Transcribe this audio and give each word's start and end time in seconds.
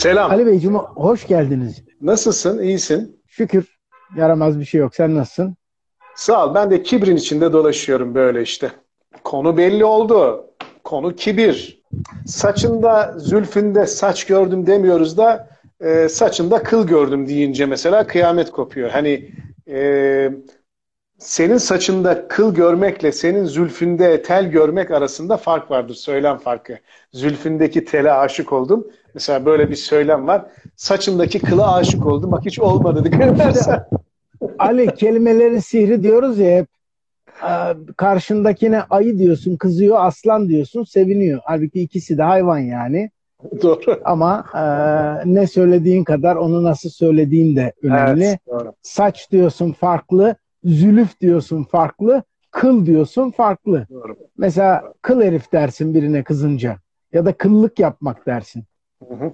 Selam. 0.00 0.30
Ali 0.30 0.46
Beyciğim 0.46 0.74
hoş 0.76 1.26
geldiniz. 1.26 1.82
Nasılsın? 2.00 2.62
İyisin? 2.62 3.22
Şükür 3.26 3.78
yaramaz 4.16 4.60
bir 4.60 4.64
şey 4.64 4.80
yok. 4.80 4.94
Sen 4.94 5.14
nasılsın? 5.14 5.56
Sağ 6.14 6.46
ol. 6.46 6.54
Ben 6.54 6.70
de 6.70 6.82
kibrin 6.82 7.16
içinde 7.16 7.52
dolaşıyorum 7.52 8.14
böyle 8.14 8.42
işte. 8.42 8.70
Konu 9.24 9.56
belli 9.56 9.84
oldu. 9.84 10.46
Konu 10.84 11.16
kibir. 11.16 11.82
Saçında, 12.26 13.14
zülfünde 13.18 13.86
saç 13.86 14.26
gördüm 14.26 14.66
demiyoruz 14.66 15.18
da 15.18 15.48
e, 15.80 16.08
saçında 16.08 16.62
kıl 16.62 16.86
gördüm 16.86 17.28
deyince 17.28 17.66
mesela 17.66 18.06
kıyamet 18.06 18.50
kopuyor. 18.50 18.90
Hani 18.90 19.30
e, 19.68 20.30
senin 21.20 21.56
saçında 21.56 22.28
kıl 22.28 22.54
görmekle 22.54 23.12
senin 23.12 23.44
zülfünde 23.44 24.22
tel 24.22 24.50
görmek 24.50 24.90
arasında 24.90 25.36
fark 25.36 25.70
vardır. 25.70 25.94
Söylem 25.94 26.38
farkı. 26.38 26.78
Zülfündeki 27.12 27.84
tele 27.84 28.12
aşık 28.12 28.52
oldum. 28.52 28.86
Mesela 29.14 29.44
böyle 29.44 29.70
bir 29.70 29.76
söylem 29.76 30.26
var. 30.26 30.44
Saçındaki 30.76 31.38
kıla 31.38 31.74
aşık 31.74 32.06
oldum. 32.06 32.32
Bak 32.32 32.46
hiç 32.46 32.58
olmadı 32.60 33.04
dikkat 33.04 33.68
Ali 34.58 34.94
kelimelerin 34.94 35.58
sihri 35.58 36.02
diyoruz 36.02 36.38
ya 36.38 36.56
hep. 36.56 36.66
Karşındakine 37.96 38.82
ayı 38.90 39.18
diyorsun, 39.18 39.56
kızıyor, 39.56 39.96
aslan 40.00 40.48
diyorsun, 40.48 40.84
seviniyor. 40.84 41.40
Halbuki 41.44 41.80
ikisi 41.80 42.18
de 42.18 42.22
hayvan 42.22 42.58
yani. 42.58 43.10
Doğru. 43.62 44.00
Ama 44.04 44.44
e, 44.54 44.62
ne 45.34 45.46
söylediğin 45.46 46.04
kadar 46.04 46.36
onu 46.36 46.64
nasıl 46.64 46.90
söylediğin 46.90 47.56
de 47.56 47.72
önemli. 47.82 48.24
Evet, 48.24 48.38
doğru. 48.46 48.72
Saç 48.82 49.30
diyorsun 49.30 49.72
farklı, 49.72 50.36
zülüf 50.64 51.20
diyorsun 51.20 51.64
farklı, 51.64 52.22
kıl 52.50 52.86
diyorsun 52.86 53.30
farklı. 53.30 53.86
Doğru. 53.90 54.16
Mesela 54.38 54.92
kıl 55.02 55.22
herif 55.22 55.52
dersin 55.52 55.94
birine 55.94 56.24
kızınca 56.24 56.76
ya 57.12 57.24
da 57.24 57.32
kıllık 57.32 57.78
yapmak 57.78 58.26
dersin. 58.26 58.64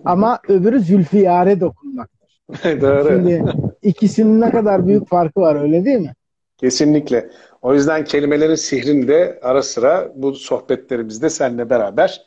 Ama 0.05 0.41
öbürü 0.49 0.81
zülfiyare 0.81 1.61
dokunmaktır. 1.61 2.43
Doğru. 2.81 3.09
Şimdi 3.09 3.45
ikisinin 3.83 4.41
ne 4.41 4.51
kadar 4.51 4.87
büyük 4.87 5.09
farkı 5.09 5.41
var 5.41 5.63
öyle 5.63 5.85
değil 5.85 6.01
mi? 6.01 6.15
Kesinlikle. 6.59 7.31
O 7.63 7.75
yüzden 7.75 8.05
kelimelerin 8.05 8.55
sihrini 8.55 9.09
de 9.09 9.39
ara 9.43 9.63
sıra 9.63 10.13
bu 10.15 10.35
sohbetlerimizde 10.35 11.31
seninle 11.31 11.71
beraber 11.71 12.23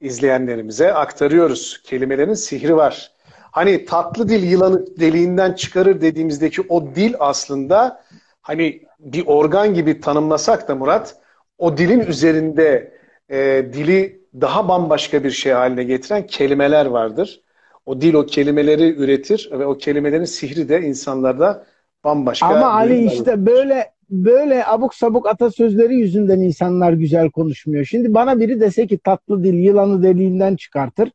izleyenlerimize 0.00 0.94
aktarıyoruz. 0.94 1.82
Kelimelerin 1.84 2.34
sihri 2.34 2.76
var. 2.76 3.12
Hani 3.50 3.84
tatlı 3.84 4.28
dil 4.28 4.50
yılanı 4.50 4.86
deliğinden 5.00 5.52
çıkarır 5.52 6.00
dediğimizdeki 6.00 6.62
o 6.68 6.94
dil 6.94 7.14
aslında 7.18 8.04
hani 8.46 8.82
bir 9.00 9.26
organ 9.26 9.74
gibi 9.74 10.00
tanımlasak 10.00 10.68
da 10.68 10.74
Murat 10.74 11.16
o 11.58 11.76
dilin 11.76 12.00
üzerinde 12.00 12.92
e, 13.28 13.66
dili 13.72 14.20
daha 14.40 14.68
bambaşka 14.68 15.24
bir 15.24 15.30
şey 15.30 15.52
haline 15.52 15.84
getiren 15.84 16.26
kelimeler 16.26 16.86
vardır. 16.86 17.40
O 17.86 18.00
dil 18.00 18.14
o 18.14 18.26
kelimeleri 18.26 18.94
üretir 18.96 19.50
ve 19.52 19.66
o 19.66 19.78
kelimelerin 19.78 20.24
sihri 20.24 20.68
de 20.68 20.80
insanlarda 20.80 21.66
bambaşka. 22.04 22.46
Ama 22.46 22.66
Ali 22.70 23.06
işte 23.06 23.46
böyle 23.46 23.90
böyle 24.10 24.66
abuk 24.66 24.94
sabuk 24.94 25.28
atasözleri 25.28 25.94
yüzünden 25.94 26.40
insanlar 26.40 26.92
güzel 26.92 27.30
konuşmuyor. 27.30 27.84
Şimdi 27.84 28.14
bana 28.14 28.40
biri 28.40 28.60
dese 28.60 28.86
ki 28.86 28.98
tatlı 28.98 29.44
dil 29.44 29.54
yılanı 29.54 30.02
deliğinden 30.02 30.56
çıkartır. 30.56 31.10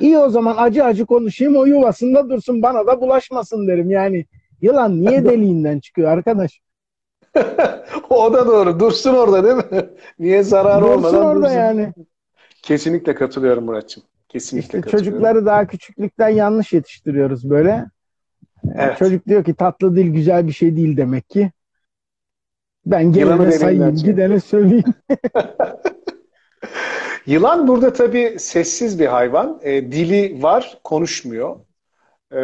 İyi 0.00 0.18
o 0.18 0.28
zaman 0.28 0.54
acı 0.58 0.84
acı 0.84 1.06
konuşayım 1.06 1.56
o 1.56 1.64
yuvasında 1.64 2.30
dursun 2.30 2.62
bana 2.62 2.86
da 2.86 3.00
bulaşmasın 3.00 3.68
derim. 3.68 3.90
Yani 3.90 4.26
yılan 4.64 5.00
niye 5.00 5.24
deliğinden 5.24 5.80
çıkıyor 5.80 6.10
arkadaş? 6.10 6.60
o 8.10 8.32
da 8.32 8.46
doğru. 8.46 8.80
Dursun 8.80 9.14
orada 9.14 9.44
değil 9.44 9.56
mi? 9.56 9.90
Niye 10.18 10.42
zarar 10.42 10.80
dursun 10.82 10.92
olmadan 10.92 11.24
orada 11.26 11.42
dursun. 11.42 11.54
yani. 11.54 11.92
Kesinlikle 12.62 13.14
katılıyorum 13.14 13.64
Muratçım. 13.64 14.02
Kesinlikle 14.28 14.78
işte 14.78 14.90
Çocukları 14.90 15.46
daha 15.46 15.66
küçüklükten 15.66 16.28
yanlış 16.28 16.72
yetiştiriyoruz 16.72 17.50
böyle. 17.50 17.86
Evet. 18.74 18.98
Çocuk 18.98 19.26
diyor 19.26 19.44
ki 19.44 19.54
tatlı 19.54 19.96
dil 19.96 20.12
güzel 20.12 20.46
bir 20.46 20.52
şey 20.52 20.76
değil 20.76 20.96
demek 20.96 21.28
ki. 21.28 21.50
Ben 22.86 23.12
gelene 23.12 23.52
sayayım, 23.52 23.96
gidene 23.96 24.40
söyleyeyim. 24.40 24.94
Yılan 27.26 27.68
burada 27.68 27.92
tabii 27.92 28.36
sessiz 28.38 29.00
bir 29.00 29.06
hayvan. 29.06 29.60
E, 29.62 29.92
dili 29.92 30.42
var, 30.42 30.78
konuşmuyor. 30.84 31.56
E, 32.34 32.38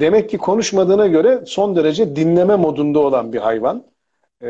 demek 0.00 0.30
ki 0.30 0.38
konuşmadığına 0.38 1.06
göre 1.06 1.42
son 1.46 1.76
derece 1.76 2.16
dinleme 2.16 2.56
modunda 2.56 2.98
olan 2.98 3.32
bir 3.32 3.38
hayvan. 3.38 3.84
E, 4.42 4.48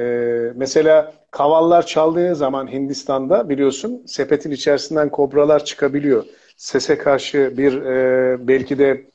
mesela 0.55 1.13
kavallar 1.31 1.87
çaldığı 1.87 2.35
zaman 2.35 2.73
Hindistan'da 2.73 3.49
biliyorsun 3.49 4.03
sepetin 4.07 4.51
içerisinden 4.51 5.09
kobralar 5.11 5.65
çıkabiliyor. 5.65 6.25
Sese 6.57 6.99
karşı 6.99 7.55
bir 7.57 7.83
e, 7.83 8.49
belki 8.49 8.79
de 8.79 9.07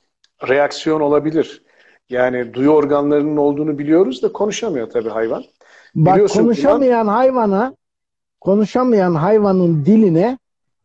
reaksiyon 0.50 1.02
olabilir. 1.02 1.62
Yani 2.10 2.54
duyu 2.54 2.70
organlarının 2.70 3.38
olduğunu 3.38 3.80
biliyoruz 3.80 4.24
da 4.24 4.32
konuşamıyor 4.34 4.90
tabii 4.90 5.10
hayvan. 5.10 5.44
Bak 5.96 6.14
Biliyorsun 6.16 6.44
konuşamayan 6.44 7.02
bundan... 7.02 7.14
hayvana 7.14 7.76
konuşamayan 8.42 9.16
hayvanın 9.16 9.86
diline 9.86 10.38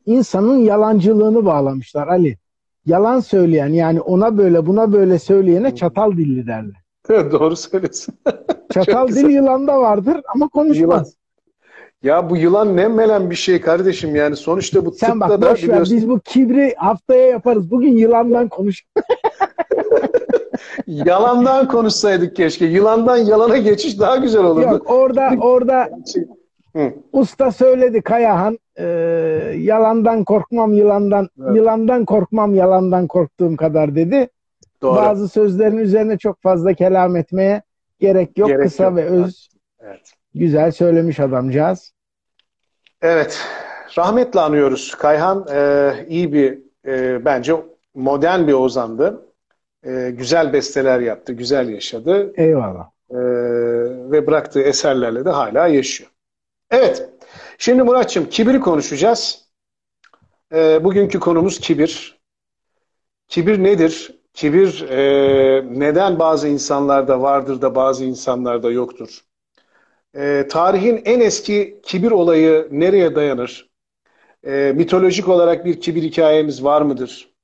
insanın 0.06 0.58
yalancılığını 0.58 1.46
bağlamışlar 1.46 2.08
Ali. 2.08 2.38
Yalan 2.86 3.20
söyleyen 3.20 3.68
yani 3.68 4.00
ona 4.00 4.38
böyle 4.38 4.66
buna 4.66 4.92
böyle 4.92 5.18
söyleyene 5.18 5.74
çatal 5.74 6.12
dilli 6.12 6.46
derler. 6.46 6.82
Evet, 7.10 7.32
doğru 7.32 7.56
söylüyorsun. 7.56 8.14
çatal 8.72 9.08
dil 9.08 9.28
yılanda 9.28 9.80
vardır 9.80 10.20
ama 10.34 10.48
konuşmaz. 10.48 10.78
Yılan. 10.80 11.06
Ya 12.02 12.30
bu 12.30 12.36
yılan 12.36 12.76
ne 12.76 12.88
melen 12.88 13.30
bir 13.30 13.34
şey 13.34 13.60
kardeşim 13.60 14.16
yani 14.16 14.36
sonuçta 14.36 14.86
bu 14.86 14.92
Sen 14.92 15.20
bak 15.20 15.42
boş 15.42 15.68
ver 15.68 15.82
biz 15.82 16.08
bu 16.08 16.20
kibri 16.20 16.74
haftaya 16.76 17.26
yaparız. 17.26 17.70
Bugün 17.70 17.96
yılandan 17.96 18.48
konuş. 18.48 18.84
Yalandan 20.86 21.68
konuşsaydık 21.68 22.36
keşke. 22.36 22.66
Yılandan 22.66 23.16
yalana 23.16 23.56
geçiş 23.56 24.00
daha 24.00 24.16
güzel 24.16 24.44
olurdu. 24.44 24.66
Yok 24.66 24.90
orada 24.90 25.30
orada 25.40 25.90
Hı. 26.76 26.92
usta 27.12 27.52
söyledi 27.52 28.02
Kayahan. 28.02 28.58
E, 28.78 28.84
yalandan 29.56 30.24
korkmam 30.24 30.72
yılandan. 30.72 31.28
Evet. 31.42 31.56
Yılandan 31.56 32.04
korkmam 32.04 32.54
yalandan 32.54 33.06
korktuğum 33.06 33.56
kadar 33.56 33.94
dedi. 33.94 34.28
Doğru. 34.82 34.96
Bazı 34.96 35.28
sözlerin 35.28 35.78
üzerine 35.78 36.18
çok 36.18 36.42
fazla 36.42 36.74
kelam 36.74 37.16
etmeye 37.16 37.62
gerek 38.00 38.38
yok. 38.38 38.48
Gerek 38.48 38.62
Kısa 38.62 38.84
yok. 38.84 38.96
ve 38.96 39.04
öz. 39.04 39.48
Evet. 39.80 40.12
Güzel 40.34 40.70
söylemiş 40.70 41.20
adamcağız. 41.20 41.92
Evet. 43.02 43.40
Rahmetle 43.98 44.40
anıyoruz. 44.40 44.94
Kayhan 44.94 45.46
e, 45.54 45.92
iyi 46.08 46.32
bir 46.32 46.58
e, 46.86 47.24
bence 47.24 47.54
modern 47.94 48.46
bir 48.46 48.52
ozandı 48.52 49.26
e, 49.84 50.10
güzel 50.10 50.52
besteler 50.52 51.00
yaptı, 51.00 51.32
güzel 51.32 51.68
yaşadı. 51.68 52.32
Eyvallah. 52.36 52.90
E, 53.10 53.18
ve 54.10 54.26
bıraktığı 54.26 54.60
eserlerle 54.62 55.24
de 55.24 55.30
hala 55.30 55.66
yaşıyor. 55.66 56.10
Evet, 56.70 57.08
şimdi 57.58 57.82
Muratçım 57.82 58.28
kibiri 58.28 58.60
konuşacağız. 58.60 59.48
E, 60.52 60.84
bugünkü 60.84 61.20
konumuz 61.20 61.60
kibir. 61.60 62.20
Kibir 63.28 63.62
nedir? 63.62 64.10
Kibir 64.34 64.88
e, 64.88 65.64
neden 65.80 66.18
bazı 66.18 66.48
insanlarda 66.48 67.22
vardır 67.22 67.62
da 67.62 67.74
bazı 67.74 68.04
insanlarda 68.04 68.70
yoktur? 68.70 69.24
E, 70.14 70.48
tarihin 70.50 71.02
en 71.04 71.20
eski 71.20 71.80
kibir 71.82 72.10
olayı 72.10 72.68
nereye 72.70 73.14
dayanır? 73.14 73.70
E, 74.46 74.72
mitolojik 74.76 75.28
olarak 75.28 75.64
bir 75.64 75.80
kibir 75.80 76.02
hikayemiz 76.02 76.64
var 76.64 76.82
mıdır? 76.82 77.36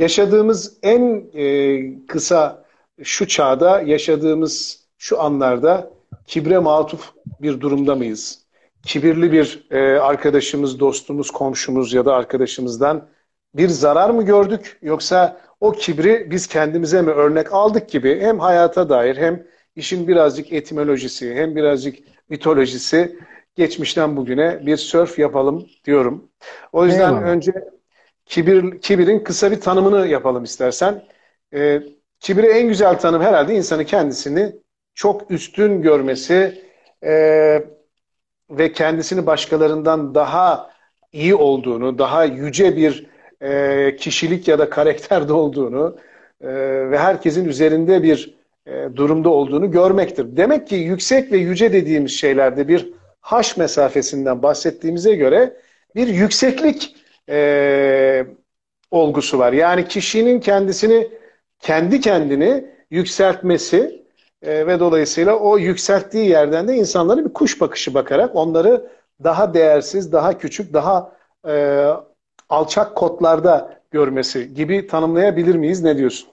yaşadığımız 0.00 0.78
en 0.82 1.30
e, 1.34 2.06
kısa 2.06 2.64
şu 3.02 3.28
çağda, 3.28 3.80
yaşadığımız 3.80 4.84
şu 4.98 5.20
anlarda 5.20 5.90
kibre 6.30 6.58
matuf 6.58 7.12
bir 7.40 7.60
durumda 7.60 7.94
mıyız? 7.94 8.46
Kibirli 8.82 9.32
bir 9.32 9.66
e, 9.70 9.98
arkadaşımız, 9.98 10.80
dostumuz, 10.80 11.30
komşumuz 11.30 11.92
ya 11.92 12.04
da 12.04 12.14
arkadaşımızdan 12.14 13.08
bir 13.54 13.68
zarar 13.68 14.10
mı 14.10 14.24
gördük? 14.24 14.78
Yoksa 14.82 15.40
o 15.60 15.72
kibri 15.72 16.30
biz 16.30 16.46
kendimize 16.46 17.02
mi 17.02 17.10
örnek 17.10 17.52
aldık 17.52 17.88
gibi 17.88 18.20
hem 18.20 18.38
hayata 18.38 18.88
dair 18.88 19.16
hem 19.16 19.46
işin 19.76 20.08
birazcık 20.08 20.52
etimolojisi 20.52 21.34
hem 21.34 21.56
birazcık 21.56 21.98
mitolojisi 22.28 23.18
geçmişten 23.56 24.16
bugüne 24.16 24.66
bir 24.66 24.76
sörf 24.76 25.18
yapalım 25.18 25.66
diyorum. 25.84 26.30
O 26.72 26.86
yüzden 26.86 27.14
Eyvallah. 27.14 27.22
önce 27.22 27.52
kibir, 28.26 28.80
kibirin 28.80 29.18
kısa 29.18 29.50
bir 29.50 29.60
tanımını 29.60 30.06
yapalım 30.06 30.44
istersen. 30.44 31.04
E, 31.54 31.82
kibire 32.20 32.46
en 32.46 32.68
güzel 32.68 32.98
tanım 32.98 33.22
herhalde 33.22 33.54
insanı 33.54 33.84
kendisini 33.84 34.60
çok 34.94 35.30
üstün 35.30 35.82
görmesi 35.82 36.62
e, 37.04 37.12
ve 38.50 38.72
kendisini 38.72 39.26
başkalarından 39.26 40.14
daha 40.14 40.70
iyi 41.12 41.34
olduğunu, 41.34 41.98
daha 41.98 42.24
yüce 42.24 42.76
bir 42.76 43.06
e, 43.42 43.96
kişilik 43.96 44.48
ya 44.48 44.58
da 44.58 44.70
karakterde 44.70 45.32
olduğunu 45.32 45.96
e, 46.40 46.48
ve 46.90 46.98
herkesin 46.98 47.44
üzerinde 47.44 48.02
bir 48.02 48.34
e, 48.66 48.88
durumda 48.96 49.28
olduğunu 49.28 49.70
görmektir. 49.70 50.36
Demek 50.36 50.66
ki 50.66 50.74
yüksek 50.74 51.32
ve 51.32 51.36
yüce 51.36 51.72
dediğimiz 51.72 52.12
şeylerde 52.12 52.68
bir 52.68 52.92
haş 53.20 53.56
mesafesinden 53.56 54.42
bahsettiğimize 54.42 55.14
göre 55.14 55.56
bir 55.96 56.08
yükseklik 56.08 56.96
e, 57.28 58.26
olgusu 58.90 59.38
var. 59.38 59.52
Yani 59.52 59.88
kişinin 59.88 60.40
kendisini 60.40 61.08
kendi 61.60 62.00
kendini 62.00 62.64
yükseltmesi 62.90 64.02
e, 64.42 64.66
ve 64.66 64.80
dolayısıyla 64.80 65.36
o 65.38 65.58
yükselttiği 65.58 66.28
yerden 66.28 66.68
de 66.68 66.76
insanlara 66.76 67.24
bir 67.24 67.32
kuş 67.32 67.60
bakışı 67.60 67.94
bakarak 67.94 68.36
onları 68.36 68.90
daha 69.24 69.54
değersiz, 69.54 70.12
daha 70.12 70.38
küçük, 70.38 70.72
daha 70.72 71.12
e, 71.48 71.86
alçak 72.48 72.96
kotlarda 72.96 73.80
görmesi 73.90 74.54
gibi 74.54 74.86
tanımlayabilir 74.86 75.54
miyiz? 75.54 75.82
Ne 75.82 75.98
diyorsun? 75.98 76.30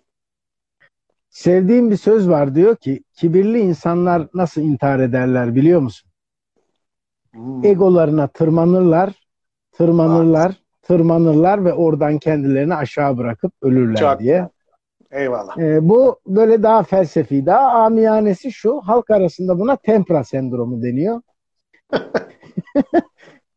Sevdiğim 1.30 1.92
bir 1.92 1.98
söz 1.98 2.30
var 2.30 2.56
diyor 2.56 2.76
ki 2.76 3.04
kibirli 3.14 3.60
insanlar 3.60 4.28
nasıl 4.34 4.62
intihar 4.62 5.00
ederler 5.00 5.56
biliyor 5.56 5.80
musun? 5.82 6.10
Hmm. 7.34 7.66
Egolarına 7.66 8.28
tırmanırlar, 8.28 9.14
tırmanırlar, 9.72 10.56
tırmanırlar 10.82 11.66
ve 11.66 11.74
oradan 11.74 12.18
kendilerini 12.20 12.76
aşağı 12.76 13.18
bırakıp 13.18 13.54
ölürler 13.62 14.00
Çok. 14.00 14.20
diye. 14.20 14.50
Eyvallah. 15.12 15.58
Ee, 15.58 15.90
bu 15.90 16.20
böyle 16.28 16.64
daha 16.64 16.84
felsefi, 16.84 17.46
daha 17.46 17.70
amiyanesi 17.70 18.52
şu. 18.52 18.82
Halk 18.82 19.12
arasında 19.12 19.60
buna 19.60 19.76
tempra 19.76 20.24
sendromu 20.24 20.84
deniyor. 20.84 21.22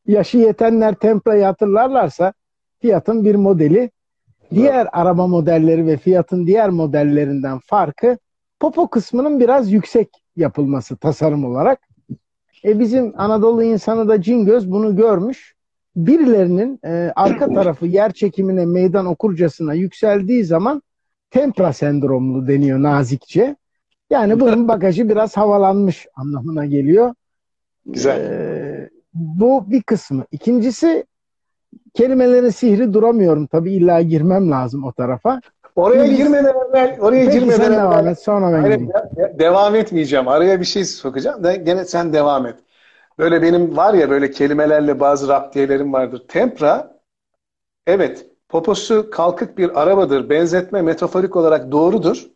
Yaşı 0.07 0.39
yetenler 0.39 0.95
temprayı 0.95 1.45
hatırlarlarsa 1.45 2.33
Fiat'ın 2.79 3.25
bir 3.25 3.35
modeli 3.35 3.91
diğer 4.51 4.89
araba 4.93 5.27
modelleri 5.27 5.87
ve 5.87 5.97
Fiat'ın 5.97 6.47
diğer 6.47 6.71
modellerinden 6.71 7.59
farkı 7.59 8.19
popo 8.61 8.89
kısmının 8.89 9.41
biraz 9.41 9.73
yüksek 9.73 10.09
yapılması 10.37 10.97
tasarım 10.97 11.45
olarak. 11.45 11.79
E 12.65 12.79
bizim 12.79 13.13
Anadolu 13.17 13.63
insanı 13.63 14.09
da 14.09 14.23
Cingöz 14.23 14.71
bunu 14.73 14.97
görmüş. 14.97 15.55
Birilerinin 15.97 16.81
e, 16.85 17.13
arka 17.17 17.55
tarafı 17.55 17.87
yer 17.87 18.13
çekimine 18.13 18.67
meydan 18.67 19.07
okurcasına 19.07 19.75
yükseldiği 19.75 20.45
zaman 20.45 20.83
tempra 21.31 21.73
sendromlu 21.73 22.49
deniyor 22.49 22.83
nazikçe. 22.83 23.57
Yani 24.11 24.41
bunun 24.41 24.69
bagajı 24.69 25.09
biraz 25.09 25.37
havalanmış 25.37 26.07
anlamına 26.15 26.67
geliyor. 26.67 27.15
Güzel. 27.87 28.21
Ee, 28.21 28.91
bu 29.15 29.71
bir 29.71 29.83
kısmı. 29.83 30.25
İkincisi 30.33 31.07
kelimelerin 31.95 32.51
sihri 32.51 32.93
duramıyorum. 32.93 33.47
Tabii 33.47 33.73
illa 33.73 34.03
girmem 34.03 34.51
lazım 34.51 34.85
o 34.85 34.93
tarafa. 34.93 35.41
Oraya 35.77 36.05
Biz, 36.05 36.17
girmeden 36.17 36.55
evvel, 36.71 36.99
oraya 37.01 37.25
Peki 37.25 37.39
girmeden 37.39 37.57
sen 37.57 37.73
devam 37.73 38.09
et, 38.09 38.19
sonra 38.19 38.53
ben 38.53 38.61
Hayır, 38.61 38.89
Devam 39.39 39.75
etmeyeceğim. 39.75 40.29
Araya 40.29 40.61
bir 40.61 40.65
şey 40.65 40.85
sokacağım. 40.85 41.45
De, 41.45 41.57
gene 41.57 41.85
sen 41.85 42.13
devam 42.13 42.47
et. 42.47 42.55
Böyle 43.19 43.43
benim 43.43 43.77
var 43.77 43.95
ya 43.95 44.11
böyle 44.11 44.31
kelimelerle 44.31 45.01
bazı 45.01 45.29
raptiyelerim 45.29 45.93
vardır. 45.93 46.23
Tempra, 46.29 47.01
evet 47.87 48.27
poposu 48.51 49.11
kalkık 49.11 49.59
bir 49.59 49.83
arabadır. 49.83 50.29
Benzetme 50.31 50.83
metaforik 50.83 51.37
olarak 51.37 51.73
doğrudur. 51.73 52.27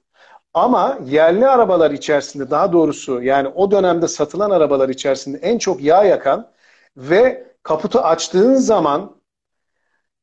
Ama 0.54 0.98
yerli 1.04 1.48
arabalar 1.48 1.90
içerisinde 1.90 2.50
daha 2.50 2.72
doğrusu 2.72 3.22
yani 3.22 3.48
o 3.48 3.70
dönemde 3.70 4.08
satılan 4.08 4.50
arabalar 4.50 4.88
içerisinde 4.88 5.38
en 5.38 5.58
çok 5.58 5.82
yağ 5.82 6.04
yakan 6.04 6.50
ve 6.96 7.46
kaputu 7.62 7.98
açtığın 7.98 8.54
zaman 8.54 9.16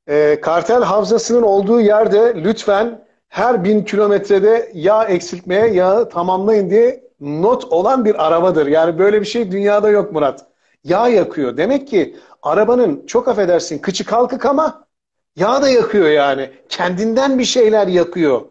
e, 0.08 0.42
kartel 0.42 0.84
havzasının 0.84 1.42
olduğu 1.42 1.82
yerde 1.82 2.34
lütfen 2.44 3.06
her 3.30 3.64
bin 3.64 3.84
kilometrede 3.84 4.72
yağ 4.74 5.06
eksiltmeye 5.06 5.68
yağı 5.68 6.10
tamamlayın 6.10 6.70
diye 6.70 7.04
not 7.20 7.66
olan 7.66 8.06
bir 8.06 8.28
arabadır. 8.28 8.68
Yani 8.68 9.00
böyle 9.00 9.22
bir 9.22 9.26
şey 9.26 9.52
dünyada 9.52 9.90
yok 9.90 10.12
Murat. 10.12 10.46
Yağ 10.84 11.08
yakıyor. 11.08 11.58
Demek 11.58 11.88
ki 11.88 12.16
arabanın 12.42 13.06
çok 13.06 13.28
affedersin 13.28 13.80
kıçı 13.80 14.06
kalkık 14.06 14.46
ama 14.46 14.86
yağ 15.36 15.62
da 15.62 15.69
yakıyor 15.69 16.10
yani. 16.10 16.50
Kendinden 16.69 17.39
bir 17.39 17.44
şeyler 17.44 17.88
yakıyor. 17.88 18.42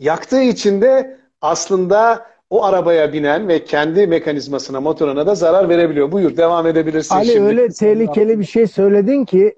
Yaktığı 0.00 0.42
için 0.42 0.80
de 0.80 1.18
aslında 1.40 2.26
o 2.50 2.64
arabaya 2.64 3.12
binen 3.12 3.48
ve 3.48 3.64
kendi 3.64 4.06
mekanizmasına, 4.06 4.80
motoruna 4.80 5.26
da 5.26 5.34
zarar 5.34 5.68
verebiliyor. 5.68 6.12
Buyur 6.12 6.36
devam 6.36 6.66
edebilirsin. 6.66 7.14
Ali 7.14 7.26
şimdi. 7.26 7.40
öyle 7.40 7.68
tehlikeli 7.68 8.38
bir 8.40 8.44
şey 8.44 8.66
söyledin 8.66 9.24
ki 9.24 9.56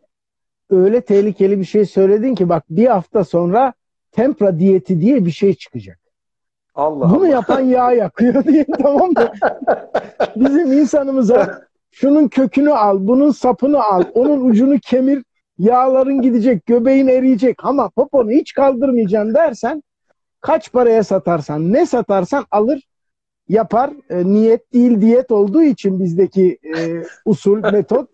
öyle 0.71 1.01
tehlikeli 1.01 1.59
bir 1.59 1.65
şey 1.65 1.85
söyledin 1.85 2.35
ki 2.35 2.49
bak 2.49 2.65
bir 2.71 2.87
hafta 2.87 3.25
sonra 3.25 3.73
tempra 4.13 4.59
diyeti 4.59 5.01
diye 5.01 5.25
bir 5.25 5.31
şey 5.31 5.55
çıkacak. 5.55 5.99
Allah 6.75 7.11
Bunu 7.11 7.19
Allah. 7.19 7.29
yapan 7.29 7.61
yağ 7.61 7.93
yakıyor 8.05 8.45
diye 8.45 8.67
tamam 8.83 9.11
mı? 9.11 9.33
Bizim 10.37 10.73
insanımıza 10.73 11.63
şunun 11.91 12.29
kökünü 12.29 12.73
al, 12.73 12.97
bunun 13.01 13.31
sapını 13.31 13.85
al, 13.85 14.03
onun 14.15 14.51
ucunu 14.51 14.79
kemir, 14.79 15.25
yağların 15.59 16.23
gidecek, 16.23 16.67
göbeğin 16.67 17.09
eriyecek 17.09 17.65
ama 17.65 17.89
poponu 17.89 18.31
hiç 18.31 18.53
kaldırmayacaksın 18.53 19.35
dersen 19.35 19.83
kaç 20.41 20.73
paraya 20.73 21.05
satarsan, 21.05 21.73
ne 21.73 21.87
satarsan 21.87 22.45
alır, 22.51 22.89
yapar. 23.49 23.91
E, 24.11 24.25
niyet 24.25 24.73
değil 24.73 25.01
diyet 25.01 25.31
olduğu 25.31 25.63
için 25.63 26.01
bizdeki 26.01 26.59
e, 26.77 27.03
usul, 27.25 27.59
metot 27.73 28.09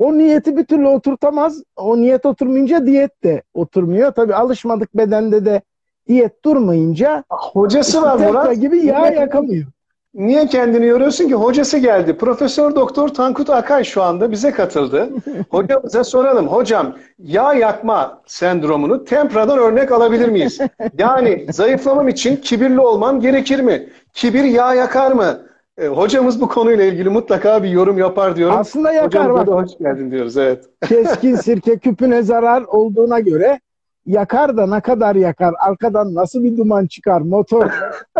o 0.00 0.18
niyeti 0.18 0.56
bir 0.56 0.64
türlü 0.64 0.86
oturtamaz. 0.86 1.62
O 1.76 1.96
niyet 1.96 2.26
oturmayınca 2.26 2.86
diyet 2.86 3.24
de 3.24 3.42
oturmuyor. 3.54 4.12
Tabii 4.12 4.34
alışmadık 4.34 4.96
bedende 4.96 5.44
de 5.44 5.62
diyet 6.08 6.44
durmayınca 6.44 7.24
hocası 7.28 8.02
var 8.02 8.16
Murat 8.16 8.60
gibi 8.60 8.78
yağ 8.86 9.06
yakamıyor. 9.06 9.66
Niye 10.14 10.46
kendini 10.46 10.86
yoruyorsun 10.86 11.28
ki? 11.28 11.34
Hocası 11.34 11.78
geldi. 11.78 12.16
Profesör 12.16 12.74
Doktor 12.74 13.08
Tankut 13.08 13.50
Akay 13.50 13.84
şu 13.84 14.02
anda 14.02 14.30
bize 14.30 14.50
katıldı. 14.50 15.08
Hocamıza 15.50 16.04
soralım. 16.04 16.48
Hocam 16.48 16.96
yağ 17.18 17.54
yakma 17.54 18.22
sendromunu 18.26 19.04
tempradan 19.04 19.58
örnek 19.58 19.92
alabilir 19.92 20.28
miyiz? 20.28 20.58
Yani 20.98 21.46
zayıflamam 21.50 22.08
için 22.08 22.36
kibirli 22.36 22.80
olmam 22.80 23.20
gerekir 23.20 23.60
mi? 23.60 23.88
Kibir 24.12 24.44
yağ 24.44 24.74
yakar 24.74 25.12
mı? 25.12 25.40
E, 25.78 25.86
hocamız 25.86 26.40
bu 26.40 26.48
konuyla 26.48 26.84
ilgili 26.84 27.08
mutlaka 27.08 27.62
bir 27.62 27.68
yorum 27.68 27.98
yapar 27.98 28.36
diyorum. 28.36 28.56
Aslında 28.58 28.92
yakar 28.92 29.30
Hocam, 29.32 29.46
bak. 29.46 29.64
hoş 29.64 29.78
geldin 29.78 30.10
diyoruz. 30.10 30.36
Evet. 30.36 30.64
Keskin 30.88 31.36
sirke 31.36 31.78
küpüne 31.78 32.22
zarar 32.22 32.62
olduğuna 32.62 33.20
göre 33.20 33.60
yakar 34.06 34.56
da 34.56 34.66
ne 34.66 34.80
kadar 34.80 35.16
yakar? 35.16 35.54
Arkadan 35.58 36.14
nasıl 36.14 36.44
bir 36.44 36.56
duman 36.56 36.86
çıkar? 36.86 37.20
Motor 37.20 37.70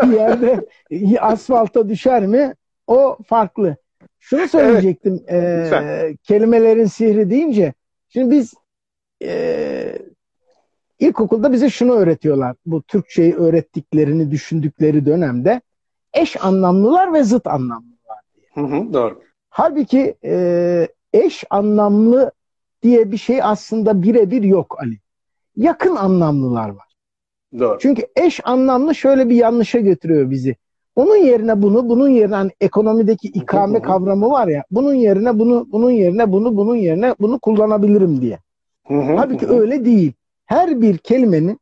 bir 0.03 0.13
yerde 0.13 0.67
asfalta 1.21 1.89
düşer 1.89 2.27
mi? 2.27 2.55
O 2.87 3.19
farklı. 3.27 3.77
Şunu 4.19 4.49
söyleyecektim. 4.49 5.21
Evet. 5.27 5.73
E, 5.73 6.17
kelimelerin 6.23 6.85
sihri 6.85 7.31
deyince. 7.31 7.75
Şimdi 8.09 8.35
biz 8.35 8.55
e, 9.25 9.99
ilkokulda 10.99 11.53
bize 11.53 11.71
şunu 11.71 11.93
öğretiyorlar. 11.93 12.57
Bu 12.67 12.83
Türkçeyi 12.83 13.35
öğrettiklerini 13.35 14.31
düşündükleri 14.31 15.07
dönemde 15.07 15.61
eş 16.15 16.45
anlamlılar 16.45 17.13
ve 17.13 17.25
zıt 17.25 17.47
anlamlılar 17.47 18.19
diye. 18.37 18.47
Hı 18.55 18.61
hı, 18.61 18.93
doğru. 18.93 19.23
Halbuki 19.51 20.15
e, 20.25 20.89
eş 21.13 21.45
anlamlı 21.51 22.33
diye 22.83 23.13
bir 23.13 23.17
şey 23.17 23.43
aslında 23.43 24.03
birebir 24.03 24.43
yok 24.43 24.77
Ali. 24.81 24.99
Yakın 25.57 25.97
anlamlılar 25.97 26.69
var. 26.69 26.91
Doğru. 27.59 27.79
Çünkü 27.79 28.07
eş 28.17 28.41
anlamlı 28.45 28.95
şöyle 28.95 29.29
bir 29.29 29.35
yanlışa 29.35 29.79
götürüyor 29.79 30.31
bizi. 30.31 30.57
Onun 30.97 31.17
yerine 31.17 31.63
bunu, 31.63 31.89
bunun 31.89 32.09
yerine 32.09 32.35
hani 32.35 32.51
ekonomideki 32.61 33.29
ikame 33.29 33.83
kavramı 33.83 34.31
var 34.31 34.49
ya, 34.49 34.65
bunun 34.71 34.95
yerine 34.95 35.39
bunu, 35.39 35.67
bunun 35.73 35.91
yerine 35.91 36.33
bunu, 36.33 36.57
bunun 36.57 36.77
yerine 36.77 37.15
bunu 37.21 37.39
kullanabilirim 37.39 38.23
diye. 38.23 38.39
Halbuki 38.89 39.47
öyle 39.47 39.85
değil. 39.85 40.13
Her 40.47 40.81
bir 40.81 40.99
kelimenin 40.99 41.61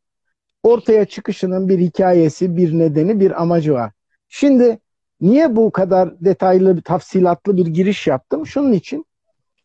ortaya 0.63 1.05
çıkışının 1.05 1.69
bir 1.69 1.79
hikayesi, 1.79 2.57
bir 2.57 2.79
nedeni, 2.79 3.21
bir 3.21 3.43
amacı 3.43 3.75
var. 3.75 3.93
Şimdi 4.29 4.79
niye 5.21 5.57
bu 5.57 5.71
kadar 5.71 6.21
detaylı, 6.21 6.83
tafsilatlı 6.83 7.57
bir 7.57 7.67
giriş 7.67 8.07
yaptım? 8.07 8.47
Şunun 8.47 8.73
için. 8.73 9.07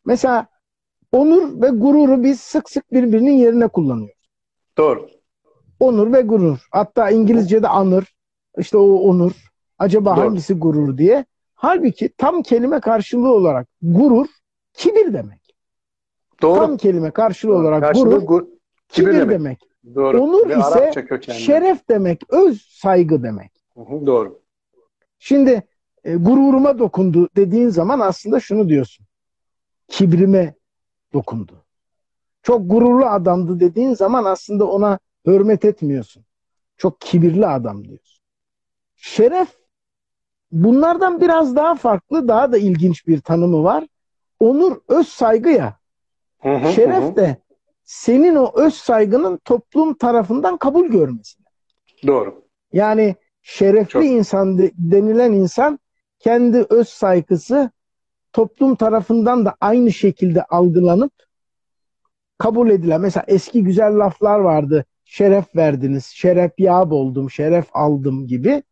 Mesela 0.06 0.48
onur 1.14 1.62
ve 1.62 1.70
gururu 1.70 2.24
biz 2.24 2.40
sık 2.40 2.70
sık 2.70 2.92
birbirinin 2.94 3.32
yerine 3.32 3.68
kullanıyoruz. 3.68 4.30
Doğru. 4.78 5.08
Onur 5.80 6.14
ve 6.14 6.22
gurur. 6.22 6.68
Hatta 6.72 7.10
İngilizce'de 7.10 7.68
anır. 7.68 8.16
İşte 8.58 8.78
o 8.78 8.96
onur. 8.96 9.32
Acaba 9.80 10.16
Doğru. 10.16 10.26
hangisi 10.26 10.54
gurur 10.54 10.98
diye. 10.98 11.26
Halbuki 11.54 12.10
tam 12.18 12.42
kelime 12.42 12.80
karşılığı 12.80 13.34
olarak 13.34 13.68
gurur 13.82 14.28
kibir 14.74 15.14
demek. 15.14 15.56
Doğru. 16.42 16.60
Tam 16.60 16.78
kelime 16.78 17.12
karşılığı 17.12 17.56
olarak 17.56 17.82
Karşılığı 17.82 18.10
gurur 18.10 18.22
gur 18.28 18.42
kibir, 18.90 19.12
kibir 19.12 19.20
demek. 19.20 19.30
demek. 19.30 19.60
Doğru. 19.96 20.22
Onur 20.22 20.50
ve 20.50 20.56
ise 20.60 21.08
şeref 21.34 21.90
demek, 21.90 22.22
öz 22.30 22.62
saygı 22.62 23.24
demek. 23.24 23.52
Hı 23.74 23.82
hı, 23.82 24.06
doğru. 24.06 24.40
Şimdi 25.20 25.64
e, 26.04 26.16
gururuma 26.16 26.80
dokundu 26.80 27.30
dediğin 27.36 27.70
zaman 27.70 28.00
aslında 28.00 28.40
şunu 28.40 28.70
diyorsun. 28.70 29.06
Kibrime 29.88 30.54
dokundu. 31.14 31.66
Çok 32.44 32.70
gururlu 32.72 33.06
adamdı 33.06 33.60
dediğin 33.60 33.94
zaman 33.94 34.26
aslında 34.26 34.66
ona 34.66 35.00
hürmet 35.28 35.66
etmiyorsun. 35.66 36.26
Çok 36.78 37.02
kibirli 37.02 37.48
adam 37.48 37.84
diyorsun. 37.84 38.24
Şeref 38.96 39.48
bunlardan 40.52 41.22
biraz 41.22 41.56
daha 41.56 41.76
farklı, 41.76 42.28
daha 42.28 42.52
da 42.52 42.58
ilginç 42.58 43.08
bir 43.08 43.22
tanımı 43.22 43.64
var. 43.64 43.88
Onur 44.40 44.78
öz 44.88 45.08
saygı 45.08 45.50
ya. 45.50 45.78
Şeref 46.76 47.16
de 47.16 47.38
senin 47.84 48.36
o 48.36 48.52
öz 48.56 48.74
saygının 48.74 49.38
toplum 49.38 49.94
tarafından 49.94 50.58
kabul 50.58 50.86
görmesine. 50.88 51.46
Doğru. 52.08 52.44
Yani 52.74 53.16
şerefli 53.42 53.90
Çok. 53.90 54.06
insan 54.06 54.58
denilen 54.78 55.34
insan 55.34 55.80
kendi 56.20 56.66
öz 56.70 56.90
saygısı 56.90 57.72
toplum 58.34 58.76
tarafından 58.76 59.46
da 59.46 59.56
aynı 59.62 59.92
şekilde 59.92 60.44
algılanıp 60.44 61.12
kabul 62.38 62.70
edilen. 62.70 63.02
Mesela 63.02 63.24
eski 63.28 63.64
güzel 63.64 64.00
laflar 64.00 64.40
vardı. 64.40 64.86
Şeref 65.06 65.56
verdiniz, 65.56 66.06
şeref 66.06 66.52
yağ 66.58 66.84
oldum, 66.90 67.32
şeref 67.32 67.66
aldım 67.74 68.28
gibi. 68.28 68.64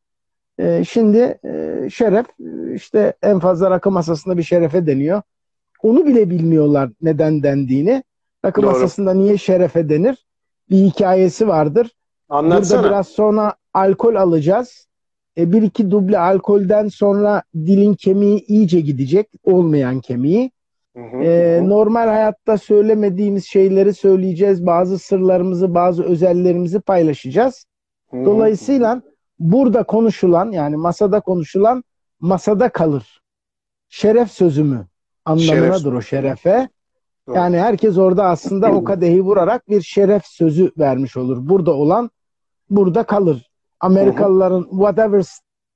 Ee, 0.59 0.83
şimdi 0.89 1.39
e, 1.45 1.87
şeref 1.93 2.25
işte 2.75 3.13
en 3.21 3.39
fazla 3.39 3.71
rakı 3.71 3.91
masasında 3.91 4.37
bir 4.37 4.43
şerefe 4.43 4.87
deniyor. 4.87 5.21
Onu 5.83 6.05
bile 6.05 6.29
bilmiyorlar 6.29 6.89
neden 7.01 7.43
dendiğini. 7.43 8.03
Rakı 8.45 8.61
Doğru. 8.61 8.71
masasında 8.71 9.13
niye 9.13 9.37
şerefe 9.37 9.89
denir? 9.89 10.25
Bir 10.69 10.77
hikayesi 10.77 11.47
vardır. 11.47 11.91
Anlatsana. 12.29 12.79
Burada 12.79 12.91
biraz 12.93 13.07
sonra 13.07 13.55
alkol 13.73 14.15
alacağız. 14.15 14.87
E, 15.38 15.51
bir 15.51 15.61
iki 15.61 15.91
duble 15.91 16.19
alkolden 16.19 16.88
sonra 16.88 17.43
dilin 17.55 17.93
kemiği 17.93 18.45
iyice 18.45 18.81
gidecek. 18.81 19.29
Olmayan 19.43 20.00
kemiği. 20.00 20.51
Hı 20.95 21.01
hı, 21.03 21.23
e, 21.23 21.59
hı. 21.59 21.69
Normal 21.69 22.07
hayatta 22.07 22.57
söylemediğimiz 22.57 23.45
şeyleri 23.45 23.93
söyleyeceğiz. 23.93 24.65
Bazı 24.65 25.00
sırlarımızı, 25.00 25.73
bazı 25.73 26.03
özellerimizi 26.03 26.79
paylaşacağız. 26.79 27.65
Hı 28.11 28.25
Dolayısıyla 28.25 29.01
burada 29.39 29.83
konuşulan 29.83 30.51
yani 30.51 30.77
masada 30.77 31.19
konuşulan 31.19 31.83
masada 32.19 32.69
kalır. 32.69 33.21
Şeref 33.89 34.31
sözü 34.31 34.63
mü? 34.63 34.88
Anlamınadır 35.25 35.81
şeref. 35.81 35.97
o 35.97 36.01
şerefe. 36.01 36.69
Yani 37.33 37.57
herkes 37.57 37.97
orada 37.97 38.25
aslında 38.25 38.71
o 38.71 38.83
kadehi 38.83 39.21
vurarak 39.21 39.69
bir 39.69 39.81
şeref 39.81 40.25
sözü 40.25 40.71
vermiş 40.77 41.17
olur. 41.17 41.50
Burada 41.50 41.71
olan 41.71 42.09
burada 42.69 43.03
kalır. 43.03 43.50
Amerikalıların 43.81 44.63
whatever 44.69 45.25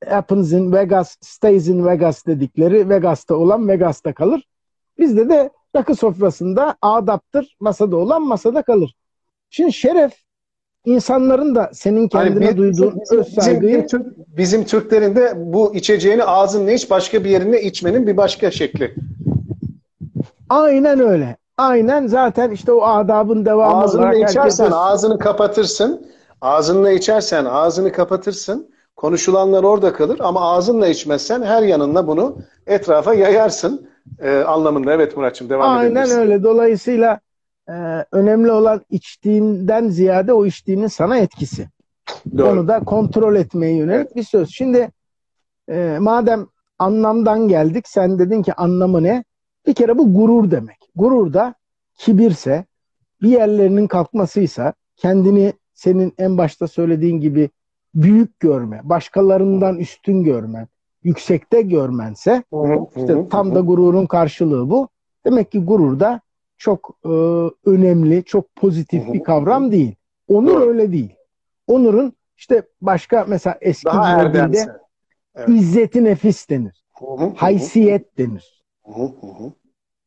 happens 0.09 0.51
in 0.51 0.73
Vegas 0.73 1.15
stays 1.21 1.67
in 1.67 1.85
Vegas 1.85 2.25
dedikleri 2.25 2.89
Vegas'ta 2.89 3.35
olan 3.35 3.67
Vegas'ta 3.69 4.13
kalır. 4.13 4.47
Bizde 4.99 5.29
de 5.29 5.49
rakı 5.75 5.95
sofrasında 5.95 6.75
adaptır. 6.81 7.55
Masada 7.59 7.97
olan 7.97 8.21
masada 8.21 8.61
kalır. 8.61 8.95
Şimdi 9.49 9.73
şeref 9.73 10.13
insanların 10.85 11.55
da 11.55 11.69
senin 11.73 12.07
kendine 12.07 12.45
hani 12.45 12.53
bir, 12.53 12.57
duyduğun 12.57 12.99
bizim, 13.01 13.19
öz 13.19 13.33
saygıyı 13.33 13.83
bizim, 13.83 14.15
bizim 14.37 14.63
Türklerin 14.63 15.15
de 15.15 15.33
bu 15.35 15.75
içeceğini 15.75 16.23
ağzınla 16.23 16.71
iç 16.71 16.89
başka 16.89 17.23
bir 17.23 17.29
yerine 17.29 17.61
içmenin 17.61 18.07
bir 18.07 18.17
başka 18.17 18.51
şekli. 18.51 18.95
Aynen 20.49 20.99
öyle. 20.99 21.37
Aynen 21.57 22.07
zaten 22.07 22.51
işte 22.51 22.71
o 22.71 22.81
adabın 22.81 23.45
devamı 23.45 23.83
Ağzını 23.83 24.01
olarak 24.01 24.15
içersen 24.15 24.63
herkes... 24.63 24.77
ağzını 24.77 25.19
kapatırsın. 25.19 26.07
Ağzınla 26.41 26.91
içersen 26.91 27.45
ağzını 27.45 27.91
kapatırsın. 27.91 28.75
Konuşulanlar 28.95 29.63
orada 29.63 29.93
kalır 29.93 30.19
ama 30.19 30.41
ağzınla 30.41 30.87
içmezsen 30.87 31.41
her 31.41 31.63
yanında 31.63 32.07
bunu 32.07 32.37
etrafa 32.67 33.13
yayarsın 33.13 33.89
e, 34.19 34.37
anlamında. 34.37 34.93
Evet 34.93 35.17
Muratçım 35.17 35.49
devam 35.49 35.77
Aynen 35.77 35.91
edebilirsin. 35.91 36.19
öyle. 36.19 36.43
Dolayısıyla 36.43 37.19
e, 37.69 37.73
önemli 38.11 38.51
olan 38.51 38.81
içtiğinden 38.89 39.89
ziyade 39.89 40.33
o 40.33 40.45
içtiğinin 40.45 40.87
sana 40.87 41.17
etkisi. 41.17 41.67
Doğru. 42.37 42.49
Onu 42.49 42.67
da 42.67 42.79
kontrol 42.79 43.35
etmeye 43.35 43.75
yönelik 43.75 44.15
bir 44.15 44.23
söz. 44.23 44.49
Şimdi 44.49 44.91
e, 45.69 45.97
madem 45.99 46.47
anlamdan 46.79 47.47
geldik 47.47 47.87
sen 47.87 48.19
dedin 48.19 48.41
ki 48.41 48.53
anlamı 48.53 49.03
ne? 49.03 49.23
Bir 49.67 49.73
kere 49.73 49.97
bu 49.97 50.13
gurur 50.13 50.51
demek. 50.51 50.77
Gurur 50.95 51.33
da 51.33 51.53
kibirse, 51.97 52.65
bir 53.21 53.29
yerlerinin 53.29 53.87
kalkmasıysa, 53.87 54.73
kendini 54.95 55.53
senin 55.75 56.13
en 56.17 56.37
başta 56.37 56.67
söylediğin 56.67 57.19
gibi 57.19 57.49
büyük 57.95 58.39
görme, 58.39 58.81
başkalarından 58.83 59.77
üstün 59.77 60.23
görmen, 60.23 60.67
yüksekte 61.03 61.61
görmense 61.61 62.43
işte 62.95 63.29
tam 63.29 63.55
da 63.55 63.59
gururun 63.59 64.05
karşılığı 64.05 64.69
bu. 64.69 64.89
Demek 65.25 65.51
ki 65.51 65.63
gurur 65.63 65.99
da 65.99 66.21
çok 66.57 66.97
e, 67.05 67.09
önemli, 67.65 68.23
çok 68.23 68.55
pozitif 68.55 69.13
bir 69.13 69.23
kavram 69.23 69.71
değil. 69.71 69.95
Onur 70.27 70.61
öyle 70.61 70.91
değil. 70.91 71.15
Onurun 71.67 72.13
işte 72.37 72.63
başka 72.81 73.25
mesela 73.27 73.57
eski 73.61 73.89
dilde 74.33 74.65
evet. 75.35 75.49
izzeti 75.49 76.03
nefis 76.03 76.49
denir. 76.49 76.83
Haysiyet 77.35 78.17
denir. 78.17 78.63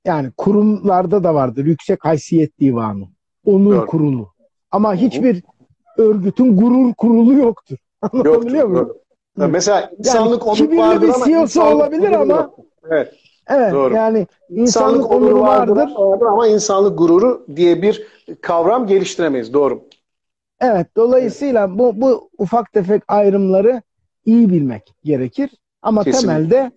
Yani 0.04 0.30
kurumlarda 0.36 1.24
da 1.24 1.34
vardır. 1.34 1.66
Yüksek 1.66 2.04
Haysiyet 2.04 2.60
Divanı. 2.60 3.08
Onur 3.46 3.76
Doğru. 3.76 3.86
Kurulu. 3.86 4.32
Ama 4.70 4.94
hiçbir 4.94 5.42
örgütün 5.98 6.56
gurur 6.56 6.94
kurulu 6.94 7.32
yoktur. 7.34 7.76
Anlatabiliyor 8.02 8.68
muyum? 8.68 8.94
Mesela 9.36 9.90
insanlık 9.98 10.46
yani, 10.46 10.62
onur 10.62 10.78
vardır 10.78 11.08
ama 11.14 11.26
CEO'su 11.26 11.62
olabilir 11.62 12.12
ama 12.12 12.50
evet. 12.90 13.14
Evet 13.50 13.72
Doğru. 13.72 13.94
yani 13.94 14.26
insanlık, 14.48 14.60
insanlık 14.60 15.10
onuru 15.10 15.40
vardır. 15.40 15.76
vardır 15.76 16.26
ama 16.26 16.46
insanlık 16.46 16.98
gururu 16.98 17.46
diye 17.56 17.82
bir 17.82 18.06
kavram 18.40 18.86
geliştiremeyiz. 18.86 19.52
Doğru. 19.52 19.82
Evet 20.60 20.86
dolayısıyla 20.96 21.66
evet. 21.66 21.78
bu 21.78 22.00
bu 22.00 22.30
ufak 22.38 22.72
tefek 22.72 23.02
ayrımları 23.08 23.82
iyi 24.26 24.52
bilmek 24.52 24.94
gerekir. 25.04 25.50
Ama 25.82 26.04
Kesinlikle. 26.04 26.28
temelde 26.28 26.72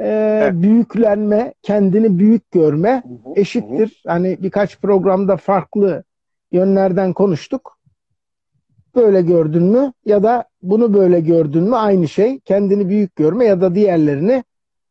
e, 0.00 0.08
evet. 0.42 0.52
büyüklenme, 0.54 1.54
kendini 1.62 2.18
büyük 2.18 2.50
görme 2.50 3.02
hı 3.06 3.30
hı, 3.30 3.40
eşittir. 3.40 4.02
Hı. 4.06 4.10
Hani 4.10 4.38
birkaç 4.42 4.80
programda 4.80 5.36
farklı 5.36 6.04
yönlerden 6.52 7.12
konuştuk. 7.12 7.75
Böyle 8.96 9.22
gördün 9.22 9.62
mü 9.62 9.92
ya 10.06 10.22
da 10.22 10.44
bunu 10.62 10.94
böyle 10.94 11.20
gördün 11.20 11.62
mü 11.62 11.76
aynı 11.76 12.08
şey. 12.08 12.40
Kendini 12.40 12.88
büyük 12.88 13.16
görme 13.16 13.44
ya 13.44 13.60
da 13.60 13.74
diğerlerini 13.74 14.44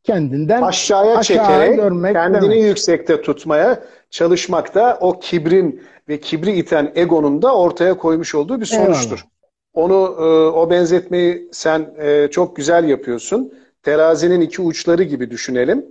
kendinden 0.03 0.61
aşağıya 0.61 1.21
çekerek 1.21 1.75
görmek 1.75 2.13
kendini 2.13 2.41
demek. 2.41 2.63
yüksekte 2.63 3.21
tutmaya 3.21 3.83
çalışmakta 4.09 4.97
o 5.01 5.19
kibrin 5.19 5.83
ve 6.09 6.19
kibri 6.19 6.51
iten 6.51 6.91
egonun 6.95 7.41
da 7.41 7.55
ortaya 7.55 7.97
koymuş 7.97 8.35
olduğu 8.35 8.61
bir 8.61 8.65
sonuçtur. 8.65 9.17
Eyvallah. 9.17 9.35
Onu 9.73 10.15
e, 10.19 10.23
o 10.49 10.69
benzetmeyi 10.69 11.49
sen 11.51 11.93
e, 11.97 12.27
çok 12.31 12.55
güzel 12.55 12.89
yapıyorsun 12.89 13.53
terazinin 13.83 14.41
iki 14.41 14.61
uçları 14.61 15.03
gibi 15.03 15.31
düşünelim. 15.31 15.85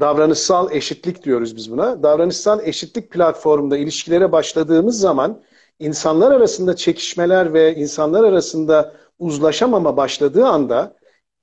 Davranışsal 0.00 0.72
eşitlik 0.72 1.24
diyoruz 1.24 1.56
biz 1.56 1.72
buna. 1.72 2.02
Davranışsal 2.02 2.60
eşitlik 2.66 3.10
platformunda 3.10 3.76
ilişkilere 3.76 4.32
başladığımız 4.32 5.00
zaman 5.00 5.40
insanlar 5.78 6.32
arasında 6.32 6.76
çekişmeler 6.76 7.54
ve 7.54 7.74
insanlar 7.74 8.24
arasında 8.24 8.92
uzlaşamama 9.18 9.96
başladığı 9.96 10.46
anda 10.46 10.96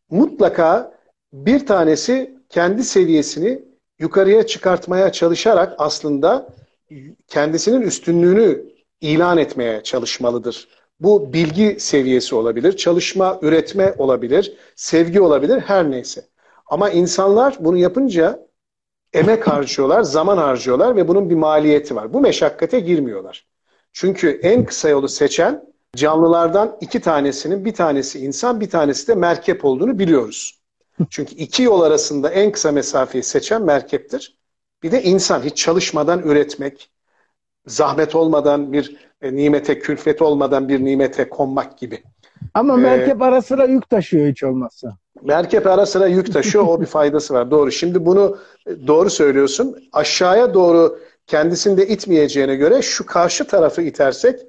mutlaka 0.09 0.95
bir 1.33 1.65
tanesi 1.65 2.35
kendi 2.49 2.83
seviyesini 2.83 3.61
yukarıya 3.99 4.45
çıkartmaya 4.45 5.11
çalışarak 5.11 5.75
aslında 5.77 6.47
kendisinin 7.27 7.81
üstünlüğünü 7.81 8.65
ilan 9.01 9.37
etmeye 9.37 9.83
çalışmalıdır. 9.83 10.67
Bu 10.99 11.33
bilgi 11.33 11.79
seviyesi 11.79 12.35
olabilir, 12.35 12.77
çalışma, 12.77 13.39
üretme 13.41 13.95
olabilir, 13.97 14.57
sevgi 14.75 15.21
olabilir, 15.21 15.59
her 15.59 15.91
neyse. 15.91 16.25
Ama 16.65 16.89
insanlar 16.89 17.57
bunu 17.59 17.77
yapınca 17.77 18.47
emek 19.13 19.47
harcıyorlar, 19.47 20.03
zaman 20.03 20.37
harcıyorlar 20.37 20.95
ve 20.95 21.07
bunun 21.07 21.29
bir 21.29 21.35
maliyeti 21.35 21.95
var. 21.95 22.13
Bu 22.13 22.21
meşakkate 22.21 22.79
girmiyorlar. 22.79 23.45
Çünkü 23.95 24.39
en 24.43 24.65
kısa 24.65 24.89
yolu 24.89 25.09
seçen 25.09 25.63
canlılardan 25.95 26.77
iki 26.81 26.99
tanesinin 26.99 27.65
bir 27.65 27.73
tanesi 27.73 28.19
insan, 28.19 28.61
bir 28.61 28.69
tanesi 28.69 29.07
de 29.07 29.15
merkep 29.15 29.65
olduğunu 29.65 29.99
biliyoruz. 29.99 30.59
Çünkü 31.09 31.35
iki 31.35 31.63
yol 31.63 31.81
arasında 31.81 32.29
en 32.29 32.51
kısa 32.51 32.71
mesafeyi 32.71 33.23
seçen 33.23 33.61
merkeptir. 33.61 34.37
Bir 34.83 34.91
de 34.91 35.03
insan 35.03 35.41
hiç 35.41 35.57
çalışmadan 35.57 36.19
üretmek, 36.19 36.91
zahmet 37.67 38.15
olmadan 38.15 38.73
bir 38.73 38.97
e, 39.21 39.35
nimete 39.35 39.79
külfet 39.79 40.21
olmadan 40.21 40.69
bir 40.69 40.85
nimete 40.85 41.29
konmak 41.29 41.77
gibi. 41.77 42.03
Ama 42.53 42.73
ee, 42.73 42.77
merkep 42.77 43.21
ara 43.21 43.41
sıra 43.41 43.65
yük 43.65 43.89
taşıyor 43.89 44.27
hiç 44.27 44.43
olmazsa. 44.43 44.97
Merkep 45.23 45.67
ara 45.67 45.85
sıra 45.85 46.07
yük 46.07 46.33
taşıyor 46.33 46.65
o 46.67 46.81
bir 46.81 46.85
faydası 46.85 47.33
var 47.33 47.51
doğru. 47.51 47.71
Şimdi 47.71 48.05
bunu 48.05 48.37
e, 48.67 48.87
doğru 48.87 49.09
söylüyorsun. 49.09 49.89
Aşağıya 49.91 50.53
doğru 50.53 50.99
kendisini 51.27 51.77
de 51.77 51.88
itmeyeceğine 51.88 52.55
göre 52.55 52.82
şu 52.82 53.05
karşı 53.05 53.48
tarafı 53.48 53.82
itersek 53.82 54.39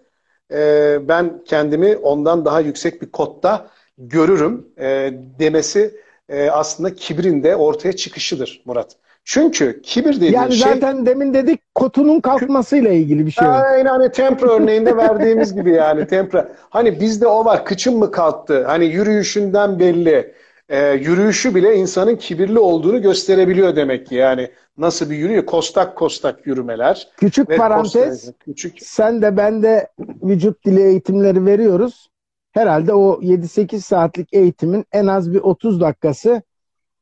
e, 0.52 0.99
ben 1.09 1.42
kendimi 1.45 1.97
ondan 1.97 2.45
daha 2.45 2.61
yüksek 2.61 3.02
bir 3.02 3.11
kotta 3.11 3.66
görürüm 3.99 4.66
e, 4.78 5.12
demesi 5.38 5.95
e, 6.28 6.50
aslında 6.50 6.95
kibrin 6.95 7.42
de 7.42 7.56
ortaya 7.56 7.92
çıkışıdır 7.92 8.62
Murat. 8.64 8.97
Çünkü 9.25 9.83
kibir 9.83 10.16
dediğin 10.16 10.33
yani 10.33 10.54
şey... 10.54 10.71
Yani 10.71 10.80
zaten 10.80 11.06
demin 11.06 11.35
dedik 11.35 11.75
kotunun 11.75 12.21
kalkmasıyla 12.21 12.90
ilgili 12.90 13.26
bir 13.26 13.30
şey. 13.30 13.49
Aynen 13.49 13.90
hani 13.90 14.12
tempra 14.12 14.49
örneğinde 14.49 14.97
verdiğimiz 14.97 15.54
gibi 15.54 15.73
yani 15.73 16.06
tempra. 16.06 16.49
Hani 16.71 17.00
bizde 17.00 17.26
o 17.26 17.45
var 17.45 17.64
kıçın 17.64 17.99
mı 17.99 18.11
kalktı? 18.11 18.64
Hani 18.66 18.85
yürüyüşünden 18.85 19.78
belli. 19.78 20.35
E, 20.68 20.92
yürüyüşü 20.92 21.54
bile 21.54 21.76
insanın 21.76 22.16
kibirli 22.16 22.58
olduğunu 22.58 23.02
gösterebiliyor 23.02 23.76
demek 23.76 24.06
ki. 24.06 24.14
Yani 24.14 24.50
nasıl 24.78 25.11
bir 25.11 25.16
yürüyor? 25.16 25.46
Kostak 25.46 25.96
kostak 25.96 26.46
yürümeler. 26.46 27.08
Küçük 27.16 27.56
parantez. 27.56 28.32
küçük. 28.38 28.82
Sen 28.82 29.23
de 29.23 29.37
ben 29.37 29.62
de 29.62 29.88
vücut 29.99 30.64
dili 30.64 30.82
eğitimleri 30.82 31.46
veriyoruz. 31.46 32.11
Herhalde 32.52 32.92
o 32.92 33.20
7-8 33.23 33.80
saatlik 33.80 34.28
eğitimin 34.32 34.85
en 34.92 35.06
az 35.06 35.32
bir 35.32 35.40
30 35.40 35.80
dakikası 35.80 36.42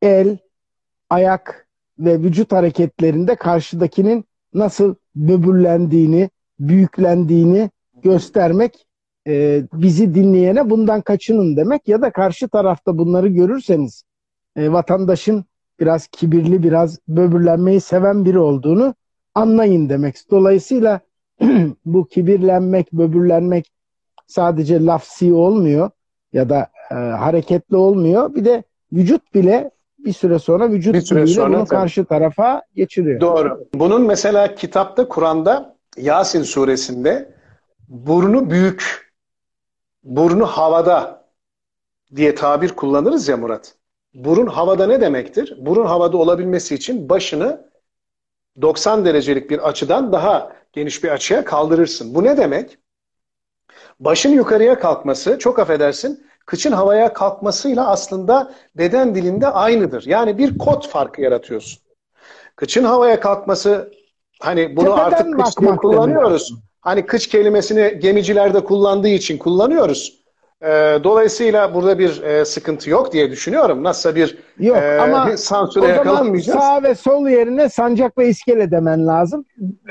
el, 0.03 0.39
ayak 1.11 1.69
ve 1.99 2.21
vücut 2.21 2.53
hareketlerinde 2.53 3.35
karşıdakinin 3.35 4.25
nasıl 4.55 4.95
böbürlendiğini, 5.17 6.31
büyüklendiğini 6.59 7.71
göstermek 8.03 8.87
e, 9.27 9.63
bizi 9.73 10.15
dinleyene 10.15 10.71
bundan 10.71 11.01
kaçının 11.01 11.57
demek 11.57 11.89
ya 11.89 12.03
da 12.03 12.11
karşı 12.11 12.49
tarafta 12.49 12.99
bunları 12.99 13.29
görürseniz 13.29 14.05
e, 14.57 14.73
vatandaşın 14.73 15.45
biraz 15.81 16.07
kibirli, 16.07 16.63
biraz 16.63 16.99
böbürlenmeyi 17.09 17.81
seven 17.81 18.25
biri 18.25 18.39
olduğunu 18.39 18.95
anlayın 19.35 19.89
demek. 19.89 20.17
Dolayısıyla 20.31 21.01
bu 21.85 22.09
kibirlenmek, 22.09 22.93
böbürlenmek 22.93 23.71
sadece 24.27 24.85
lafsi 24.85 25.33
olmuyor 25.33 25.91
ya 26.33 26.49
da 26.49 26.67
e, 26.91 26.95
hareketli 26.95 27.77
olmuyor. 27.77 28.35
Bir 28.35 28.45
de 28.45 28.63
vücut 28.93 29.35
bile 29.35 29.71
bir 29.99 30.13
süre 30.13 30.39
sonra 30.39 30.71
vücut 30.71 30.95
bir 30.95 31.01
süre 31.01 31.27
sonra 31.27 31.49
bunu 31.49 31.57
tabii. 31.65 31.69
karşı 31.69 32.05
tarafa 32.05 32.63
geçiriyor. 32.75 33.21
Doğru. 33.21 33.65
Bunun 33.75 34.07
mesela 34.07 34.55
kitapta 34.55 35.09
Kur'an'da 35.09 35.77
Yasin 35.97 36.43
suresinde 36.43 37.35
burnu 37.89 38.51
büyük, 38.51 39.04
burnu 40.05 40.47
havada 40.47 41.25
diye 42.17 42.35
tabir 42.35 42.69
kullanırız 42.69 43.29
ya 43.29 43.37
Murat. 43.37 43.75
Burun 44.15 44.47
havada 44.47 44.87
ne 44.87 45.01
demektir? 45.01 45.55
Burun 45.59 45.87
havada 45.87 46.17
olabilmesi 46.17 46.75
için 46.75 47.09
başını 47.09 47.71
90 48.63 49.05
derecelik 49.05 49.51
bir 49.51 49.69
açıdan 49.69 50.13
daha 50.13 50.53
geniş 50.73 51.05
bir 51.05 51.09
açıya 51.09 51.45
kaldırırsın. 51.45 52.15
Bu 52.15 52.25
ne 52.25 52.37
demek? 52.37 52.79
Başın 54.01 54.31
yukarıya 54.31 54.79
kalkması, 54.79 55.39
çok 55.39 55.59
affedersin, 55.59 56.27
kıçın 56.47 56.73
havaya 56.73 57.13
kalkmasıyla 57.13 57.89
aslında 57.89 58.55
beden 58.75 59.15
dilinde 59.15 59.49
aynıdır. 59.49 60.07
Yani 60.07 60.39
bir 60.39 60.59
kod 60.59 60.89
farkı 60.89 61.23
yaratıyorsun. 61.23 61.83
Kıçın 62.57 62.85
havaya 62.85 63.21
kalkması 63.21 63.93
hani 64.41 64.77
bunu 64.77 64.85
Tepeden 64.85 65.05
artık 65.05 65.45
kıç 65.45 65.59
diye 65.61 65.77
kullanıyoruz. 65.77 66.51
Demek. 66.51 66.74
Hani 66.85 67.07
kıç 67.07 67.27
kelimesini 67.27 67.99
gemicilerde 67.99 68.65
kullandığı 68.65 69.09
için 69.09 69.39
kullanıyoruz. 69.39 70.25
E, 70.63 70.69
dolayısıyla 71.05 71.75
burada 71.75 71.99
bir 71.99 72.23
e, 72.23 72.45
sıkıntı 72.45 72.91
yok 72.91 73.13
diye 73.13 73.31
düşünüyorum. 73.31 73.83
Nasıl 73.83 74.15
bir 74.15 74.39
yok, 74.59 74.77
e, 74.77 74.99
ama 75.01 75.37
sansüre 75.37 75.87
yakalanmayacağız. 75.87 76.59
Sağ 76.59 76.83
ve 76.83 76.95
sol 76.95 77.29
yerine 77.29 77.69
sancak 77.69 78.19
ve 78.19 78.29
iskele 78.29 78.71
demen 78.71 79.07
lazım. 79.07 79.45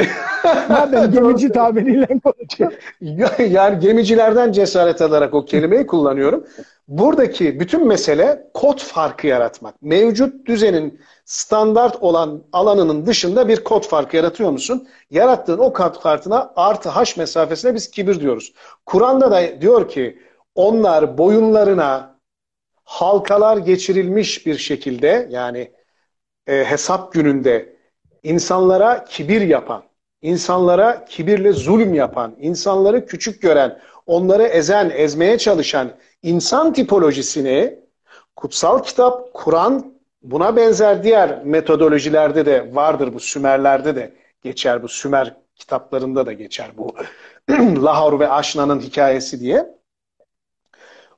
Madem 0.70 1.12
gemici 1.12 1.50
tabiriyle 1.50 2.08
konuşuyor. 2.24 2.74
yani 3.50 3.80
gemicilerden 3.80 4.52
cesaret 4.52 5.02
alarak 5.02 5.34
o 5.34 5.46
kelimeyi 5.46 5.88
kullanıyorum. 5.88 6.46
Buradaki 6.88 7.60
bütün 7.60 7.88
mesele 7.88 8.48
kod 8.54 8.80
farkı 8.80 9.28
yaratmak. 9.28 9.82
Mevcut 9.82 10.48
düzenin 10.48 11.00
standart 11.26 12.04
olan 12.04 12.44
alanının 12.54 13.06
dışında 13.06 13.48
bir 13.48 13.64
kod 13.64 13.84
farkı 13.84 14.18
yaratıyor 14.18 14.52
musun? 14.52 14.88
Yarattığın 15.12 15.58
o 15.58 15.74
kod 15.74 16.02
farkına 16.02 16.54
artı 16.56 16.90
h 16.90 17.18
mesafesine 17.18 17.76
biz 17.76 17.92
kibir 17.92 18.20
diyoruz. 18.20 18.54
Kur'an'da 18.86 19.32
da 19.32 19.62
diyor 19.62 19.90
ki 19.90 20.20
onlar 20.56 21.18
boyunlarına 21.18 22.20
halkalar 22.84 23.58
geçirilmiş 23.58 24.46
bir 24.46 24.58
şekilde 24.58 25.28
yani 25.32 25.72
e, 26.48 26.64
hesap 26.66 27.14
gününde 27.14 27.76
insanlara 28.24 29.04
kibir 29.04 29.42
yapan, 29.42 29.84
insanlara 30.22 31.06
kibirle 31.06 31.52
zulüm 31.54 31.94
yapan, 31.94 32.36
insanları 32.40 33.06
küçük 33.06 33.42
gören, 33.42 33.80
onları 34.06 34.44
ezen, 34.44 34.90
ezmeye 34.90 35.38
çalışan 35.38 35.92
insan 36.24 36.74
tipolojisini 36.74 37.80
kutsal 38.36 38.84
kitap, 38.84 39.34
Kur'an 39.34 39.93
buna 40.24 40.56
benzer 40.56 41.04
diğer 41.04 41.44
metodolojilerde 41.44 42.46
de 42.46 42.76
vardır 42.76 43.14
bu 43.14 43.20
Sümerlerde 43.20 43.96
de 43.96 44.14
geçer 44.44 44.84
bu 44.84 44.88
Sümer 44.88 45.36
kitaplarında 45.56 46.26
da 46.26 46.34
geçer 46.34 46.72
bu 46.78 46.96
Lahor 47.84 48.20
ve 48.20 48.30
Aşna'nın 48.30 48.80
hikayesi 48.80 49.40
diye 49.40 49.74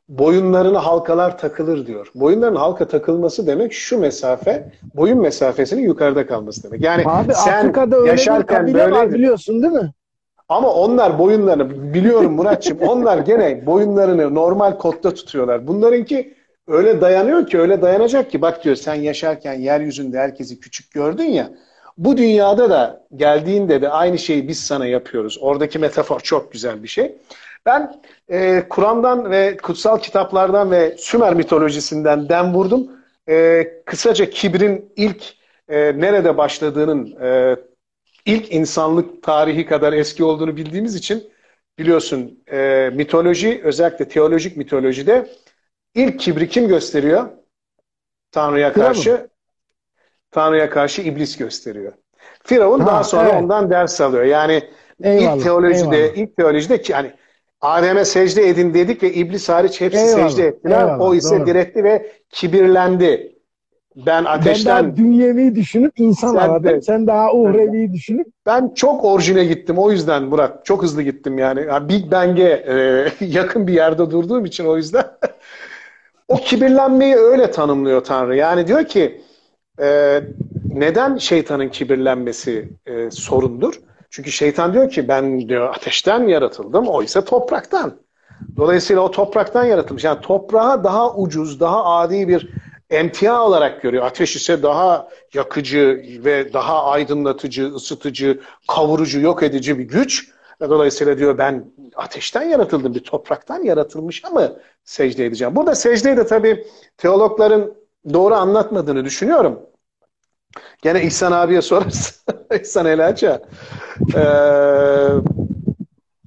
boyunlarına 0.09 0.85
halkalar 0.85 1.37
takılır 1.37 1.87
diyor. 1.87 2.11
Boyunların 2.15 2.55
halka 2.55 2.87
takılması 2.87 3.47
demek 3.47 3.73
şu 3.73 3.99
mesafe, 3.99 4.71
boyun 4.95 5.21
mesafesinin 5.21 5.81
yukarıda 5.81 6.27
kalması 6.27 6.63
demek. 6.63 6.81
Yani 6.81 7.03
Abi, 7.05 7.33
sen 7.33 7.59
Afrika'da 7.59 7.95
öyle 7.97 8.11
yaşarken 8.11 8.73
böyle 8.73 8.91
var 8.91 9.13
biliyorsun 9.13 9.63
değil 9.63 9.73
mi? 9.73 9.91
Ama 10.49 10.73
onlar 10.73 11.19
boyunlarını 11.19 11.93
biliyorum 11.93 12.33
Muratçım. 12.33 12.77
onlar 12.81 13.17
gene 13.17 13.65
boyunlarını 13.65 14.35
normal 14.35 14.77
kodda 14.77 15.13
tutuyorlar. 15.13 15.67
Bunlarınki 15.67 16.33
öyle 16.67 17.01
dayanıyor 17.01 17.47
ki 17.47 17.59
öyle 17.59 17.81
dayanacak 17.81 18.31
ki 18.31 18.41
bak 18.41 18.63
diyor 18.63 18.75
sen 18.75 18.95
yaşarken 18.95 19.53
yeryüzünde 19.53 20.19
herkesi 20.19 20.59
küçük 20.59 20.91
gördün 20.91 21.23
ya. 21.23 21.49
Bu 21.97 22.17
dünyada 22.17 22.69
da 22.69 23.05
geldiğinde 23.15 23.81
de 23.81 23.89
aynı 23.89 24.19
şeyi 24.19 24.47
biz 24.47 24.59
sana 24.59 24.87
yapıyoruz. 24.87 25.37
Oradaki 25.41 25.79
metafor 25.79 26.19
çok 26.19 26.51
güzel 26.51 26.83
bir 26.83 26.87
şey. 26.87 27.15
Ben 27.65 28.01
e, 28.29 28.63
Kur'an'dan 28.69 29.31
ve 29.31 29.57
kutsal 29.57 29.99
kitaplardan 29.99 30.71
ve 30.71 30.95
Sümer 30.97 31.33
mitolojisinden 31.33 32.29
dem 32.29 32.53
vurdum. 32.53 32.91
E, 33.29 33.67
kısaca 33.85 34.29
kibrin 34.29 34.93
ilk 34.95 35.23
e, 35.69 35.77
nerede 35.99 36.37
başladığının 36.37 37.15
e, 37.21 37.55
ilk 38.25 38.51
insanlık 38.51 39.23
tarihi 39.23 39.65
kadar 39.65 39.93
eski 39.93 40.23
olduğunu 40.23 40.57
bildiğimiz 40.57 40.95
için 40.95 41.23
biliyorsun 41.77 42.39
e, 42.51 42.89
mitoloji 42.93 43.61
özellikle 43.63 44.07
teolojik 44.07 44.57
mitolojide 44.57 45.27
ilk 45.95 46.19
kibri 46.19 46.49
kim 46.49 46.67
gösteriyor? 46.67 47.29
Tanrı'ya 48.31 48.73
karşı 48.73 49.29
Tanrı'ya 50.31 50.69
karşı 50.69 51.01
iblis 51.01 51.37
gösteriyor. 51.37 51.93
Firavun 52.43 52.79
ha, 52.79 52.87
daha 52.87 53.03
sonra 53.03 53.29
evet. 53.29 53.43
ondan 53.43 53.69
ders 53.69 54.01
alıyor. 54.01 54.23
Yani 54.23 54.63
eyvallah, 55.03 55.35
ilk 55.35 55.43
teolojide 55.43 55.97
eyvallah. 55.97 56.17
ilk 56.17 56.37
teolojide 56.37 56.81
yani 56.87 57.11
Adem'e 57.61 58.05
secde 58.05 58.49
edin 58.49 58.73
dedik 58.73 59.03
ve 59.03 59.13
iblis 59.13 59.49
hariç 59.49 59.81
hepsi 59.81 59.99
eyvallah, 59.99 60.29
secde 60.29 60.47
ettiler. 60.47 60.79
Eyvallah, 60.79 61.01
o 61.01 61.15
ise 61.15 61.39
doğru. 61.39 61.45
diretti 61.45 61.83
ve 61.83 62.11
kibirlendi. 62.29 63.35
Ben 63.95 64.25
ateşten... 64.25 64.75
Ben 64.75 64.85
daha 64.85 64.97
dünyevi 64.97 65.55
düşünüp 65.55 65.99
insan 65.99 66.31
sen 66.31 66.37
aradım. 66.37 66.63
De, 66.63 66.81
sen 66.81 67.07
daha 67.07 67.33
uhrevi 67.33 67.93
düşünüp... 67.93 68.27
Ben 68.45 68.71
çok 68.75 69.05
orijine 69.05 69.45
gittim 69.45 69.77
o 69.77 69.91
yüzden 69.91 70.23
Murat. 70.23 70.65
Çok 70.65 70.83
hızlı 70.83 71.01
gittim 71.01 71.37
yani. 71.37 71.65
yani 71.67 71.89
Big 71.89 72.11
Bang'e 72.11 72.63
e, 72.67 73.25
yakın 73.25 73.67
bir 73.67 73.73
yerde 73.73 74.11
durduğum 74.11 74.45
için 74.45 74.65
o 74.65 74.77
yüzden. 74.77 75.05
O 76.27 76.35
kibirlenmeyi 76.35 77.15
öyle 77.15 77.51
tanımlıyor 77.51 78.03
Tanrı. 78.03 78.35
Yani 78.35 78.67
diyor 78.67 78.85
ki 78.85 79.21
e, 79.81 80.21
neden 80.73 81.17
şeytanın 81.17 81.69
kibirlenmesi 81.69 82.69
e, 82.85 83.11
sorundur? 83.11 83.79
Çünkü 84.09 84.31
şeytan 84.31 84.73
diyor 84.73 84.89
ki 84.89 85.07
ben 85.07 85.49
diyor 85.49 85.73
ateşten 85.75 86.27
yaratıldım, 86.27 86.87
o 86.87 87.03
ise 87.03 87.25
topraktan. 87.25 87.93
Dolayısıyla 88.57 89.01
o 89.01 89.11
topraktan 89.11 89.65
yaratılmış. 89.65 90.03
Yani 90.03 90.21
toprağı 90.21 90.83
daha 90.83 91.15
ucuz, 91.15 91.59
daha 91.59 91.85
adi 91.85 92.27
bir 92.27 92.49
emtia 92.89 93.45
olarak 93.45 93.81
görüyor. 93.81 94.05
Ateş 94.05 94.35
ise 94.35 94.63
daha 94.63 95.09
yakıcı 95.33 96.03
ve 96.25 96.53
daha 96.53 96.83
aydınlatıcı, 96.83 97.67
ısıtıcı, 97.67 98.39
kavurucu, 98.67 99.19
yok 99.19 99.43
edici 99.43 99.79
bir 99.79 99.83
güç. 99.83 100.29
Dolayısıyla 100.61 101.17
diyor 101.17 101.37
ben 101.37 101.65
ateşten 101.95 102.43
yaratıldım, 102.43 102.95
bir 102.95 103.03
topraktan 103.03 103.63
yaratılmış 103.63 104.25
ama 104.25 104.51
secde 104.83 105.25
edeceğim. 105.25 105.55
Burada 105.55 105.75
secdeyi 105.75 106.17
de 106.17 106.25
tabii 106.25 106.67
teologların 106.97 107.73
doğru 108.13 108.35
anlatmadığını 108.35 109.05
düşünüyorum. 109.05 109.59
Gene 110.81 111.03
İhsan 111.03 111.31
abiye 111.31 111.61
sorarsın. 111.61 112.15
İhsan 112.61 112.85
Elaça. 112.85 113.41
Ee, 114.15 115.07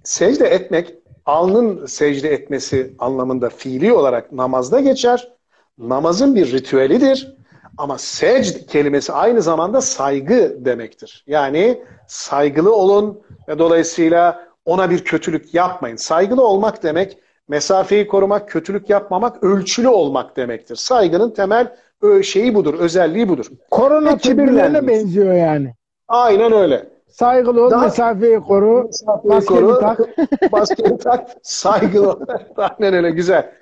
secde 0.04 0.46
etmek, 0.46 0.94
alnın 1.26 1.86
secde 1.86 2.32
etmesi 2.32 2.94
anlamında 2.98 3.48
fiili 3.50 3.92
olarak 3.92 4.32
namazda 4.32 4.80
geçer. 4.80 5.32
Namazın 5.78 6.34
bir 6.34 6.52
ritüelidir. 6.52 7.36
Ama 7.78 7.98
secd 7.98 8.66
kelimesi 8.68 9.12
aynı 9.12 9.42
zamanda 9.42 9.80
saygı 9.80 10.64
demektir. 10.64 11.24
Yani 11.26 11.82
saygılı 12.06 12.74
olun 12.74 13.20
ve 13.48 13.58
dolayısıyla 13.58 14.48
ona 14.64 14.90
bir 14.90 15.04
kötülük 15.04 15.54
yapmayın. 15.54 15.96
Saygılı 15.96 16.46
olmak 16.46 16.82
demek 16.82 17.18
mesafeyi 17.48 18.06
korumak, 18.06 18.48
kötülük 18.48 18.90
yapmamak, 18.90 19.44
ölçülü 19.44 19.88
olmak 19.88 20.36
demektir. 20.36 20.76
Saygının 20.76 21.30
temel 21.30 21.76
şeyi 22.22 22.54
budur, 22.54 22.74
özelliği 22.74 23.28
budur. 23.28 23.46
Korona 23.70 24.16
tedbirlerine 24.16 24.88
benziyor 24.88 25.34
yani. 25.34 25.74
Aynen 26.08 26.52
öyle. 26.52 26.88
Saygılı 27.08 27.66
ol, 27.66 27.70
Daha, 27.70 27.84
mesafeyi 27.84 28.40
koru, 28.40 28.84
mesafeyi 28.84 29.34
maskeni 29.34 29.60
koru, 29.60 29.80
tak. 29.80 30.00
maskeni 30.52 30.98
tak, 30.98 31.28
saygılı 31.42 32.10
ol. 32.10 32.20
Aynen 32.56 32.94
öyle, 32.94 33.10
güzel. 33.10 33.52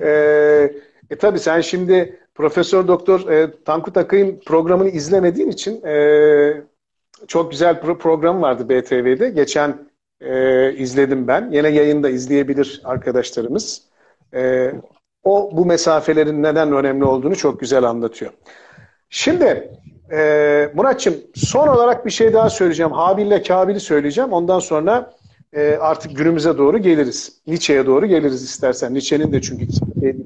Ee, 0.00 0.72
e 1.10 1.16
tabii 1.18 1.38
sen 1.38 1.60
şimdi 1.60 2.19
Profesör 2.34 2.88
Doktor 2.88 3.30
e, 3.30 3.62
Tankut 3.64 3.96
Akay'ın 3.96 4.40
programını 4.46 4.88
izlemediğin 4.88 5.48
için 5.48 5.84
e, 5.84 6.62
çok 7.28 7.50
güzel 7.50 7.80
pro 7.80 7.98
program 7.98 8.42
vardı 8.42 8.68
BTV'de. 8.68 9.30
Geçen 9.30 9.90
e, 10.20 10.72
izledim 10.72 11.28
ben. 11.28 11.50
Yine 11.52 11.68
yayında 11.68 12.10
izleyebilir 12.10 12.82
arkadaşlarımız. 12.84 13.82
E, 14.34 14.72
o 15.24 15.50
bu 15.56 15.66
mesafelerin 15.66 16.42
neden 16.42 16.72
önemli 16.72 17.04
olduğunu 17.04 17.36
çok 17.36 17.60
güzel 17.60 17.84
anlatıyor. 17.84 18.32
Şimdi 19.10 19.70
e, 20.12 20.70
Muratçım 20.74 21.14
son 21.34 21.68
olarak 21.68 22.06
bir 22.06 22.10
şey 22.10 22.32
daha 22.32 22.50
söyleyeceğim. 22.50 22.92
Habil'le 22.92 23.42
Kabil'i 23.42 23.80
söyleyeceğim. 23.80 24.32
Ondan 24.32 24.58
sonra 24.58 25.12
e, 25.52 25.76
artık 25.80 26.16
günümüze 26.16 26.58
doğru 26.58 26.78
geliriz. 26.78 27.40
Nietzsche'ye 27.46 27.86
doğru 27.86 28.06
geliriz 28.06 28.42
istersen. 28.42 28.94
Nietzsche'nin 28.94 29.32
de 29.32 29.40
çünkü 29.40 29.66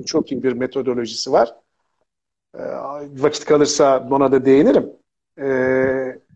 çok 0.06 0.32
iyi 0.32 0.42
bir 0.42 0.52
metodolojisi 0.52 1.32
var. 1.32 1.54
E, 2.58 2.62
vakit 3.22 3.44
kalırsa 3.44 4.08
ona 4.10 4.32
da 4.32 4.44
değinirim. 4.44 4.92
E, 5.40 5.46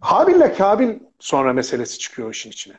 Habil'le 0.01 0.55
Kabil 0.59 0.99
sonra 1.19 1.53
meselesi 1.53 1.99
çıkıyor 1.99 2.31
işin 2.31 2.51
içine. 2.51 2.75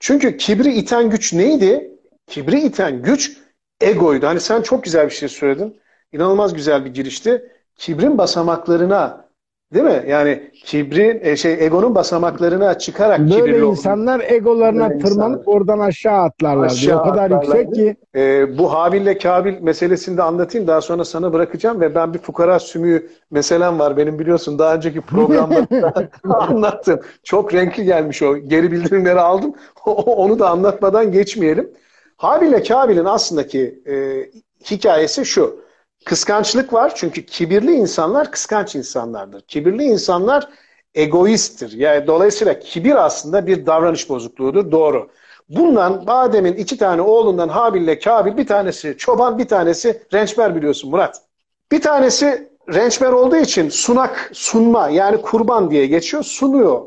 Çünkü 0.00 0.36
kibri 0.36 0.74
iten 0.74 1.10
güç 1.10 1.32
neydi? 1.32 1.90
Kibri 2.26 2.60
iten 2.60 3.02
güç 3.02 3.38
egoydu. 3.80 4.26
Hani 4.26 4.40
sen 4.40 4.62
çok 4.62 4.84
güzel 4.84 5.06
bir 5.06 5.14
şey 5.14 5.28
söyledin. 5.28 5.80
İnanılmaz 6.12 6.54
güzel 6.54 6.84
bir 6.84 6.94
girişti. 6.94 7.52
Kibrin 7.76 8.18
basamaklarına 8.18 9.25
Değil 9.74 9.84
mi? 9.84 10.04
Yani 10.08 10.50
kibrin 10.64 11.20
e, 11.22 11.36
şey 11.36 11.64
egonun 11.66 11.94
basamaklarına 11.94 12.78
çıkarak 12.78 13.18
Böyle 13.18 13.34
kibirli 13.34 13.64
insanlar 13.66 14.20
egolarına 14.30 14.90
Böyle 14.90 14.98
tırmanıp 15.04 15.40
insanlar. 15.40 15.56
oradan 15.56 15.78
aşağı 15.78 16.22
atlarlar. 16.22 16.66
Aşağı 16.66 17.00
o 17.00 17.02
kadar 17.04 17.30
atlarlar. 17.30 17.58
yüksek 17.58 17.74
ki. 17.74 17.96
Ee, 18.16 18.58
bu 18.58 18.72
Habil'le 18.72 19.18
Kabil 19.18 19.60
meselesini 19.60 20.16
de 20.16 20.22
anlatayım. 20.22 20.66
Daha 20.66 20.80
sonra 20.80 21.04
sana 21.04 21.32
bırakacağım 21.32 21.80
ve 21.80 21.94
ben 21.94 22.14
bir 22.14 22.18
fukara 22.18 22.58
sümüğü 22.58 23.10
meselem 23.30 23.78
var. 23.78 23.96
Benim 23.96 24.18
biliyorsun 24.18 24.58
daha 24.58 24.74
önceki 24.74 25.00
programda 25.00 25.66
anlattım. 26.24 27.00
Çok 27.24 27.54
renkli 27.54 27.84
gelmiş 27.84 28.22
o. 28.22 28.36
Geri 28.36 28.72
bildirimleri 28.72 29.20
aldım. 29.20 29.54
Onu 30.06 30.38
da 30.38 30.50
anlatmadan 30.50 31.12
geçmeyelim. 31.12 31.70
Habil'le 32.16 32.62
Kabil'in 32.68 33.04
aslındaki 33.04 33.82
e, 33.88 33.94
hikayesi 34.70 35.24
şu. 35.24 35.65
Kıskançlık 36.06 36.72
var 36.72 36.92
çünkü 36.94 37.26
kibirli 37.26 37.72
insanlar 37.72 38.30
kıskanç 38.30 38.74
insanlardır. 38.74 39.40
Kibirli 39.40 39.82
insanlar 39.82 40.48
egoisttir. 40.94 41.72
Yani 41.72 42.06
dolayısıyla 42.06 42.58
kibir 42.58 43.04
aslında 43.04 43.46
bir 43.46 43.66
davranış 43.66 44.08
bozukluğudur. 44.08 44.72
Doğru. 44.72 45.08
Bundan 45.48 46.04
Adem'in 46.06 46.52
iki 46.52 46.78
tane 46.78 47.02
oğlundan 47.02 47.48
Habil 47.48 47.82
ile 47.82 47.98
Kabil 47.98 48.36
bir 48.36 48.46
tanesi 48.46 48.94
çoban 48.98 49.38
bir 49.38 49.48
tanesi 49.48 50.02
rençber 50.12 50.56
biliyorsun 50.56 50.90
Murat. 50.90 51.22
Bir 51.72 51.80
tanesi 51.82 52.48
rençber 52.74 53.12
olduğu 53.12 53.36
için 53.36 53.68
sunak 53.68 54.30
sunma 54.32 54.88
yani 54.88 55.22
kurban 55.22 55.70
diye 55.70 55.86
geçiyor 55.86 56.22
sunuyor. 56.22 56.82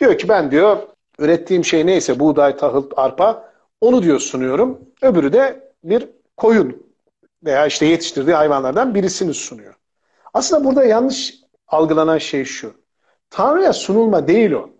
Diyor 0.00 0.18
ki 0.18 0.28
ben 0.28 0.50
diyor 0.50 0.78
ürettiğim 1.18 1.64
şey 1.64 1.86
neyse 1.86 2.20
buğday, 2.20 2.56
tahıl, 2.56 2.84
arpa 2.96 3.52
onu 3.80 4.02
diyor 4.02 4.18
sunuyorum. 4.20 4.78
Öbürü 5.02 5.32
de 5.32 5.72
bir 5.84 6.08
koyun 6.36 6.89
veya 7.44 7.66
işte 7.66 7.86
yetiştirdiği 7.86 8.36
hayvanlardan 8.36 8.94
birisini 8.94 9.34
sunuyor. 9.34 9.74
Aslında 10.34 10.64
burada 10.64 10.84
yanlış 10.84 11.34
algılanan 11.68 12.18
şey 12.18 12.44
şu. 12.44 12.74
Tanrı'ya 13.30 13.72
sunulma 13.72 14.28
değil 14.28 14.50
o. 14.52 14.70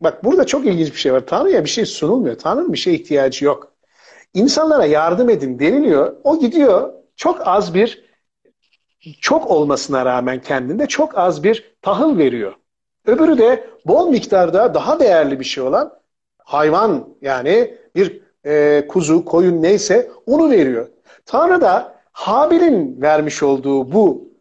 Bak 0.00 0.24
burada 0.24 0.46
çok 0.46 0.66
ilginç 0.66 0.92
bir 0.92 0.98
şey 0.98 1.12
var. 1.12 1.26
Tanrı'ya 1.26 1.64
bir 1.64 1.70
şey 1.70 1.86
sunulmuyor. 1.86 2.38
Tanrı'nın 2.38 2.72
bir 2.72 2.78
şeye 2.78 2.96
ihtiyacı 2.96 3.44
yok. 3.44 3.72
İnsanlara 4.34 4.86
yardım 4.86 5.30
edin 5.30 5.58
deniliyor. 5.58 6.16
O 6.24 6.38
gidiyor 6.40 6.92
çok 7.16 7.48
az 7.48 7.74
bir 7.74 8.12
çok 9.20 9.50
olmasına 9.50 10.04
rağmen 10.06 10.40
kendinde 10.40 10.86
çok 10.86 11.18
az 11.18 11.44
bir 11.44 11.74
tahıl 11.82 12.18
veriyor. 12.18 12.54
Öbürü 13.06 13.38
de 13.38 13.70
bol 13.86 14.08
miktarda 14.08 14.74
daha 14.74 15.00
değerli 15.00 15.40
bir 15.40 15.44
şey 15.44 15.64
olan 15.64 15.98
hayvan 16.38 17.16
yani 17.20 17.78
bir 17.96 18.22
e, 18.46 18.84
kuzu, 18.88 19.24
koyun 19.24 19.62
neyse 19.62 20.10
onu 20.26 20.50
veriyor. 20.50 20.88
Tanrı 21.26 21.60
da 21.60 22.02
Habil'in 22.12 23.02
vermiş 23.02 23.42
olduğu 23.42 23.92
bu 23.92 24.32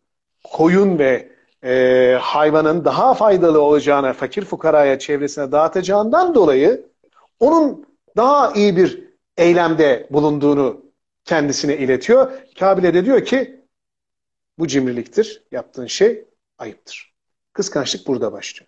koyun 0.43 0.99
ve 0.99 1.31
e, 1.63 2.17
hayvanın 2.21 2.85
daha 2.85 3.13
faydalı 3.13 3.61
olacağına, 3.61 4.13
fakir 4.13 4.45
fukaraya 4.45 4.99
çevresine 4.99 5.51
dağıtacağından 5.51 6.35
dolayı 6.35 6.85
onun 7.39 7.85
daha 8.17 8.51
iyi 8.53 8.77
bir 8.77 9.11
eylemde 9.37 10.07
bulunduğunu 10.11 10.85
kendisine 11.25 11.77
iletiyor. 11.77 12.31
Kabil'e 12.59 12.93
de 12.93 13.05
diyor 13.05 13.25
ki 13.25 13.61
bu 14.57 14.67
cimriliktir, 14.67 15.43
yaptığın 15.51 15.87
şey 15.87 16.25
ayıptır. 16.57 17.13
Kıskançlık 17.53 18.07
burada 18.07 18.31
başlıyor. 18.31 18.67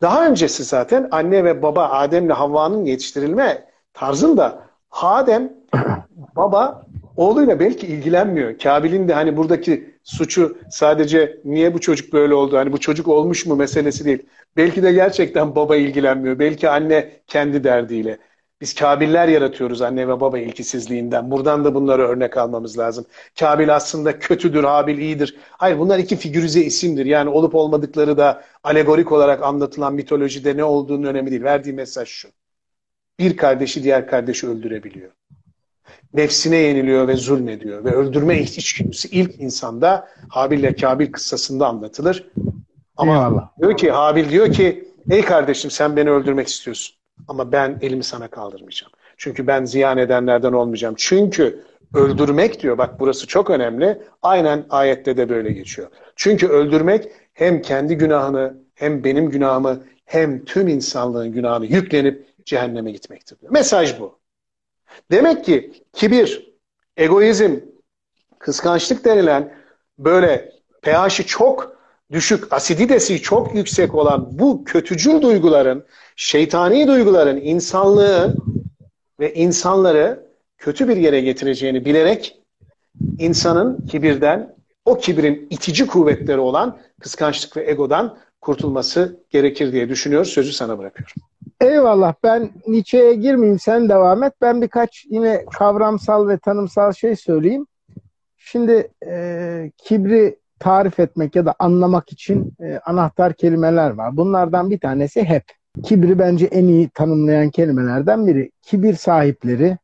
Daha 0.00 0.26
öncesi 0.26 0.64
zaten 0.64 1.08
anne 1.10 1.44
ve 1.44 1.62
baba 1.62 1.88
Adem'le 1.88 2.30
Havva'nın 2.30 2.84
yetiştirilme 2.84 3.68
tarzında 3.96 4.66
Adem 4.90 5.52
baba 6.36 6.86
oğluyla 7.16 7.60
belki 7.60 7.86
ilgilenmiyor. 7.86 8.58
Kabil'in 8.58 9.08
de 9.08 9.14
hani 9.14 9.36
buradaki 9.36 9.96
suçu 10.04 10.58
sadece 10.70 11.40
niye 11.44 11.74
bu 11.74 11.80
çocuk 11.80 12.12
böyle 12.12 12.34
oldu, 12.34 12.56
hani 12.56 12.72
bu 12.72 12.80
çocuk 12.80 13.08
olmuş 13.08 13.46
mu 13.46 13.56
meselesi 13.56 14.04
değil. 14.04 14.26
Belki 14.56 14.82
de 14.82 14.92
gerçekten 14.92 15.56
baba 15.56 15.76
ilgilenmiyor. 15.76 16.38
Belki 16.38 16.70
anne 16.70 17.12
kendi 17.26 17.64
derdiyle. 17.64 18.18
Biz 18.60 18.74
Kabiller 18.74 19.28
yaratıyoruz 19.28 19.82
anne 19.82 20.08
ve 20.08 20.20
baba 20.20 20.38
ilgisizliğinden. 20.38 21.30
Buradan 21.30 21.64
da 21.64 21.74
bunları 21.74 22.02
örnek 22.08 22.36
almamız 22.36 22.78
lazım. 22.78 23.06
Kabil 23.38 23.76
aslında 23.76 24.18
kötüdür, 24.18 24.64
Habil 24.64 24.98
iyidir. 24.98 25.36
Hayır 25.50 25.78
bunlar 25.78 25.98
iki 25.98 26.16
figürize 26.16 26.60
isimdir. 26.60 27.06
Yani 27.06 27.30
olup 27.30 27.54
olmadıkları 27.54 28.16
da 28.18 28.44
alegorik 28.64 29.12
olarak 29.12 29.42
anlatılan 29.42 29.94
mitolojide 29.94 30.56
ne 30.56 30.64
olduğunun 30.64 31.06
önemi 31.06 31.30
değil. 31.30 31.42
Verdiği 31.42 31.72
mesaj 31.72 32.08
şu. 32.08 32.28
Bir 33.18 33.36
kardeşi 33.36 33.82
diğer 33.82 34.06
kardeşi 34.06 34.48
öldürebiliyor 34.48 35.10
nefsine 36.14 36.56
yeniliyor 36.56 37.08
ve 37.08 37.16
zulmediyor. 37.16 37.84
Ve 37.84 37.90
öldürme 37.90 38.40
içgüdüsü 38.40 39.08
ilk 39.08 39.40
insanda 39.40 40.08
Habil 40.28 40.58
ile 40.58 40.76
Kabil 40.76 41.12
kıssasında 41.12 41.66
anlatılır. 41.66 42.28
Ama 42.96 43.12
Eyvallah. 43.12 43.48
diyor 43.60 43.76
ki 43.76 43.90
Habil 43.90 44.28
diyor 44.28 44.52
ki 44.52 44.88
ey 45.10 45.22
kardeşim 45.22 45.70
sen 45.70 45.96
beni 45.96 46.10
öldürmek 46.10 46.48
istiyorsun. 46.48 46.96
Ama 47.28 47.52
ben 47.52 47.78
elimi 47.82 48.04
sana 48.04 48.28
kaldırmayacağım. 48.28 48.92
Çünkü 49.16 49.46
ben 49.46 49.64
ziyan 49.64 49.98
edenlerden 49.98 50.52
olmayacağım. 50.52 50.94
Çünkü 50.98 51.62
öldürmek 51.94 52.62
diyor 52.62 52.78
bak 52.78 53.00
burası 53.00 53.26
çok 53.26 53.50
önemli. 53.50 53.98
Aynen 54.22 54.66
ayette 54.70 55.16
de 55.16 55.28
böyle 55.28 55.52
geçiyor. 55.52 55.88
Çünkü 56.16 56.46
öldürmek 56.46 57.08
hem 57.34 57.62
kendi 57.62 57.96
günahını 57.96 58.56
hem 58.74 59.04
benim 59.04 59.30
günahımı 59.30 59.82
hem 60.04 60.44
tüm 60.44 60.68
insanlığın 60.68 61.32
günahını 61.32 61.66
yüklenip 61.66 62.26
cehenneme 62.46 62.92
gitmektir 62.92 63.40
diyor. 63.40 63.52
Mesaj 63.52 64.00
bu. 64.00 64.18
Demek 65.10 65.44
ki 65.44 65.72
kibir, 65.92 66.52
egoizm, 66.96 67.56
kıskançlık 68.38 69.04
denilen 69.04 69.54
böyle 69.98 70.52
pH'i 70.82 71.26
çok 71.26 71.76
düşük, 72.12 72.52
asiditesi 72.52 73.22
çok 73.22 73.54
yüksek 73.54 73.94
olan 73.94 74.38
bu 74.38 74.64
kötücül 74.64 75.22
duyguların, 75.22 75.86
şeytani 76.16 76.88
duyguların 76.88 77.36
insanlığı 77.36 78.36
ve 79.20 79.34
insanları 79.34 80.26
kötü 80.58 80.88
bir 80.88 80.96
yere 80.96 81.20
getireceğini 81.20 81.84
bilerek 81.84 82.42
insanın 83.18 83.86
kibirden, 83.86 84.56
o 84.84 84.98
kibrin 84.98 85.46
itici 85.50 85.86
kuvvetleri 85.86 86.38
olan 86.38 86.78
kıskançlık 87.00 87.56
ve 87.56 87.70
egodan 87.70 88.18
kurtulması 88.40 89.20
gerekir 89.30 89.72
diye 89.72 89.88
düşünüyor. 89.88 90.24
Sözü 90.24 90.52
sana 90.52 90.78
bırakıyorum. 90.78 91.14
Eyvallah 91.60 92.14
ben 92.22 92.50
Nietzsche'ye 92.66 93.14
girmeyeyim 93.14 93.58
sen 93.58 93.88
devam 93.88 94.22
et. 94.22 94.32
Ben 94.40 94.62
birkaç 94.62 95.06
yine 95.10 95.44
kavramsal 95.44 96.28
ve 96.28 96.38
tanımsal 96.38 96.92
şey 96.92 97.16
söyleyeyim. 97.16 97.66
Şimdi 98.36 98.90
e, 99.06 99.70
kibri 99.76 100.38
tarif 100.58 101.00
etmek 101.00 101.36
ya 101.36 101.46
da 101.46 101.54
anlamak 101.58 102.12
için 102.12 102.52
e, 102.60 102.78
anahtar 102.78 103.32
kelimeler 103.32 103.90
var. 103.90 104.16
Bunlardan 104.16 104.70
bir 104.70 104.78
tanesi 104.78 105.24
hep. 105.24 105.44
Kibri 105.82 106.18
bence 106.18 106.46
en 106.46 106.64
iyi 106.64 106.88
tanımlayan 106.88 107.50
kelimelerden 107.50 108.26
biri. 108.26 108.50
Kibir 108.62 108.94
sahipleri, 108.94 109.78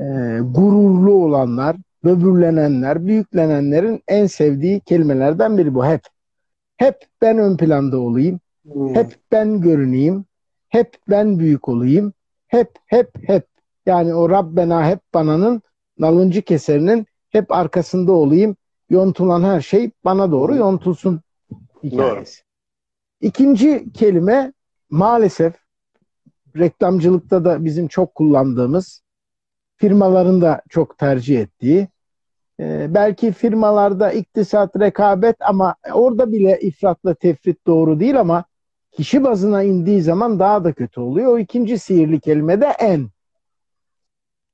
e, 0.00 0.04
gururlu 0.40 1.12
olanlar, 1.12 1.76
böbürlenenler, 2.04 3.06
büyüklenenlerin 3.06 4.02
en 4.08 4.26
sevdiği 4.26 4.80
kelimelerden 4.80 5.58
biri 5.58 5.74
bu 5.74 5.86
hep. 5.86 6.02
Hep 6.76 6.96
ben 7.22 7.38
ön 7.38 7.56
planda 7.56 7.98
olayım, 7.98 8.40
hmm. 8.72 8.94
hep 8.94 9.16
ben 9.32 9.60
görüneyim, 9.60 10.24
hep 10.74 10.96
ben 11.08 11.38
büyük 11.38 11.68
olayım. 11.68 12.12
Hep 12.46 12.70
hep 12.86 13.10
hep. 13.28 13.46
Yani 13.86 14.14
o 14.14 14.30
Rabbena 14.30 14.88
hep 14.88 15.00
bana'nın 15.14 15.62
nalıncı 15.98 16.42
keserinin 16.42 17.06
hep 17.30 17.52
arkasında 17.52 18.12
olayım. 18.12 18.56
Yontulan 18.90 19.42
her 19.42 19.60
şey 19.60 19.90
bana 20.04 20.32
doğru 20.32 20.56
yontulsun 20.56 21.20
hikayesi. 21.82 22.40
Doğru. 22.40 23.28
İkinci 23.28 23.92
kelime 23.92 24.52
maalesef 24.90 25.54
reklamcılıkta 26.56 27.44
da 27.44 27.64
bizim 27.64 27.88
çok 27.88 28.14
kullandığımız 28.14 29.02
firmaların 29.76 30.40
da 30.40 30.62
çok 30.68 30.98
tercih 30.98 31.40
ettiği 31.40 31.88
e, 32.60 32.94
belki 32.94 33.32
firmalarda 33.32 34.12
iktisat, 34.12 34.80
rekabet 34.80 35.36
ama 35.40 35.74
orada 35.92 36.32
bile 36.32 36.60
ifratla 36.60 37.14
tefrit 37.14 37.66
doğru 37.66 38.00
değil 38.00 38.20
ama 38.20 38.44
kişi 38.96 39.24
bazına 39.24 39.62
indiği 39.62 40.02
zaman 40.02 40.38
daha 40.38 40.64
da 40.64 40.72
kötü 40.72 41.00
oluyor. 41.00 41.32
O 41.32 41.38
ikinci 41.38 41.78
sihirli 41.78 42.20
kelime 42.20 42.60
de 42.60 42.66
en. 42.66 43.08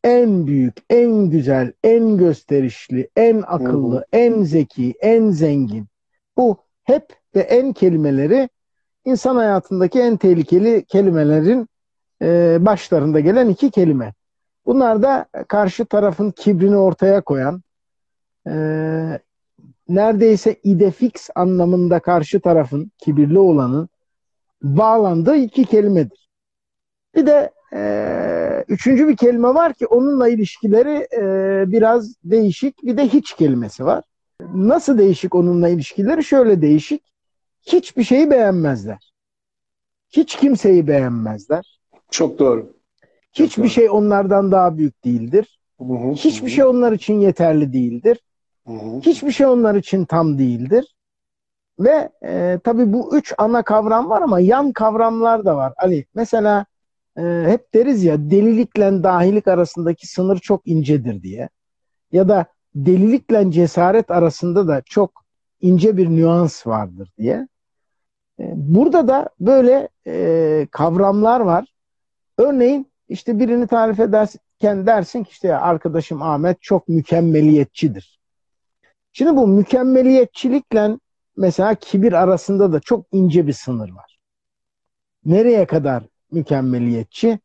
En 0.05 0.47
büyük, 0.47 0.77
en 0.91 1.31
güzel, 1.31 1.73
en 1.85 2.17
gösterişli, 2.17 3.09
en 3.17 3.43
akıllı, 3.47 3.97
hı. 3.97 4.05
en 4.13 4.43
zeki, 4.43 4.95
en 5.01 5.31
zengin. 5.31 5.87
Bu 6.37 6.57
hep 6.85 7.07
ve 7.35 7.41
en 7.41 7.73
kelimeleri 7.73 8.49
insan 9.05 9.37
hayatındaki 9.37 10.01
en 10.01 10.17
tehlikeli 10.17 10.85
kelimelerin 10.85 11.69
e, 12.23 12.59
başlarında 12.61 13.21
gelen 13.21 13.49
iki 13.49 13.71
kelime. 13.71 14.15
Bunlar 14.67 15.03
da 15.03 15.27
karşı 15.49 15.85
tarafın 15.85 16.31
kibrini 16.31 16.77
ortaya 16.77 17.21
koyan, 17.21 17.63
e, 18.47 18.55
neredeyse 19.89 20.57
idefix 20.63 21.31
anlamında 21.35 22.01
karşı 22.01 22.41
tarafın, 22.41 22.93
kibirli 22.99 23.39
olanın 23.39 23.89
bağlandığı 24.63 25.37
iki 25.37 25.65
kelimedir. 25.65 26.29
Bir 27.15 27.27
de 27.27 27.51
e, 27.75 28.65
üçüncü 28.69 29.09
bir 29.09 29.17
kelime 29.17 29.49
var 29.49 29.75
ki 29.75 29.87
onunla 29.87 30.29
ilişkileri 30.29 31.09
e, 31.17 31.65
biraz 31.73 32.15
değişik. 32.25 32.83
Bir 32.85 32.97
de 32.97 33.09
hiç 33.09 33.35
kelimesi 33.35 33.85
var. 33.85 34.05
Nasıl 34.55 34.99
değişik 34.99 35.35
onunla 35.35 35.69
ilişkileri? 35.69 36.25
Şöyle 36.25 36.63
değişik. 36.63 37.03
Hiçbir 37.63 38.05
şeyi 38.05 38.31
beğenmezler. 38.31 39.13
Hiç 40.11 40.37
kimseyi 40.37 40.87
beğenmezler. 40.87 41.81
Çok 42.11 42.39
doğru. 42.39 42.73
Hiçbir 43.33 43.63
Çok 43.63 43.73
şey 43.73 43.87
doğru. 43.89 43.93
onlardan 43.97 44.53
daha 44.53 44.79
büyük 44.79 45.05
değildir. 45.05 45.61
Hı 45.79 45.85
hı, 45.85 46.13
Hiçbir 46.13 46.47
hı. 46.47 46.51
şey 46.51 46.65
onlar 46.65 46.93
için 46.93 47.21
yeterli 47.21 47.73
değildir. 47.73 48.21
Hı 48.67 48.73
hı. 48.73 49.01
Hiçbir 49.01 49.33
şey 49.33 49.47
onlar 49.47 49.75
için 49.75 50.05
tam 50.05 50.39
değildir. 50.39 50.95
Ve 51.81 52.09
e, 52.25 52.59
tabii 52.65 52.93
bu 52.93 53.17
üç 53.17 53.35
ana 53.39 53.63
kavram 53.63 54.11
var 54.11 54.23
ama 54.23 54.41
yan 54.41 54.73
kavramlar 54.73 55.45
da 55.45 55.57
var. 55.57 55.73
Ali 55.77 56.07
mesela 56.15 56.67
e, 57.19 57.23
hep 57.47 57.75
deriz 57.75 58.05
ya 58.05 58.31
delilikle 58.31 59.03
dahilik 59.03 59.49
arasındaki 59.49 60.07
sınır 60.07 60.39
çok 60.39 60.67
incedir 60.67 61.23
diye. 61.23 61.49
Ya 62.13 62.29
da 62.29 62.47
delilikle 62.75 63.51
cesaret 63.51 64.11
arasında 64.11 64.69
da 64.69 64.83
çok 64.87 65.25
ince 65.61 65.97
bir 65.97 66.09
nüans 66.09 66.67
vardır 66.67 67.13
diye. 67.19 67.49
E, 68.41 68.45
burada 68.55 69.09
da 69.09 69.29
böyle 69.41 69.89
e, 70.07 70.67
kavramlar 70.71 71.41
var. 71.41 71.75
Örneğin 72.39 72.87
işte 73.09 73.39
birini 73.39 73.67
tarif 73.67 74.01
ederken 74.01 74.87
dersin 74.87 75.25
ki 75.25 75.31
işte 75.31 75.57
arkadaşım 75.57 76.23
Ahmet 76.23 76.63
çok 76.63 76.89
mükemmeliyetçidir. 76.89 78.21
Şimdi 79.13 79.37
bu 79.37 79.47
mükemmeliyetçilikle 79.47 80.97
mesela 81.37 81.75
kibir 81.75 82.13
arasında 82.13 82.73
da 82.73 82.81
çok 82.81 83.07
ince 83.13 83.47
bir 83.47 83.53
sınır 83.53 83.93
var. 83.93 84.19
Nereye 85.25 85.67
kadar 85.67 86.03
mükemmeliyetçi? 86.31 87.39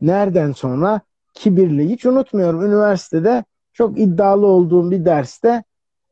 Nereden 0.00 0.52
sonra 0.52 1.00
kibirli? 1.34 1.88
Hiç 1.88 2.06
unutmuyorum 2.06 2.64
üniversitede 2.64 3.44
çok 3.72 3.98
iddialı 3.98 4.46
olduğum 4.46 4.90
bir 4.90 5.04
derste 5.04 5.64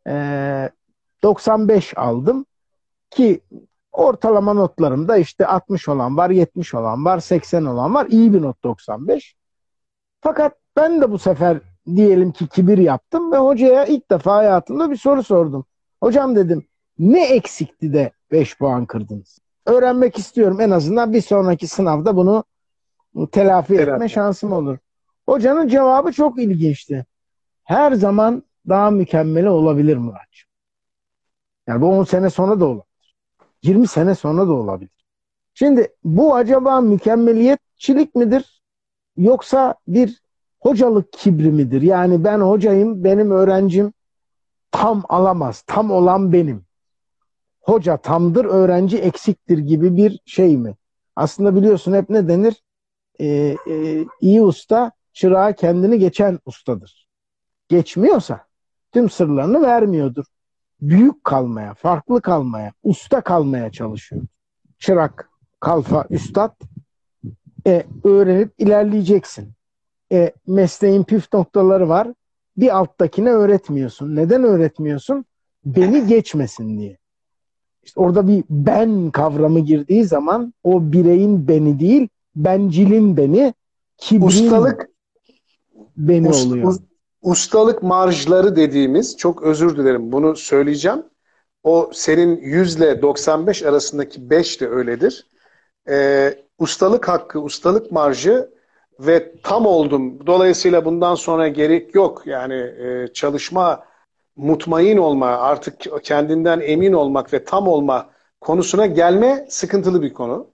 e, 0.09 0.71
95 1.23 1.99
aldım 1.99 2.47
ki 3.11 3.41
ortalama 3.93 4.53
notlarımda 4.53 5.17
işte 5.17 5.47
60 5.47 5.89
olan 5.89 6.17
var, 6.17 6.31
70 6.31 6.75
olan 6.75 7.05
var, 7.05 7.21
80 7.21 7.65
olan 7.65 7.95
var. 7.95 8.07
İyi 8.11 8.35
bir 8.35 8.43
not 8.43 8.65
95. 8.65 9.35
Fakat 10.21 10.57
ben 10.77 11.01
de 11.01 11.11
bu 11.11 11.19
sefer 11.19 11.61
diyelim 11.87 12.33
ki 12.33 12.49
kibir 12.49 12.79
yaptım 12.79 13.33
ve 13.33 13.37
hocaya 13.37 13.85
ilk 13.85 14.11
defa 14.11 14.37
hayatımda 14.37 14.91
bir 14.91 14.97
soru 14.97 15.23
sordum. 15.23 15.65
Hocam 16.03 16.37
dedim 16.37 16.67
ne 16.99 17.27
eksikti 17.35 17.93
de 17.93 18.13
5 18.33 18.59
puan 18.59 18.87
kırdınız? 18.87 19.39
Öğrenmek 19.67 20.19
istiyorum 20.19 20.61
en 20.61 20.71
azından 20.71 21.13
bir 21.13 21.21
sonraki 21.21 21.67
sınavda 21.69 22.17
bunu 22.17 22.45
telafi 23.33 23.75
etme 23.75 23.85
Telafi. 23.85 24.09
şansım 24.09 24.53
olur. 24.53 24.79
Hocanın 25.27 25.69
cevabı 25.69 26.13
çok 26.13 26.39
ilginçti. 26.39 27.07
Her 27.65 27.93
zaman 27.93 28.43
daha 28.69 28.91
mükemmeli 28.91 29.49
olabilir 29.49 29.97
Muratçım. 29.97 30.51
Yani 31.67 31.81
bu 31.81 31.87
10 31.87 32.05
sene 32.05 32.31
sonra 32.31 32.61
da 32.61 32.65
olabilir. 32.65 33.17
20 33.63 33.87
sene 33.87 34.15
sonra 34.15 34.49
da 34.49 34.53
olabilir. 34.53 35.05
Şimdi 35.55 35.89
bu 36.05 36.35
acaba 36.35 36.81
mükemmeliyetçilik 36.81 38.15
midir? 38.15 38.63
Yoksa 39.17 39.75
bir 39.89 40.23
hocalık 40.61 41.13
kibri 41.13 41.51
midir? 41.51 41.83
Yani 41.83 42.25
ben 42.25 42.41
hocayım, 42.41 43.05
benim 43.05 43.31
öğrencim 43.31 43.93
tam 44.71 45.03
alamaz. 45.09 45.65
Tam 45.67 45.91
olan 45.91 46.33
benim 46.33 46.65
hoca 47.65 47.97
tamdır, 47.97 48.45
öğrenci 48.45 48.99
eksiktir 48.99 49.59
gibi 49.59 49.97
bir 49.97 50.21
şey 50.27 50.57
mi? 50.57 50.75
Aslında 51.17 51.57
biliyorsun 51.57 51.93
hep 51.93 52.11
ne 52.11 52.29
denir? 52.29 52.63
Ee, 53.21 53.57
e, 53.71 54.05
iyi 54.21 54.43
usta 54.43 54.93
çırağı 55.13 55.55
kendini 55.55 55.99
geçen 55.99 56.39
ustadır. 56.47 57.09
Geçmiyorsa 57.69 58.47
tüm 58.93 59.11
sırlarını 59.11 59.63
vermiyordur. 59.63 60.25
Büyük 60.81 61.25
kalmaya, 61.25 61.75
farklı 61.75 62.23
kalmaya, 62.23 62.73
usta 62.83 63.21
kalmaya 63.21 63.73
çalışıyor. 63.73 64.23
Çırak, 64.79 65.31
kalfa, 65.61 66.07
üstad 66.11 66.57
e, 67.67 67.87
öğrenip 68.05 68.53
ilerleyeceksin. 68.59 69.53
E, 70.13 70.33
mesleğin 70.47 71.05
püf 71.05 71.33
noktaları 71.33 71.89
var. 71.89 72.09
Bir 72.57 72.77
alttakine 72.77 73.31
öğretmiyorsun. 73.31 74.17
Neden 74.17 74.45
öğretmiyorsun? 74.45 75.25
Beni 75.65 76.07
geçmesin 76.07 76.79
diye. 76.79 76.99
İşte 77.85 78.01
orada 78.01 78.29
bir 78.29 78.45
ben 78.51 79.11
kavramı 79.11 79.61
girdiği 79.61 80.05
zaman 80.05 80.55
o 80.65 80.93
bireyin 80.93 81.49
beni 81.49 81.81
değil, 81.81 82.09
bencilin 82.37 83.17
beni, 83.17 83.55
kibrin 83.97 84.27
ustalık 84.27 84.89
beni 85.97 86.29
ust, 86.29 86.47
oluyor. 86.47 86.75
ustalık 87.23 87.83
marjları 87.83 88.57
dediğimiz, 88.57 89.17
çok 89.17 89.43
özür 89.43 89.77
dilerim 89.77 90.13
bunu 90.13 90.37
söyleyeceğim. 90.37 91.03
O 91.63 91.91
senin 91.95 92.41
100 92.41 92.77
ile 92.77 93.03
95 93.03 93.63
arasındaki 93.63 94.31
5 94.31 94.61
de 94.61 94.69
öyledir. 94.69 95.27
Ee, 95.89 96.35
ustalık 96.59 97.09
hakkı, 97.09 97.41
ustalık 97.41 97.93
marjı 97.93 98.51
ve 99.01 99.33
tam 99.43 99.67
oldum. 99.67 100.27
Dolayısıyla 100.27 100.85
bundan 100.85 101.15
sonra 101.15 101.49
gerek 101.49 101.95
yok. 101.95 102.23
Yani 102.27 102.55
e, 102.55 103.09
çalışma 103.13 103.85
mutmain 104.37 104.97
olma, 104.97 105.27
artık 105.27 106.05
kendinden 106.05 106.61
emin 106.61 106.93
olmak 106.93 107.33
ve 107.33 107.45
tam 107.45 107.69
olma 107.69 108.11
konusuna 108.41 108.87
gelme 108.87 109.47
sıkıntılı 109.49 110.03
bir 110.03 110.13
konu. 110.13 110.47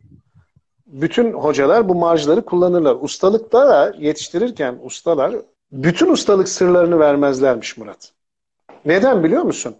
Bütün 0.86 1.32
hocalar 1.32 1.88
bu 1.88 1.94
marjları 1.94 2.44
kullanırlar. 2.44 2.96
Ustalıkta 3.00 3.68
da 3.68 3.94
yetiştirirken 3.98 4.78
ustalar 4.82 5.34
bütün 5.72 6.10
ustalık 6.10 6.48
sırlarını 6.48 6.98
vermezlermiş 6.98 7.76
Murat. 7.76 8.12
Neden 8.84 9.24
biliyor 9.24 9.42
musun? 9.42 9.76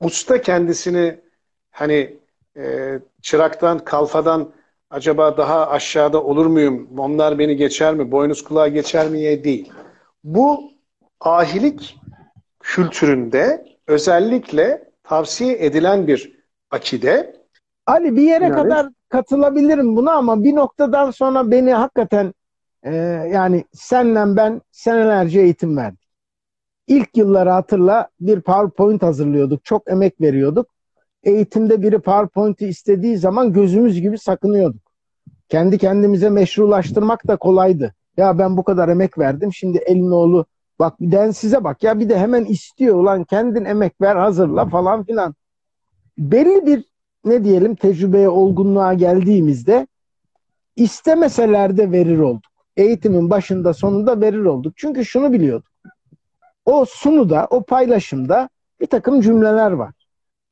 Usta 0.00 0.42
kendisini 0.42 1.20
hani 1.70 2.16
e, 2.56 2.98
çıraktan, 3.22 3.78
kalfadan 3.78 4.50
acaba 4.90 5.36
daha 5.36 5.68
aşağıda 5.68 6.22
olur 6.22 6.46
muyum? 6.46 6.88
Onlar 6.98 7.38
beni 7.38 7.56
geçer 7.56 7.94
mi? 7.94 8.10
Boynuz 8.12 8.44
kulağa 8.44 8.68
geçer 8.68 9.08
mi? 9.08 9.44
Değil. 9.44 9.72
Bu 10.24 10.72
ahilik 11.20 11.96
kültüründe 12.68 13.64
özellikle 13.86 14.90
tavsiye 15.04 15.64
edilen 15.64 16.06
bir 16.06 16.38
akide. 16.70 17.36
Ali 17.86 18.16
bir 18.16 18.22
yere 18.22 18.44
yani, 18.44 18.54
kadar 18.54 18.86
katılabilirim 19.08 19.96
buna 19.96 20.12
ama 20.12 20.44
bir 20.44 20.54
noktadan 20.54 21.10
sonra 21.10 21.50
beni 21.50 21.72
hakikaten 21.72 22.34
e, 22.82 22.94
yani 23.32 23.64
senle 23.72 24.36
ben 24.36 24.60
senelerce 24.70 25.40
eğitim 25.40 25.76
verdik. 25.76 26.08
İlk 26.86 27.16
yılları 27.16 27.50
hatırla 27.50 28.08
bir 28.20 28.40
PowerPoint 28.40 29.02
hazırlıyorduk. 29.02 29.64
Çok 29.64 29.90
emek 29.90 30.20
veriyorduk. 30.20 30.66
Eğitimde 31.22 31.82
biri 31.82 31.98
PowerPoint'i 31.98 32.66
istediği 32.66 33.16
zaman 33.16 33.52
gözümüz 33.52 34.00
gibi 34.00 34.18
sakınıyorduk. 34.18 34.82
Kendi 35.48 35.78
kendimize 35.78 36.30
meşrulaştırmak 36.30 37.26
da 37.26 37.36
kolaydı. 37.36 37.94
Ya 38.16 38.38
ben 38.38 38.56
bu 38.56 38.64
kadar 38.64 38.88
emek 38.88 39.18
verdim. 39.18 39.52
Şimdi 39.52 39.78
elin 39.78 40.10
oğlu 40.10 40.46
Bak 40.78 40.94
densize 41.00 41.64
bak 41.64 41.82
ya 41.82 42.00
bir 42.00 42.08
de 42.08 42.18
hemen 42.18 42.44
istiyor 42.44 42.94
ulan 42.94 43.24
kendin 43.24 43.64
emek 43.64 44.00
ver 44.00 44.16
hazırla 44.16 44.68
falan 44.68 45.04
filan. 45.04 45.34
Belli 46.18 46.66
bir 46.66 46.84
ne 47.24 47.44
diyelim 47.44 47.74
tecrübeye 47.74 48.28
olgunluğa 48.28 48.94
geldiğimizde 48.94 49.86
istemeseler 50.76 51.76
de 51.76 51.92
verir 51.92 52.18
olduk. 52.18 52.50
Eğitimin 52.76 53.30
başında 53.30 53.74
sonunda 53.74 54.20
verir 54.20 54.44
olduk. 54.44 54.72
Çünkü 54.76 55.04
şunu 55.04 55.32
biliyorduk. 55.32 55.68
O 56.64 56.84
sunuda, 56.84 57.46
o 57.50 57.62
paylaşımda 57.62 58.48
bir 58.80 58.86
takım 58.86 59.20
cümleler 59.20 59.70
var. 59.70 59.92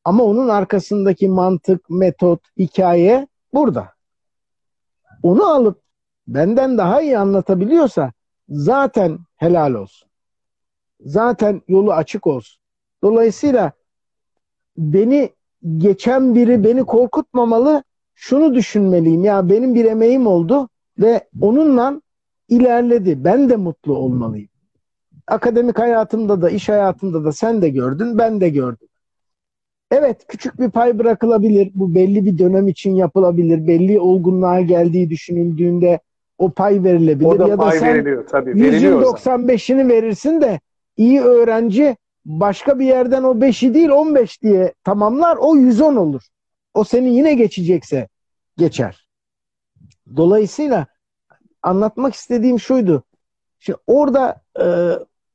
Ama 0.04 0.24
onun 0.24 0.48
arkasındaki 0.48 1.28
mantık, 1.28 1.90
metot, 1.90 2.40
hikaye 2.58 3.26
burada. 3.54 3.92
Onu 5.22 5.46
alıp 5.46 5.82
benden 6.28 6.78
daha 6.78 7.00
iyi 7.02 7.18
anlatabiliyorsa 7.18 8.12
zaten 8.48 9.18
helal 9.36 9.74
olsun. 9.74 10.08
Zaten 11.00 11.62
yolu 11.68 11.92
açık 11.92 12.26
olsun. 12.26 12.60
Dolayısıyla 13.02 13.72
beni 14.76 15.30
geçen 15.76 16.34
biri 16.34 16.64
beni 16.64 16.84
korkutmamalı. 16.84 17.82
Şunu 18.14 18.54
düşünmeliyim 18.54 19.24
ya 19.24 19.48
benim 19.48 19.74
bir 19.74 19.84
emeğim 19.84 20.26
oldu 20.26 20.68
ve 20.98 21.28
onunla 21.40 22.00
ilerledi. 22.48 23.24
Ben 23.24 23.50
de 23.50 23.56
mutlu 23.56 23.96
olmalıyım. 23.96 24.48
Akademik 25.26 25.78
hayatımda 25.78 26.42
da 26.42 26.50
iş 26.50 26.68
hayatımda 26.68 27.24
da 27.24 27.32
sen 27.32 27.62
de 27.62 27.68
gördün 27.68 28.18
ben 28.18 28.40
de 28.40 28.48
gördüm. 28.48 28.88
Evet 29.90 30.26
küçük 30.28 30.60
bir 30.60 30.70
pay 30.70 30.98
bırakılabilir. 30.98 31.70
Bu 31.74 31.94
belli 31.94 32.24
bir 32.24 32.38
dönem 32.38 32.68
için 32.68 32.94
yapılabilir. 32.94 33.66
Belli 33.66 34.00
olgunluğa 34.00 34.60
geldiği 34.60 35.10
düşünüldüğünde 35.10 36.00
o 36.38 36.50
pay 36.50 36.84
verilebilir. 36.84 37.28
O 37.28 37.38
da 37.38 37.48
ya 37.48 37.56
pay 37.56 37.74
da 37.74 37.78
sen 37.78 37.94
veriliyor 37.94 38.26
tabii. 38.26 38.54
Veriliyor 38.54 39.02
95'ini 39.02 39.88
verirsin 39.88 40.40
de 40.40 40.60
iyi 40.96 41.20
öğrenci 41.20 41.96
başka 42.24 42.78
bir 42.78 42.86
yerden 42.86 43.22
o 43.22 43.32
5'i 43.32 43.74
değil 43.74 43.88
15 43.88 44.42
diye 44.42 44.74
tamamlar. 44.84 45.36
O 45.36 45.56
110 45.56 45.96
olur. 45.96 46.22
O 46.74 46.84
seni 46.84 47.16
yine 47.16 47.34
geçecekse 47.34 48.08
geçer. 48.56 49.08
Dolayısıyla 50.16 50.86
anlatmak 51.62 52.14
istediğim 52.14 52.60
şuydu. 52.60 53.02
Şimdi 53.58 53.78
orada 53.86 54.42
e, 54.60 54.66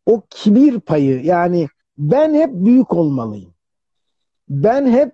o 0.06 0.22
kibir 0.30 0.80
payı 0.80 1.24
yani 1.24 1.68
ben 1.98 2.34
hep 2.34 2.50
büyük 2.54 2.94
olmalıyım. 2.94 3.54
Ben 4.50 4.88
hep 4.88 5.14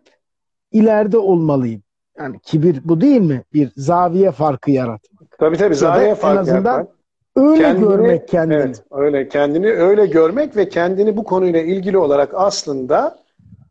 ileride 0.72 1.18
olmalıyım. 1.18 1.84
Yani 2.18 2.40
kibir 2.40 2.82
bu 2.84 3.02
değil 3.02 3.22
mi? 3.22 3.44
Bir 3.54 3.72
zaviye 3.78 4.32
farkı 4.32 4.72
yaratmak. 4.72 5.38
Tabii 5.40 5.58
tabii 5.58 5.76
zaviye 5.76 6.16
farkı 6.16 6.38
En 6.38 6.42
azından 6.42 6.74
yaratmak. 6.74 6.97
Öyle 7.38 7.64
kendini, 7.64 7.88
görmek 7.88 8.28
kendini. 8.28 8.58
Evet, 8.58 8.84
öyle 8.92 9.30
kendini 9.30 9.72
öyle 9.72 10.06
görmek 10.06 10.58
ve 10.58 10.70
kendini 10.70 11.18
bu 11.18 11.24
konuyla 11.24 11.62
ilgili 11.62 11.98
olarak 11.98 12.30
aslında 12.34 13.24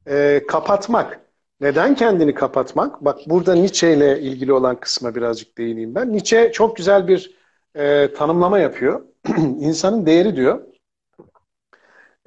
e, 0.09 0.43
kapatmak. 0.49 1.21
Neden 1.61 1.95
kendini 1.95 2.35
kapatmak? 2.35 3.05
Bak 3.05 3.19
burada 3.27 3.55
Nietzsche 3.55 3.95
ile 3.95 4.21
ilgili 4.21 4.53
olan 4.53 4.77
kısma 4.81 5.15
birazcık 5.15 5.59
değineyim 5.59 5.95
ben. 5.95 6.13
Nietzsche 6.13 6.53
çok 6.53 6.77
güzel 6.77 7.09
bir 7.09 7.37
e, 7.75 8.13
tanımlama 8.13 8.59
yapıyor. 8.59 9.03
İnsanın 9.39 10.07
değeri 10.07 10.37
diyor 10.37 10.61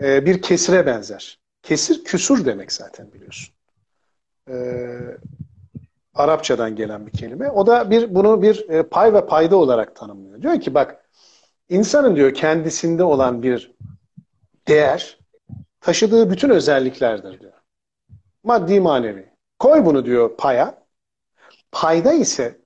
e, 0.02 0.26
bir 0.26 0.42
kesire 0.42 0.86
benzer. 0.86 1.40
Kesir 1.64 2.04
küsur 2.04 2.46
demek 2.46 2.72
zaten 2.72 3.14
biliyorsun. 3.14 3.56
E, 4.50 4.56
Arapçadan 6.14 6.76
gelen 6.76 7.08
bir 7.08 7.12
kelime. 7.12 7.50
O 7.52 7.68
da 7.68 7.90
bir 7.90 8.16
bunu 8.16 8.42
bir 8.42 8.70
e, 8.70 8.84
pay 8.84 9.14
ve 9.14 9.26
payda 9.26 9.58
olarak 9.58 9.96
tanımlıyor. 9.96 10.42
Diyor 10.42 10.62
ki 10.62 10.74
bak 10.74 10.99
insanın 11.70 12.16
diyor 12.16 12.34
kendisinde 12.34 13.04
olan 13.04 13.44
bir 13.44 13.76
değer 14.68 15.18
taşıdığı 15.82 16.32
bütün 16.32 16.50
özelliklerdir 16.50 17.40
diyor. 17.40 17.54
Maddi 18.44 18.80
manevi. 18.80 19.30
Koy 19.60 19.86
bunu 19.86 20.06
diyor 20.06 20.38
paya. 20.38 20.84
Payda 21.72 22.14
ise 22.14 22.60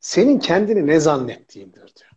senin 0.00 0.38
kendini 0.38 0.86
ne 0.86 1.00
zannettiğindir 1.00 1.80
diyor. 1.80 2.10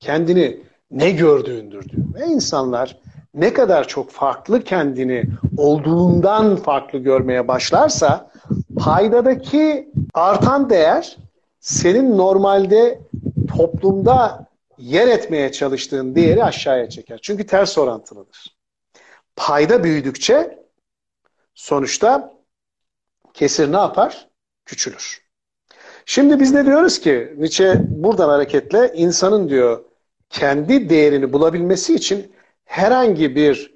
Kendini 0.00 0.60
ne 0.90 1.10
gördüğündür 1.10 1.88
diyor. 1.88 2.06
Ve 2.14 2.26
insanlar 2.26 2.98
ne 3.34 3.52
kadar 3.52 3.88
çok 3.88 4.10
farklı 4.10 4.64
kendini 4.64 5.24
olduğundan 5.56 6.56
farklı 6.56 6.98
görmeye 6.98 7.48
başlarsa 7.48 8.30
paydadaki 8.78 9.92
artan 10.14 10.70
değer 10.70 11.16
senin 11.60 12.18
normalde 12.18 13.00
toplumda 13.56 14.46
yer 14.82 15.08
etmeye 15.08 15.52
çalıştığın 15.52 16.14
değeri 16.14 16.44
aşağıya 16.44 16.88
çeker. 16.88 17.18
Çünkü 17.22 17.46
ters 17.46 17.78
orantılıdır. 17.78 18.56
Payda 19.36 19.84
büyüdükçe 19.84 20.58
sonuçta 21.54 22.34
kesir 23.34 23.72
ne 23.72 23.76
yapar? 23.76 24.28
Küçülür. 24.64 25.22
Şimdi 26.06 26.40
biz 26.40 26.52
ne 26.52 26.66
diyoruz 26.66 27.00
ki? 27.00 27.34
Nietzsche 27.36 27.80
buradan 27.88 28.28
hareketle 28.28 28.92
insanın 28.94 29.48
diyor 29.48 29.84
kendi 30.30 30.90
değerini 30.90 31.32
bulabilmesi 31.32 31.94
için 31.94 32.32
herhangi 32.64 33.36
bir 33.36 33.74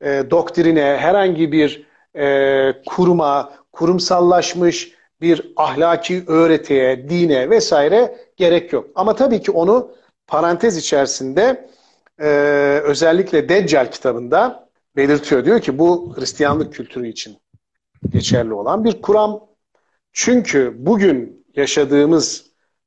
e, 0.00 0.24
doktrine, 0.30 0.96
herhangi 1.00 1.52
bir 1.52 1.86
e, 2.16 2.82
kuruma, 2.86 3.52
kurumsallaşmış 3.72 4.96
bir 5.20 5.52
ahlaki 5.56 6.24
öğretiye, 6.26 7.08
dine 7.08 7.50
vesaire 7.50 8.16
gerek 8.36 8.72
yok. 8.72 8.86
Ama 8.94 9.16
tabii 9.16 9.42
ki 9.42 9.50
onu 9.50 9.90
parantez 10.26 10.76
içerisinde 10.76 11.70
e, 12.20 12.28
özellikle 12.84 13.48
Deccal 13.48 13.90
kitabında 13.90 14.68
belirtiyor. 14.96 15.44
Diyor 15.44 15.60
ki 15.60 15.78
bu 15.78 16.16
Hristiyanlık 16.16 16.72
kültürü 16.74 17.08
için 17.08 17.38
geçerli 18.08 18.54
olan 18.54 18.84
bir 18.84 19.02
kuram. 19.02 19.40
Çünkü 20.12 20.74
bugün 20.78 21.46
yaşadığımız 21.56 22.46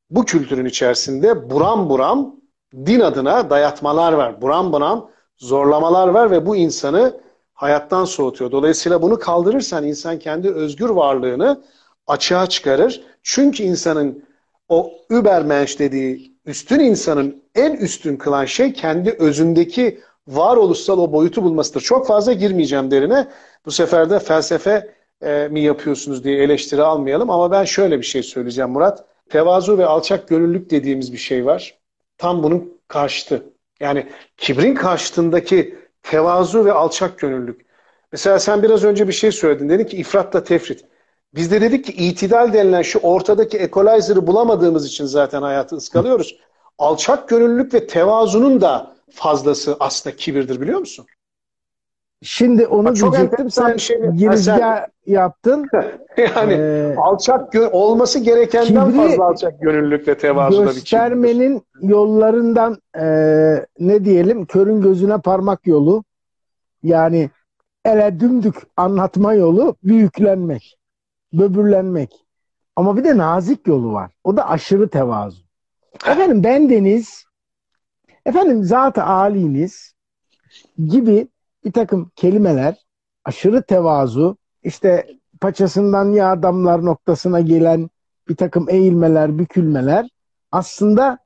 bu 0.10 0.26
kültürün 0.26 0.66
içerisinde 0.66 1.50
buram 1.50 1.90
buram 1.90 2.36
din 2.74 3.00
adına 3.00 3.50
dayatmalar 3.50 4.14
var. 4.14 4.42
Buram 4.42 4.74
buram 4.74 5.12
zorlamalar 5.38 6.08
var 6.08 6.32
ve 6.32 6.46
bu 6.46 6.56
insanı 6.56 7.22
hayattan 7.54 8.06
soğutuyor. 8.06 8.52
Dolayısıyla 8.52 9.02
bunu 9.02 9.20
kaldırırsan 9.20 9.86
insan 9.86 10.20
kendi 10.20 10.50
özgür 10.50 10.90
varlığını 10.90 11.64
açığa 12.08 12.48
çıkarır. 12.48 13.04
Çünkü 13.24 13.64
insanın 13.64 14.24
o 14.70 14.92
übermensch 15.10 15.80
dediği 15.80 16.39
üstün 16.50 16.80
insanın 16.80 17.44
en 17.56 17.74
üstün 17.74 18.18
kılan 18.18 18.46
şey 18.46 18.74
kendi 18.74 19.12
özündeki 19.12 20.00
varoluşsal 20.28 21.00
o 21.00 21.12
boyutu 21.12 21.44
bulmasıdır. 21.44 21.82
Çok 21.82 22.08
fazla 22.08 22.34
girmeyeceğim 22.34 22.92
derine. 22.92 23.28
Bu 23.66 23.72
sefer 23.72 24.10
de 24.10 24.20
felsefe 24.20 24.96
e, 25.22 25.48
mi 25.48 25.62
yapıyorsunuz 25.62 26.24
diye 26.24 26.44
eleştiri 26.44 26.84
almayalım 26.84 27.30
ama 27.30 27.52
ben 27.52 27.64
şöyle 27.64 27.98
bir 27.98 28.06
şey 28.06 28.24
söyleyeceğim 28.24 28.70
Murat. 28.70 29.06
Tevazu 29.30 29.78
ve 29.78 29.86
alçak 29.86 30.28
gönüllülük 30.28 30.70
dediğimiz 30.70 31.14
bir 31.14 31.18
şey 31.18 31.46
var. 31.46 31.78
Tam 32.18 32.44
bunun 32.44 32.80
karşıtı. 32.88 33.44
Yani 33.80 34.08
kibrin 34.38 34.76
karşıtındaki 34.76 35.76
tevazu 36.04 36.66
ve 36.66 36.72
alçak 36.72 37.20
gönüllülük. 37.20 37.66
Mesela 38.12 38.40
sen 38.40 38.64
biraz 38.64 38.84
önce 38.84 39.08
bir 39.08 39.14
şey 39.14 39.32
söyledin. 39.32 39.70
Dedin 39.70 39.86
ki 39.86 39.98
ifratla 39.98 40.44
tefrit. 40.44 40.86
Biz 41.36 41.52
de 41.52 41.62
dedik 41.62 41.86
ki 41.86 41.92
itidal 41.92 42.54
denilen 42.54 42.82
şu 42.82 43.00
ortadaki 43.00 43.58
equalizer'ı 43.58 44.28
bulamadığımız 44.28 44.88
için 44.88 45.06
zaten 45.06 45.42
hayatı 45.42 45.76
ıskalıyoruz. 45.76 46.40
Alçak 46.78 47.30
gönüllülük 47.30 47.74
ve 47.74 47.88
tevazunun 47.88 48.62
da 48.62 48.96
fazlası 49.12 49.78
aslında 49.80 50.16
kibirdir 50.16 50.62
biliyor 50.62 50.80
musun? 50.80 51.06
Şimdi 52.22 52.68
onu 52.68 52.86
Bak, 52.86 52.96
diyecektim. 52.96 53.52
Sen 53.52 53.78
şey, 53.78 53.98
girizgah 53.98 54.86
yaptın. 55.06 55.68
yani 56.18 56.54
ee, 56.54 56.96
alçak 56.98 57.56
olması 57.72 58.20
gerekenden 58.20 58.92
fazla 58.92 59.26
alçak 59.26 59.62
gönüllülükle 59.62 60.18
tevazuda 60.18 60.70
bir 60.70 60.74
Göstermenin 60.74 61.62
yollarından 61.82 62.78
e, 63.00 63.06
ne 63.80 64.06
diyelim 64.06 64.46
körün 64.46 64.82
gözüne 64.82 65.18
parmak 65.18 65.68
yolu. 65.68 66.04
Yani 66.84 67.30
ele 67.86 68.20
dümdük 68.20 68.56
anlatma 68.78 69.34
yolu 69.34 69.76
büyüklenmek, 69.84 70.79
böbürlenmek. 71.34 72.26
Ama 72.76 72.98
bir 72.98 73.04
de 73.04 73.18
nazik 73.18 73.68
yolu 73.68 73.94
var. 73.94 74.12
O 74.24 74.38
da 74.38 74.50
aşırı 74.50 74.90
tevazu. 74.90 75.44
Efendim 76.08 76.44
bendeniz, 76.44 77.26
efendim 78.26 78.64
zat-ı 78.64 79.04
aliniz 79.04 79.94
gibi 80.88 81.28
bir 81.66 81.72
takım 81.72 82.12
kelimeler 82.16 82.76
aşırı 83.26 83.64
tevazu 83.64 84.38
işte 84.64 85.08
paçasından 85.42 86.12
ya 86.12 86.32
adamlar 86.32 86.86
noktasına 86.86 87.40
gelen 87.40 87.90
bir 88.30 88.36
takım 88.36 88.70
eğilmeler, 88.70 89.40
bükülmeler 89.40 90.10
aslında 90.52 91.18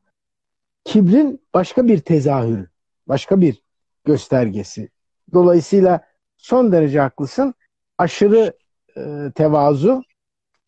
kibrin 0.83 1.41
başka 1.53 1.87
bir 1.87 1.99
tezahürü, 1.99 2.67
başka 3.07 3.41
bir 3.41 3.63
göstergesi. 4.05 4.89
Dolayısıyla 5.33 6.01
son 6.37 6.71
derece 6.71 6.99
haklısın. 6.99 7.53
Aşırı 7.97 8.53
e, 8.97 9.31
tevazu 9.35 10.03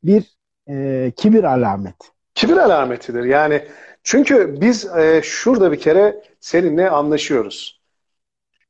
bir 0.03 0.37
e, 0.69 1.11
kibir 1.15 1.43
alamet. 1.43 1.95
Kibir 2.35 2.57
alametidir. 2.57 3.23
Yani 3.23 3.65
çünkü 4.03 4.61
biz 4.61 4.85
e, 4.85 5.21
şurada 5.23 5.71
bir 5.71 5.79
kere 5.79 6.23
seninle 6.39 6.89
anlaşıyoruz 6.89 7.75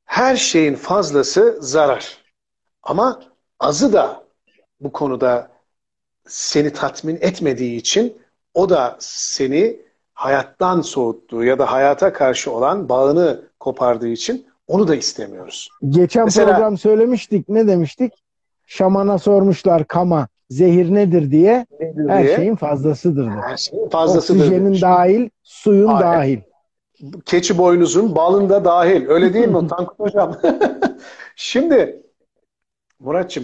her 0.05 0.35
şeyin 0.35 0.75
fazlası 0.75 1.57
zarar. 1.61 2.17
Ama 2.83 3.23
azı 3.59 3.93
da 3.93 4.23
bu 4.79 4.91
konuda 4.91 5.51
seni 6.27 6.73
tatmin 6.73 7.17
etmediği 7.21 7.77
için 7.77 8.17
o 8.53 8.69
da 8.69 8.97
seni 8.99 9.81
hayattan 10.13 10.81
soğuttuğu 10.81 11.43
ya 11.43 11.59
da 11.59 11.71
hayata 11.71 12.13
karşı 12.13 12.51
olan 12.51 12.89
bağını 12.89 13.41
kopardığı 13.59 14.07
için 14.07 14.47
onu 14.67 14.87
da 14.87 14.95
istemiyoruz. 14.95 15.69
Geçen 15.89 16.25
Mesela, 16.25 16.51
program 16.51 16.77
söylemiştik. 16.77 17.49
Ne 17.49 17.67
demiştik? 17.67 18.13
Şamana 18.65 19.17
sormuşlar 19.17 19.87
kama 19.87 20.27
zehir 20.49 20.93
nedir 20.93 21.31
diye. 21.31 21.65
Nedir 21.79 22.09
her 22.09 22.23
diye. 22.23 22.35
şeyin 22.35 22.55
fazlasıdır. 22.55 23.27
Her 23.27 23.57
şeyin 23.57 23.89
fazlasıdır. 23.89 24.39
Oksijenin 24.39 24.65
demiş. 24.65 24.81
dahil, 24.81 25.29
suyun 25.43 25.87
Aynen. 25.87 26.01
dahil. 26.01 26.39
keçi 27.25 27.57
boynuzun 27.57 28.15
balında 28.15 28.65
dahil. 28.65 29.07
Öyle 29.07 29.33
değil 29.33 29.47
mi 29.47 29.67
Tankut 29.67 29.99
Hocam? 29.99 30.41
Şimdi 31.35 32.03
Muratçım 32.99 33.43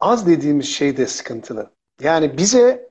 az 0.00 0.26
dediğimiz 0.26 0.66
şey 0.66 0.96
de 0.96 1.06
sıkıntılı. 1.06 1.70
Yani 2.00 2.38
bize 2.38 2.88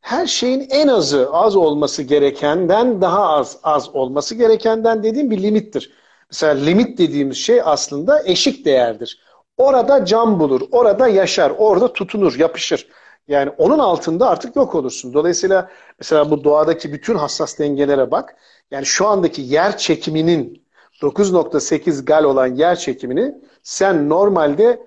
her 0.00 0.26
şeyin 0.26 0.66
en 0.70 0.88
azı 0.88 1.30
az 1.32 1.56
olması 1.56 2.02
gerekenden 2.02 3.00
daha 3.00 3.28
az 3.28 3.58
az 3.62 3.94
olması 3.94 4.34
gerekenden 4.34 5.02
dediğim 5.02 5.30
bir 5.30 5.42
limittir. 5.42 5.92
Mesela 6.30 6.54
limit 6.54 6.98
dediğimiz 6.98 7.36
şey 7.36 7.60
aslında 7.64 8.22
eşik 8.24 8.64
değerdir. 8.64 9.20
Orada 9.56 10.04
cam 10.04 10.40
bulur, 10.40 10.60
orada 10.72 11.08
yaşar, 11.08 11.52
orada 11.58 11.92
tutunur, 11.92 12.38
yapışır. 12.38 12.88
Yani 13.28 13.50
onun 13.50 13.78
altında 13.78 14.28
artık 14.28 14.56
yok 14.56 14.74
olursun. 14.74 15.14
Dolayısıyla 15.14 15.70
mesela 15.98 16.30
bu 16.30 16.44
doğadaki 16.44 16.92
bütün 16.92 17.14
hassas 17.14 17.58
dengelere 17.58 18.10
bak. 18.10 18.36
Yani 18.70 18.86
şu 18.86 19.06
andaki 19.06 19.42
yer 19.42 19.76
çekiminin 19.76 20.66
9.8 21.02 22.04
gal 22.04 22.24
olan 22.24 22.46
yer 22.46 22.76
çekimini 22.76 23.34
sen 23.62 24.08
normalde 24.08 24.86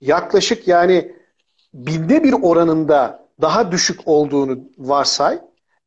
yaklaşık 0.00 0.68
yani 0.68 1.12
binde 1.74 2.24
bir 2.24 2.32
oranında 2.42 3.28
daha 3.40 3.72
düşük 3.72 4.00
olduğunu 4.06 4.58
varsay 4.78 5.40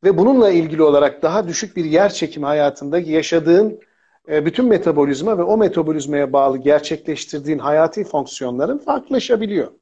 ve 0.04 0.18
bununla 0.18 0.50
ilgili 0.50 0.82
olarak 0.82 1.22
daha 1.22 1.48
düşük 1.48 1.76
bir 1.76 1.84
yer 1.84 2.12
çekimi 2.12 2.46
hayatında 2.46 2.98
yaşadığın 2.98 3.80
bütün 4.28 4.66
metabolizma 4.66 5.38
ve 5.38 5.42
o 5.42 5.56
metabolizmaya 5.56 6.32
bağlı 6.32 6.58
gerçekleştirdiğin 6.58 7.58
hayati 7.58 8.04
fonksiyonların 8.04 8.78
farklılaşabiliyor. 8.78 9.72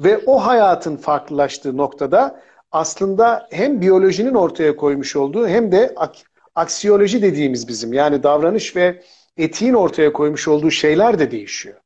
Ve 0.00 0.18
o 0.26 0.38
hayatın 0.38 0.96
farklılaştığı 0.96 1.76
noktada 1.76 2.40
aslında 2.72 3.48
hem 3.50 3.80
biyolojinin 3.80 4.34
ortaya 4.34 4.76
koymuş 4.76 5.16
olduğu 5.16 5.48
hem 5.48 5.72
de 5.72 5.94
aksiyoloji 6.54 7.22
dediğimiz 7.22 7.68
bizim 7.68 7.92
yani 7.92 8.22
davranış 8.22 8.76
ve 8.76 9.02
etiğin 9.36 9.74
ortaya 9.74 10.12
koymuş 10.12 10.48
olduğu 10.48 10.70
şeyler 10.70 11.18
de 11.18 11.30
değişiyor. 11.30 11.76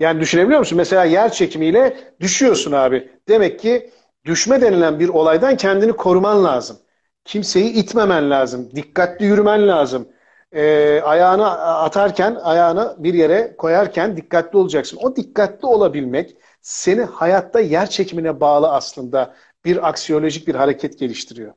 Yani 0.00 0.20
düşünebiliyor 0.20 0.58
musun? 0.58 0.78
Mesela 0.78 1.04
yer 1.04 1.32
çekimiyle 1.32 1.96
düşüyorsun 2.20 2.72
abi. 2.72 3.10
Demek 3.28 3.60
ki 3.60 3.90
düşme 4.24 4.60
denilen 4.60 5.00
bir 5.00 5.08
olaydan 5.08 5.56
kendini 5.56 5.92
koruman 5.92 6.44
lazım. 6.44 6.76
Kimseyi 7.24 7.72
itmemen 7.72 8.30
lazım. 8.30 8.70
Dikkatli 8.74 9.26
yürümen 9.26 9.68
lazım. 9.68 10.08
Ee, 10.52 11.00
ayağını 11.00 11.46
atarken, 11.60 12.34
ayağını 12.34 12.96
bir 12.98 13.14
yere 13.14 13.56
koyarken 13.56 14.16
dikkatli 14.16 14.58
olacaksın. 14.58 14.98
O 15.02 15.16
dikkatli 15.16 15.66
olabilmek 15.66 16.36
seni 16.62 17.02
hayatta 17.02 17.60
yer 17.60 17.90
çekimine 17.90 18.40
bağlı 18.40 18.72
aslında 18.72 19.34
bir 19.64 19.88
aksiyolojik 19.88 20.48
bir 20.48 20.54
hareket 20.54 20.98
geliştiriyor. 20.98 21.52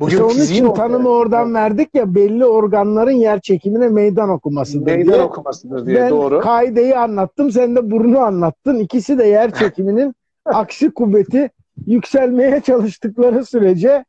Bugün 0.00 0.10
işte 0.10 0.24
onun 0.24 0.40
için 0.44 0.74
tanımı 0.74 1.08
oradan 1.08 1.46
evet. 1.46 1.54
verdik 1.54 1.94
ya 1.94 2.14
belli 2.14 2.46
organların 2.46 3.16
yer 3.16 3.40
çekimine 3.40 3.88
meydan 3.88 4.28
okumasıdır 4.28 4.86
meydan 4.86 5.12
diye. 5.12 5.22
okumasıdır 5.22 5.86
diye 5.86 5.96
ben 5.96 6.10
doğru. 6.10 6.40
kaideyi 6.40 6.96
anlattım 6.96 7.50
sen 7.50 7.76
de 7.76 7.90
burnu 7.90 8.18
anlattın. 8.18 8.78
İkisi 8.78 9.18
de 9.18 9.24
yer 9.24 9.54
çekiminin 9.54 10.14
aksi 10.44 10.90
kuvveti 10.90 11.50
yükselmeye 11.86 12.60
çalıştıkları 12.60 13.44
sürece 13.44 14.04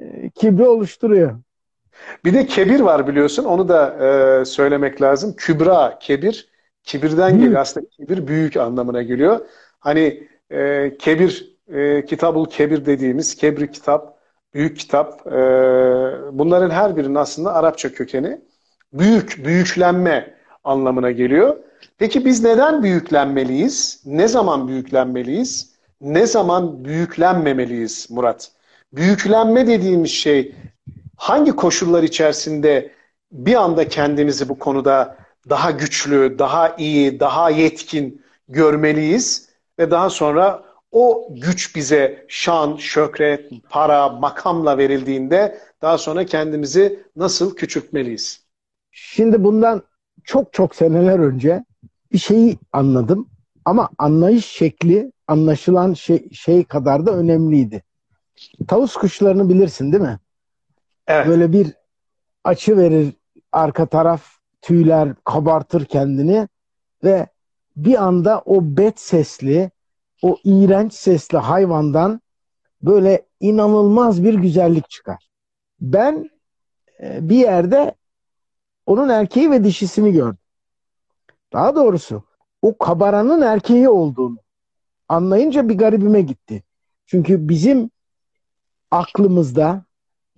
e, 0.00 0.30
kibri 0.30 0.68
oluşturuyor. 0.68 1.36
Bir 2.24 2.34
de 2.34 2.46
kebir 2.46 2.80
var 2.80 3.06
biliyorsun. 3.08 3.44
Onu 3.44 3.68
da 3.68 3.96
e, 4.40 4.44
söylemek 4.44 5.02
lazım. 5.02 5.34
Kübra, 5.36 5.98
kebir. 6.00 6.48
Kibirden 6.84 7.30
büyük. 7.30 7.42
geliyor. 7.42 7.60
Aslında 7.60 7.86
kibir 7.88 8.26
büyük 8.26 8.56
anlamına 8.56 9.02
geliyor. 9.02 9.40
Hani 9.80 10.28
e, 10.50 10.92
kebir, 10.98 11.56
e, 11.72 12.04
kitabul 12.04 12.46
kebir 12.46 12.86
dediğimiz 12.86 13.34
kebri 13.34 13.70
kitap, 13.70 14.18
büyük 14.54 14.78
kitap. 14.78 15.26
E, 15.26 15.40
bunların 16.32 16.70
her 16.70 16.96
birinin 16.96 17.14
aslında 17.14 17.54
Arapça 17.54 17.92
kökeni. 17.92 18.40
Büyük, 18.92 19.44
büyüklenme 19.44 20.34
anlamına 20.64 21.10
geliyor. 21.10 21.56
Peki 21.98 22.24
biz 22.24 22.44
neden 22.44 22.82
büyüklenmeliyiz? 22.82 24.02
Ne 24.06 24.28
zaman 24.28 24.68
büyüklenmeliyiz? 24.68 25.74
Ne 26.00 26.26
zaman 26.26 26.84
büyüklenmemeliyiz 26.84 28.10
Murat? 28.10 28.50
Büyüklenme 28.92 29.66
dediğimiz 29.66 30.10
şey 30.10 30.54
hangi 31.18 31.52
koşullar 31.52 32.02
içerisinde 32.02 32.92
bir 33.32 33.54
anda 33.54 33.88
kendimizi 33.88 34.48
bu 34.48 34.58
konuda 34.58 35.16
daha 35.48 35.70
güçlü, 35.70 36.38
daha 36.38 36.76
iyi, 36.76 37.20
daha 37.20 37.50
yetkin 37.50 38.22
görmeliyiz 38.48 39.48
ve 39.78 39.90
daha 39.90 40.10
sonra 40.10 40.62
o 40.92 41.28
güç 41.30 41.76
bize 41.76 42.26
şan, 42.28 42.76
şöhret, 42.76 43.50
para, 43.70 44.08
makamla 44.08 44.78
verildiğinde 44.78 45.58
daha 45.82 45.98
sonra 45.98 46.26
kendimizi 46.26 47.02
nasıl 47.16 47.56
küçültmeliyiz? 47.56 48.42
Şimdi 48.90 49.44
bundan 49.44 49.82
çok 50.24 50.52
çok 50.52 50.74
seneler 50.74 51.18
önce 51.18 51.64
bir 52.12 52.18
şeyi 52.18 52.58
anladım 52.72 53.28
ama 53.64 53.88
anlayış 53.98 54.46
şekli 54.46 55.12
anlaşılan 55.26 55.94
şey, 55.94 56.30
şey 56.32 56.64
kadar 56.64 57.06
da 57.06 57.10
önemliydi. 57.10 57.82
Tavus 58.68 58.94
kuşlarını 58.94 59.48
bilirsin 59.48 59.92
değil 59.92 60.02
mi? 60.02 60.18
Evet. 61.08 61.26
Böyle 61.26 61.52
bir 61.52 61.74
açı 62.44 62.76
verir 62.76 63.12
arka 63.52 63.86
taraf 63.86 64.22
tüyler 64.62 65.14
kabartır 65.24 65.84
kendini 65.84 66.48
ve 67.04 67.26
bir 67.76 68.02
anda 68.02 68.42
o 68.44 68.60
bet 68.62 69.00
sesli 69.00 69.70
o 70.22 70.36
iğrenç 70.44 70.92
sesli 70.92 71.38
hayvandan 71.38 72.20
böyle 72.82 73.26
inanılmaz 73.40 74.24
bir 74.24 74.34
güzellik 74.34 74.90
çıkar. 74.90 75.28
Ben 75.80 76.30
e, 77.02 77.28
bir 77.28 77.36
yerde 77.36 77.94
onun 78.86 79.08
erkeği 79.08 79.50
ve 79.50 79.64
dişisini 79.64 80.12
gördüm. 80.12 80.38
Daha 81.52 81.76
doğrusu 81.76 82.22
o 82.62 82.78
kabaranın 82.78 83.42
erkeği 83.42 83.88
olduğunu 83.88 84.38
anlayınca 85.08 85.68
bir 85.68 85.78
garibime 85.78 86.20
gitti. 86.20 86.62
Çünkü 87.06 87.48
bizim 87.48 87.90
aklımızda, 88.90 89.84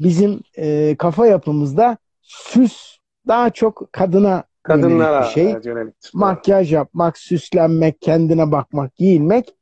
bizim 0.00 0.40
e, 0.56 0.96
kafa 0.98 1.26
yapımızda 1.26 1.96
süs 2.22 2.96
daha 3.28 3.50
çok 3.50 3.92
kadına 3.92 4.44
Kadınlara 4.62 5.22
bir 5.22 5.26
şey. 5.26 5.56
Yönelik. 5.64 5.94
Makyaj 6.14 6.72
yapmak, 6.72 7.18
süslenmek, 7.18 8.00
kendine 8.00 8.52
bakmak, 8.52 8.96
giyinmek. 8.96 9.54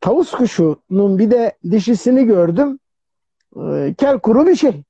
Tavus 0.00 0.30
kuşunun 0.30 1.18
bir 1.18 1.30
de 1.30 1.52
dişisini 1.70 2.26
gördüm. 2.26 2.78
E, 3.56 3.94
kel 3.98 4.18
kuru 4.18 4.46
bir 4.46 4.56
şey. 4.56 4.82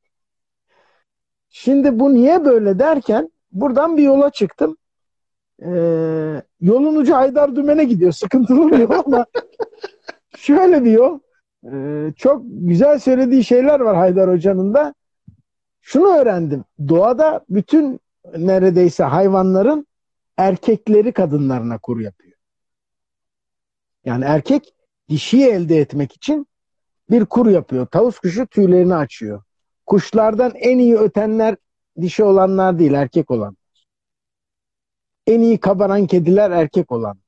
Şimdi 1.49 2.01
bu 2.01 2.15
niye 2.15 2.45
böyle 2.45 2.79
derken 2.79 3.33
buradan 3.53 3.97
bir 3.97 4.03
yola 4.03 4.31
çıktım. 4.31 4.77
Ee, 5.63 6.43
yolun 6.61 6.97
ucu 6.97 7.15
Haydar 7.15 7.57
Dümen'e 7.57 7.85
gidiyor. 7.85 8.13
Sıkıntılı 8.13 8.71
bir 8.71 8.79
yol 8.79 8.91
ama 9.07 9.27
şöyle 10.37 10.85
bir 10.85 10.91
yol. 10.91 11.19
Ee, 11.65 12.13
çok 12.17 12.43
güzel 12.47 12.99
söylediği 12.99 13.45
şeyler 13.45 13.81
var 13.81 13.97
Haydar 13.97 14.31
Hoca'nın 14.31 14.75
da. 14.75 14.95
Şunu 15.81 16.17
öğrendim. 16.17 16.65
Doğada 16.89 17.45
bütün 17.51 18.01
neredeyse 18.37 19.05
hayvanların 19.05 19.87
erkekleri 20.37 21.13
kadınlarına 21.13 21.79
kur 21.79 22.01
yapıyor. 22.01 22.39
Yani 24.05 24.25
erkek 24.25 24.75
dişiyi 25.09 25.47
elde 25.47 25.77
etmek 25.77 26.13
için 26.13 26.47
bir 27.11 27.25
kur 27.25 27.47
yapıyor. 27.47 27.87
Tavus 27.87 28.19
kuşu 28.19 28.47
tüylerini 28.47 28.95
açıyor. 28.95 29.43
Kuşlardan 29.87 30.53
en 30.55 30.79
iyi 30.79 30.97
ötenler 30.97 31.57
dişi 32.01 32.25
olanlar 32.25 32.79
değil, 32.79 32.93
erkek 32.93 33.31
olan. 33.31 33.57
En 35.27 35.41
iyi 35.41 35.61
kabaran 35.61 36.07
kediler 36.07 36.51
erkek 36.51 36.93
olan. 36.93 37.19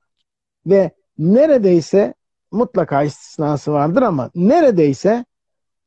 Ve 0.66 0.90
neredeyse 1.18 2.14
mutlaka 2.54 3.02
istisnası 3.02 3.72
vardır 3.72 4.02
ama 4.02 4.30
neredeyse 4.34 5.24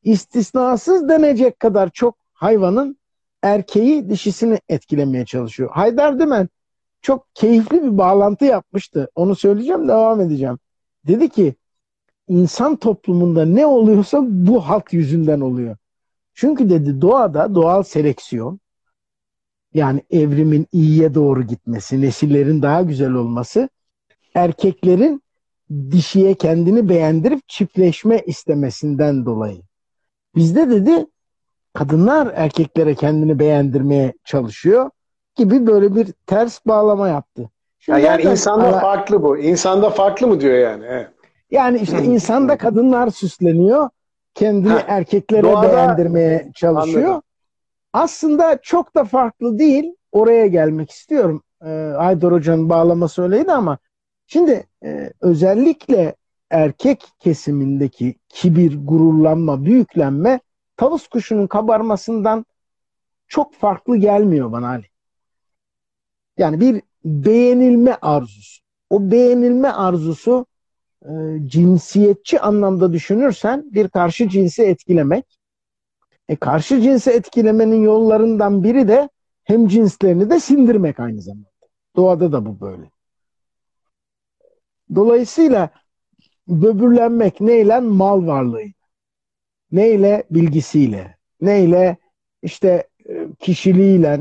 istisnasız 0.04 1.10
denecek 1.10 1.60
kadar 1.60 1.90
çok 1.90 2.18
hayvanın 2.34 2.98
erkeği 3.44 4.10
dişisini 4.10 4.60
etkilemeye 4.70 5.26
çalışıyor. 5.26 5.70
Haydar 5.74 6.20
Dümen 6.20 6.50
çok 7.02 7.36
keyifli 7.36 7.84
bir 7.84 7.98
bağlantı 7.98 8.46
yapmıştı. 8.46 9.10
Onu 9.16 9.36
söyleyeceğim, 9.36 9.88
devam 9.88 10.22
edeceğim. 10.22 10.60
Dedi 11.08 11.30
ki 11.30 11.56
insan 12.28 12.76
toplumunda 12.76 13.46
ne 13.46 13.66
oluyorsa 13.66 14.22
bu 14.28 14.62
halk 14.62 14.94
yüzünden 14.94 15.40
oluyor. 15.40 15.78
Çünkü 16.34 16.70
dedi 16.70 17.02
doğada 17.02 17.56
doğal 17.56 17.84
seleksiyon 17.84 18.60
yani 19.74 20.04
evrimin 20.10 20.68
iyiye 20.72 21.14
doğru 21.14 21.44
gitmesi, 21.44 22.02
nesillerin 22.02 22.62
daha 22.62 22.82
güzel 22.82 23.12
olması 23.12 23.70
erkeklerin 24.34 25.24
dişiye 25.92 26.34
kendini 26.34 26.90
beğendirip 26.90 27.50
çiftleşme 27.50 28.20
istemesinden 28.20 29.26
dolayı. 29.26 29.62
Bizde 30.36 30.70
dedi 30.70 31.06
kadınlar 31.74 32.32
erkeklere 32.36 32.96
kendini 32.96 33.40
beğendirmeye 33.40 34.14
çalışıyor 34.24 34.90
gibi 35.36 35.68
böyle 35.68 35.96
bir 35.96 36.08
ters 36.26 36.66
bağlama 36.66 37.08
yaptı. 37.08 37.50
Şimdi 37.80 38.02
yani 38.02 38.22
insanda 38.22 38.68
ara... 38.68 38.80
farklı 38.80 39.24
bu. 39.24 39.38
İnsanda 39.38 39.90
farklı 39.90 40.28
mı 40.28 40.42
diyor 40.42 40.58
yani? 40.58 40.86
Evet. 40.88 41.08
Yani 41.52 41.80
işte 41.80 42.04
insanda 42.04 42.58
kadınlar 42.58 43.10
süsleniyor. 43.10 43.90
Kendini 44.34 44.74
ha, 44.74 44.84
erkeklere 44.88 45.44
doğada... 45.44 45.72
beğendirmeye 45.72 46.52
çalışıyor. 46.56 47.04
Anladım. 47.04 47.22
aslında 47.94 48.60
çok 48.62 48.96
da 48.96 49.04
farklı 49.04 49.60
değil. 49.60 49.96
Oraya 50.12 50.48
gelmek 50.48 50.92
istiyorum. 50.92 51.44
E, 51.66 51.70
Aydor 51.98 52.32
Hoca'nın 52.32 52.70
bağlaması 52.70 53.24
öyleydi 53.24 53.52
ama 53.52 53.78
şimdi 54.28 54.68
e, 54.84 55.14
özellikle 55.22 56.16
erkek 56.50 57.06
kesimindeki 57.20 58.16
kibir, 58.30 58.86
gururlanma, 58.86 59.66
büyüklenme 59.66 60.40
tavus 60.78 61.08
kuşunun 61.08 61.48
kabarmasından 61.48 62.46
çok 63.28 63.54
farklı 63.54 63.98
gelmiyor 63.98 64.52
bana 64.52 64.68
Ali. 64.68 64.86
Yani 66.38 66.60
bir 66.60 66.82
beğenilme 67.06 67.98
arzusu. 68.02 68.62
O 68.90 69.12
beğenilme 69.12 69.70
arzusu 69.70 70.46
e, 71.06 71.12
cinsiyetçi 71.46 72.40
anlamda 72.40 72.94
düşünürsen 72.94 73.74
bir 73.74 73.88
karşı 73.88 74.30
cinsi 74.30 74.64
etkilemek. 74.64 75.40
E, 76.30 76.36
karşı 76.36 76.82
cinsi 76.82 77.12
etkilemenin 77.12 77.84
yollarından 77.84 78.64
biri 78.64 78.88
de 78.88 79.10
hem 79.44 79.68
cinslerini 79.68 80.30
de 80.30 80.40
sindirmek 80.40 81.00
aynı 81.00 81.22
zamanda. 81.22 81.50
Doğada 81.96 82.32
da 82.32 82.46
bu 82.46 82.62
böyle. 82.62 82.90
Dolayısıyla 84.96 85.70
böbürlenmek 86.48 87.42
neyle? 87.42 87.80
Mal 87.80 88.28
varlığı. 88.28 88.64
Neyle? 89.72 90.24
Bilgisiyle. 90.32 91.18
Neyle? 91.42 91.98
İşte 92.44 92.88
e, 93.10 93.28
kişiliğiyle. 93.40 94.20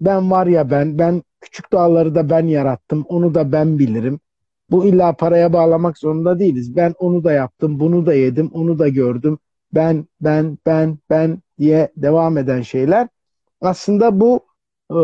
Ben 0.00 0.30
var 0.30 0.46
ya 0.46 0.70
ben, 0.70 0.98
ben 0.98 1.22
küçük 1.40 1.72
dağları 1.72 2.14
da 2.14 2.30
ben 2.30 2.46
yarattım, 2.46 3.04
onu 3.08 3.34
da 3.34 3.52
ben 3.52 3.78
bilirim. 3.78 4.20
Bu 4.70 4.86
illa 4.86 5.12
paraya 5.12 5.52
bağlamak 5.52 5.98
zorunda 5.98 6.38
değiliz. 6.38 6.76
Ben 6.76 6.94
onu 6.98 7.24
da 7.24 7.32
yaptım, 7.32 7.80
bunu 7.80 8.06
da 8.06 8.14
yedim, 8.14 8.50
onu 8.54 8.78
da 8.78 8.88
gördüm. 8.88 9.38
Ben, 9.74 10.06
ben, 10.20 10.58
ben, 10.66 10.98
ben 11.10 11.38
diye 11.58 11.92
devam 11.96 12.38
eden 12.38 12.62
şeyler. 12.62 13.08
Aslında 13.60 14.20
bu 14.20 14.40
e, 14.90 14.98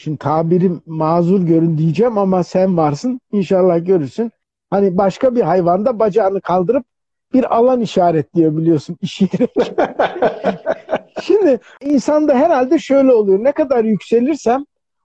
şimdi 0.00 0.18
tabirim 0.18 0.82
mazur 0.86 1.40
görün 1.40 1.78
diyeceğim 1.78 2.18
ama 2.18 2.44
sen 2.44 2.76
varsın. 2.76 3.20
İnşallah 3.32 3.86
görürsün. 3.86 4.32
Hani 4.70 4.98
başka 4.98 5.34
bir 5.34 5.40
hayvanda 5.40 5.98
bacağını 5.98 6.40
kaldırıp 6.40 6.84
bir 7.32 7.56
alan 7.56 7.80
işaretliyor 7.80 8.56
biliyorsun 8.56 8.96
iş 9.00 9.20
yeri. 9.20 9.48
Şimdi 11.22 11.60
insanda 11.80 12.34
herhalde 12.34 12.78
şöyle 12.78 13.12
oluyor. 13.12 13.44
Ne 13.44 13.52
kadar 13.52 13.84
yükselirsem 13.84 14.64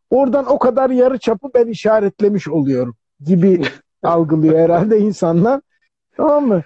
oradan 0.09 0.45
o 0.45 0.59
kadar 0.59 0.89
yarı 0.89 1.17
çapı 1.17 1.47
ben 1.53 1.67
işaretlemiş 1.67 2.47
oluyorum 2.47 2.95
gibi 3.19 3.61
algılıyor 4.03 4.59
herhalde 4.59 4.99
insanlar. 4.99 5.61
Tamam 6.17 6.47
mı? 6.47 6.63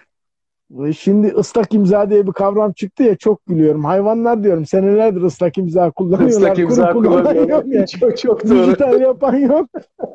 Şimdi 0.97 1.27
ıslak 1.27 1.73
imza 1.73 2.09
diye 2.09 2.27
bir 2.27 2.31
kavram 2.31 2.73
çıktı 2.73 3.03
ya 3.03 3.15
çok 3.15 3.45
gülüyorum. 3.45 3.85
Hayvanlar 3.85 4.43
diyorum 4.43 4.65
senelerdir 4.65 5.21
ıslak 5.21 5.57
imza 5.57 5.91
kullanıyorlar. 5.91 6.29
Islak 6.29 6.59
imza 6.59 6.93
kullanıyor. 6.93 7.65
Ya. 7.65 7.85
Çok, 7.85 8.17
çok 8.17 8.49
doğru. 8.49 8.67
Dijital 8.67 9.01
yapan 9.01 9.35
yok. 9.35 9.69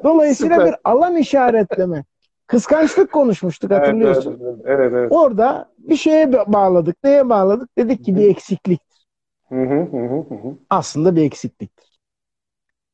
Dolayısıyla 0.04 0.56
Süper. 0.56 0.72
bir 0.72 0.78
alan 0.84 1.16
işaretleme. 1.16 2.04
Kıskançlık 2.46 3.12
konuşmuştuk 3.12 3.70
hatırlıyorsun. 3.70 4.40
Evet, 4.44 4.58
evet, 4.64 4.92
evet. 4.94 5.12
Orada 5.12 5.68
bir 5.78 5.96
şeye 5.96 6.32
bağladık. 6.32 6.96
Neye 7.04 7.28
bağladık? 7.28 7.78
Dedik 7.78 8.04
ki 8.04 8.16
bir 8.16 8.28
eksikliktir. 8.28 9.06
Hı 9.48 9.62
hı 9.62 9.80
hı 9.80 10.34
hı. 10.34 10.56
Aslında 10.70 11.16
bir 11.16 11.22
eksikliktir. 11.22 12.00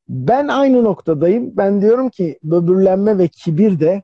Ben 0.09 0.49
aynı 0.49 0.85
noktadayım. 0.85 1.57
Ben 1.57 1.81
diyorum 1.81 2.09
ki 2.09 2.39
böbürlenme 2.43 3.19
ve 3.19 3.29
kibir 3.29 3.81
de 3.81 4.03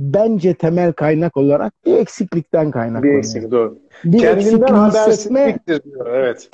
bence 0.00 0.54
temel 0.54 0.92
kaynak 0.92 1.36
olarak 1.36 1.72
bir 1.86 1.96
eksiklikten 1.96 2.70
kaynaklanıyor. 2.70 3.14
Bir 3.14 3.18
eksiklik 3.18 3.50
doğru. 3.50 3.78
Bir 4.04 4.18
Kendinden 4.18 4.74
habersizliktir 4.74 5.82
diyor. 5.82 6.06
Evet. 6.06 6.48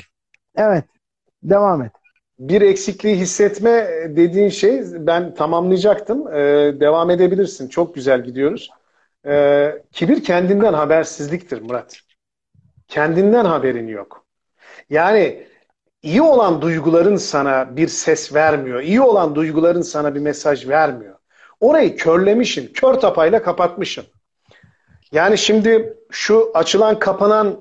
Evet. 0.57 0.85
Devam 1.43 1.83
et 1.83 1.93
bir 2.39 2.63
eksikliği 2.63 3.17
hissetme 3.17 3.89
dediğin 4.09 4.49
şey 4.49 4.83
ben 5.07 5.35
tamamlayacaktım. 5.35 6.29
Ee, 6.29 6.75
devam 6.81 7.11
edebilirsin. 7.11 7.69
Çok 7.69 7.95
güzel 7.95 8.25
gidiyoruz. 8.25 8.71
Ee, 9.27 9.83
kibir 9.93 10.25
kendinden 10.25 10.73
habersizliktir 10.73 11.63
Murat. 11.63 11.97
Kendinden 12.89 13.45
haberin 13.45 13.89
yok. 13.89 14.27
Yani 14.91 15.47
iyi 16.03 16.23
olan 16.23 16.63
duyguların 16.63 17.17
sana 17.17 17.77
bir 17.77 17.89
ses 17.89 18.35
vermiyor. 18.35 18.81
İyi 18.81 19.01
olan 19.01 19.35
duyguların 19.35 19.83
sana 19.83 20.15
bir 20.15 20.21
mesaj 20.21 20.69
vermiyor. 20.69 21.16
Orayı 21.61 21.97
körlemişim. 21.97 22.73
Kör 22.73 22.95
tapayla 22.95 23.43
kapatmışım. 23.43 24.05
Yani 25.13 25.39
şimdi 25.39 25.99
şu 26.11 26.51
açılan 26.55 26.99
kapanan 26.99 27.61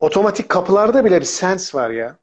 otomatik 0.00 0.48
kapılarda 0.48 1.04
bile 1.04 1.20
bir 1.20 1.26
sens 1.26 1.74
var 1.74 1.90
ya. 1.90 2.16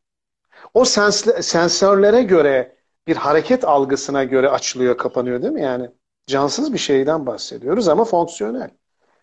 O 0.73 0.85
sens, 0.85 1.25
sensörlere 1.41 2.23
göre 2.23 2.75
bir 3.07 3.15
hareket 3.15 3.63
algısına 3.63 4.23
göre 4.23 4.49
açılıyor, 4.49 4.97
kapanıyor 4.97 5.41
değil 5.41 5.53
mi? 5.53 5.61
Yani 5.61 5.89
cansız 6.27 6.73
bir 6.73 6.77
şeyden 6.77 7.25
bahsediyoruz 7.25 7.87
ama 7.87 8.05
fonksiyonel. 8.05 8.69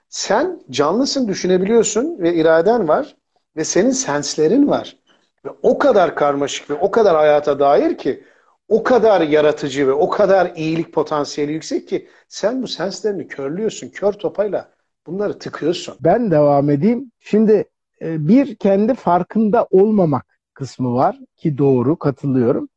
Sen 0.08 0.60
canlısın, 0.70 1.28
düşünebiliyorsun 1.28 2.18
ve 2.18 2.34
iraden 2.34 2.88
var 2.88 3.16
ve 3.56 3.64
senin 3.64 3.90
senslerin 3.90 4.68
var. 4.68 4.96
Ve 5.44 5.48
o 5.62 5.78
kadar 5.78 6.14
karmaşık 6.14 6.70
ve 6.70 6.74
o 6.74 6.90
kadar 6.90 7.16
hayata 7.16 7.58
dair 7.58 7.98
ki 7.98 8.24
o 8.68 8.82
kadar 8.82 9.20
yaratıcı 9.20 9.86
ve 9.86 9.92
o 9.92 10.10
kadar 10.10 10.52
iyilik 10.56 10.92
potansiyeli 10.92 11.52
yüksek 11.52 11.88
ki 11.88 12.08
sen 12.28 12.62
bu 12.62 12.68
senslerini 12.68 13.28
körlüyorsun. 13.28 13.88
Kör 13.88 14.12
topayla 14.12 14.70
bunları 15.06 15.38
tıkıyorsun. 15.38 15.96
Ben 16.00 16.30
devam 16.30 16.70
edeyim. 16.70 17.12
Şimdi 17.20 17.64
e, 18.02 18.28
bir 18.28 18.56
kendi 18.56 18.94
farkında 18.94 19.66
olmamak 19.70 20.38
kısmı 20.54 20.94
var 20.94 21.18
ki 21.36 21.58
doğru 21.58 21.98
katılıyorum. 21.98 22.68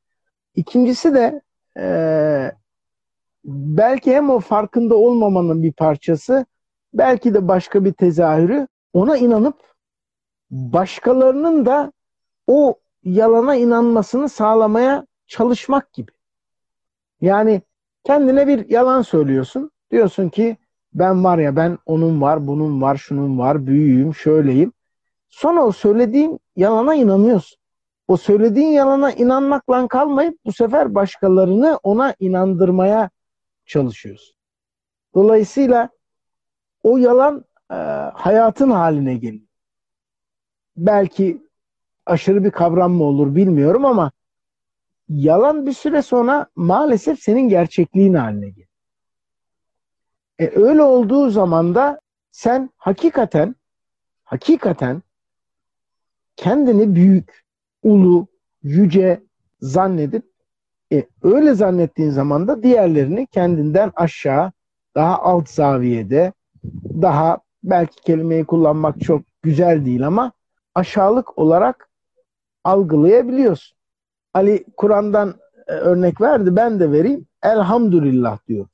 İkincisi 0.56 1.14
de 1.14 1.42
e, 1.78 2.52
belki 3.46 4.16
hem 4.16 4.30
o 4.30 4.40
farkında 4.40 4.96
olmamanın 4.96 5.64
bir 5.64 5.74
parçası 5.74 6.46
belki 6.94 7.34
de 7.34 7.48
başka 7.48 7.86
bir 7.86 7.94
tezahürü 7.94 8.68
ona 8.94 9.18
inanıp 9.18 9.56
başkalarının 10.52 11.66
da 11.66 11.92
o 12.48 12.80
yalana 13.04 13.56
inanmasını 13.56 14.30
sağlamaya 14.30 15.06
çalışmak 15.32 15.94
gibi. 15.94 16.12
Yani 17.22 17.62
kendine 18.04 18.48
bir 18.48 18.70
yalan 18.70 19.02
söylüyorsun. 19.02 19.72
Diyorsun 19.92 20.30
ki 20.30 20.58
ben 20.94 21.24
var 21.24 21.38
ya 21.38 21.56
ben 21.56 21.78
onun 21.86 22.22
var, 22.22 22.48
bunun 22.48 22.82
var, 22.82 22.98
şunun 22.98 23.40
var, 23.40 23.68
büyüğüm, 23.68 24.16
şöyleyim. 24.16 24.74
Sonra 25.30 25.66
o 25.66 25.72
söylediğin 25.72 26.40
yalana 26.56 26.96
inanıyorsun 26.96 27.62
o 28.08 28.18
söylediğin 28.18 28.68
yalana 28.68 29.12
inanmakla 29.12 29.88
kalmayıp 29.88 30.46
bu 30.46 30.54
sefer 30.54 30.96
başkalarını 30.96 31.80
ona 31.84 32.16
inandırmaya 32.20 33.10
çalışıyorsun. 33.66 34.36
Dolayısıyla 35.16 35.90
o 36.84 36.98
yalan 36.98 37.46
e, 37.72 37.76
hayatın 38.14 38.72
haline 38.72 39.16
geliyor. 39.16 39.48
Belki 40.78 41.48
aşırı 42.06 42.44
bir 42.44 42.52
kavram 42.52 42.92
mı 42.92 43.04
olur 43.04 43.36
bilmiyorum 43.36 43.86
ama 43.86 44.12
yalan 45.12 45.66
bir 45.66 45.74
süre 45.74 46.02
sonra 46.02 46.48
maalesef 46.56 47.20
senin 47.20 47.50
gerçekliğin 47.50 48.14
haline 48.14 48.50
geliyor. 48.50 48.68
E, 50.40 50.52
öyle 50.56 50.82
olduğu 50.82 51.30
zaman 51.30 51.76
da 51.76 52.00
sen 52.32 52.70
hakikaten 52.78 53.56
hakikaten 54.24 55.04
kendini 56.36 56.96
büyük, 56.96 57.44
ulu, 57.84 58.28
yüce 58.64 59.24
zannedip 59.62 60.24
e, 60.94 61.08
öyle 61.24 61.54
zannettiğin 61.54 62.10
zaman 62.10 62.48
da 62.48 62.64
diğerlerini 62.64 63.28
kendinden 63.28 63.92
aşağı, 63.96 64.52
daha 64.96 65.20
alt 65.20 65.50
zaviyede, 65.50 66.34
daha 67.02 67.38
belki 67.64 68.02
kelimeyi 68.02 68.46
kullanmak 68.46 69.02
çok 69.02 69.22
güzel 69.42 69.86
değil 69.86 70.08
ama 70.08 70.32
aşağılık 70.76 71.38
olarak 71.38 71.90
algılayabiliyorsun. 72.64 73.81
Ali 74.34 74.66
Kur'an'dan 74.78 75.36
e, 75.68 75.72
örnek 75.72 76.22
verdi 76.22 76.56
ben 76.56 76.80
de 76.80 76.92
vereyim. 76.92 77.28
Elhamdülillah 77.44 78.48
diyor. 78.48 78.68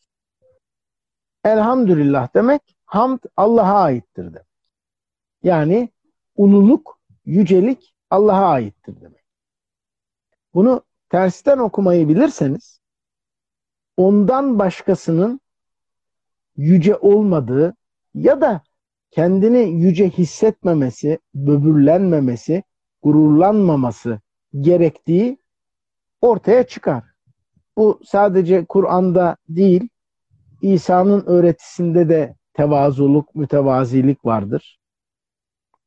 Elhamdülillah 1.43 2.34
demek 2.36 2.62
hamd 2.86 3.20
Allah'a 3.38 3.82
aittir 3.82 4.24
demek. 4.24 4.47
Yani 5.43 5.89
ululuk, 6.36 6.99
yücelik 7.26 7.95
Allah'a 8.10 8.47
aittir 8.47 9.01
demek. 9.01 9.24
Bunu 10.53 10.82
tersten 11.10 11.58
okumayı 11.58 12.10
bilirseniz 12.10 12.82
ondan 13.97 14.60
başkasının 14.60 15.41
yüce 16.58 16.95
olmadığı 16.95 17.76
ya 18.14 18.41
da 18.41 18.62
kendini 19.12 19.70
yüce 19.70 20.10
hissetmemesi, 20.10 21.20
böbürlenmemesi, 21.34 22.64
gururlanmaması 23.03 24.20
gerektiği 24.60 25.38
ortaya 26.22 26.68
çıkar. 26.68 27.03
Bu 27.78 27.99
sadece 28.05 28.65
Kur'an'da 28.65 29.38
değil, 29.49 29.89
İsa'nın 30.61 31.26
öğretisinde 31.26 32.09
de 32.09 32.36
tevazuluk, 32.53 33.36
mütevazilik 33.36 34.26
vardır. 34.26 34.80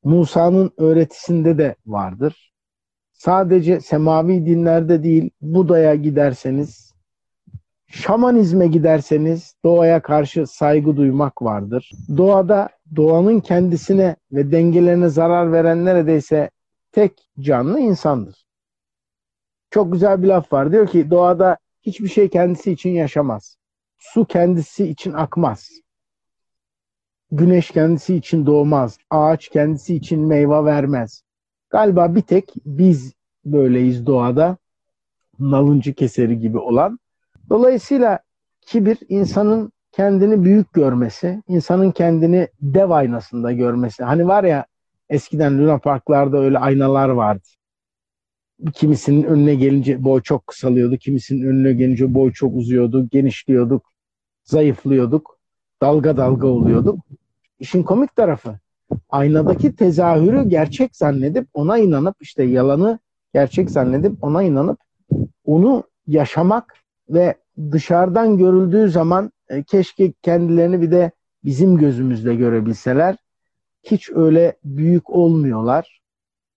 Musa'nın 0.04 0.70
öğretisinde 0.76 1.58
de 1.58 1.76
vardır. 1.86 2.52
sadece 3.12 3.80
semavi 3.80 4.46
dinlerde 4.46 5.02
değil, 5.02 5.30
Buda'ya 5.40 5.94
giderseniz, 5.94 6.94
şamanizme 7.86 8.66
giderseniz 8.66 9.54
doğaya 9.64 10.02
karşı 10.02 10.46
saygı 10.46 10.96
duymak 10.96 11.42
vardır. 11.42 11.90
Doğada 12.16 12.68
doğanın 12.96 13.40
kendisine 13.40 14.16
ve 14.32 14.52
dengelerine 14.52 15.08
zarar 15.08 15.52
veren 15.52 15.84
neredeyse 15.84 16.50
tek 16.92 17.28
canlı 17.40 17.80
insandır. 17.80 18.49
Çok 19.70 19.92
güzel 19.92 20.22
bir 20.22 20.28
laf 20.28 20.52
var. 20.52 20.72
Diyor 20.72 20.86
ki 20.86 21.10
doğada 21.10 21.56
hiçbir 21.82 22.08
şey 22.08 22.28
kendisi 22.28 22.72
için 22.72 22.90
yaşamaz. 22.90 23.56
Su 23.98 24.24
kendisi 24.24 24.86
için 24.86 25.12
akmaz. 25.12 25.70
Güneş 27.30 27.70
kendisi 27.70 28.14
için 28.14 28.46
doğmaz. 28.46 28.98
Ağaç 29.10 29.48
kendisi 29.48 29.94
için 29.94 30.20
meyve 30.20 30.64
vermez. 30.64 31.22
Galiba 31.70 32.14
bir 32.14 32.22
tek 32.22 32.52
biz 32.66 33.12
böyleyiz 33.44 34.06
doğada. 34.06 34.56
Nalıncı 35.38 35.94
keseri 35.94 36.38
gibi 36.38 36.58
olan. 36.58 36.98
Dolayısıyla 37.50 38.18
kibir 38.60 38.98
insanın 39.08 39.72
kendini 39.92 40.44
büyük 40.44 40.72
görmesi, 40.72 41.42
insanın 41.48 41.90
kendini 41.90 42.48
dev 42.60 42.90
aynasında 42.90 43.52
görmesi. 43.52 44.04
Hani 44.04 44.28
var 44.28 44.44
ya 44.44 44.66
eskiden 45.08 45.58
Luna 45.58 45.78
Parklarda 45.78 46.38
öyle 46.38 46.58
aynalar 46.58 47.08
vardı. 47.08 47.48
Kimisinin 48.74 49.22
önüne 49.22 49.54
gelince 49.54 50.04
boy 50.04 50.22
çok 50.22 50.46
kısalıyordu, 50.46 50.96
kimisinin 50.96 51.46
önüne 51.46 51.72
gelince 51.72 52.14
boy 52.14 52.32
çok 52.32 52.56
uzuyordu, 52.56 53.08
genişliyorduk, 53.10 53.92
zayıflıyorduk, 54.44 55.38
dalga 55.82 56.16
dalga 56.16 56.46
oluyorduk. 56.46 56.98
İşin 57.58 57.82
komik 57.82 58.16
tarafı 58.16 58.58
aynadaki 59.10 59.76
tezahürü 59.76 60.48
gerçek 60.48 60.96
zannedip 60.96 61.46
ona 61.54 61.78
inanıp 61.78 62.16
işte 62.20 62.44
yalanı 62.44 62.98
gerçek 63.34 63.70
zannedip 63.70 64.24
ona 64.24 64.42
inanıp 64.42 64.78
onu 65.44 65.84
yaşamak 66.06 66.74
ve 67.08 67.34
dışarıdan 67.72 68.38
görüldüğü 68.38 68.90
zaman 68.90 69.32
e, 69.48 69.62
keşke 69.62 70.12
kendilerini 70.12 70.82
bir 70.82 70.90
de 70.90 71.10
bizim 71.44 71.78
gözümüzde 71.78 72.34
görebilseler. 72.34 73.16
Hiç 73.82 74.10
öyle 74.10 74.56
büyük 74.64 75.10
olmuyorlar. 75.10 75.99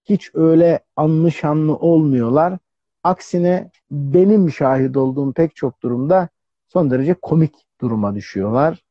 Hiç 0.03 0.31
öyle 0.33 0.79
anlı 0.95 1.31
şanlı 1.31 1.75
olmuyorlar. 1.75 2.57
Aksine 3.03 3.71
benim 3.91 4.51
şahit 4.51 4.97
olduğum 4.97 5.33
pek 5.33 5.55
çok 5.55 5.81
durumda 5.81 6.29
son 6.67 6.91
derece 6.91 7.13
komik 7.13 7.55
duruma 7.81 8.15
düşüyorlar. 8.15 8.83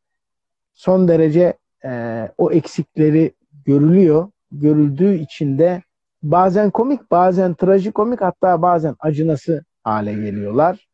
Son 0.75 1.09
derece 1.09 1.59
e, 1.85 2.29
o 2.39 2.53
eksikleri 2.53 3.35
görülüyor. 3.65 4.31
Görüldüğü 4.53 5.15
için 5.15 5.59
de 5.59 5.83
bazen 6.23 6.71
komik, 6.71 7.11
bazen 7.11 7.55
trajikomik 7.55 8.21
hatta 8.21 8.63
bazen 8.63 8.97
acınası 9.01 9.65
hale 9.83 10.13
geliyorlar. 10.13 10.89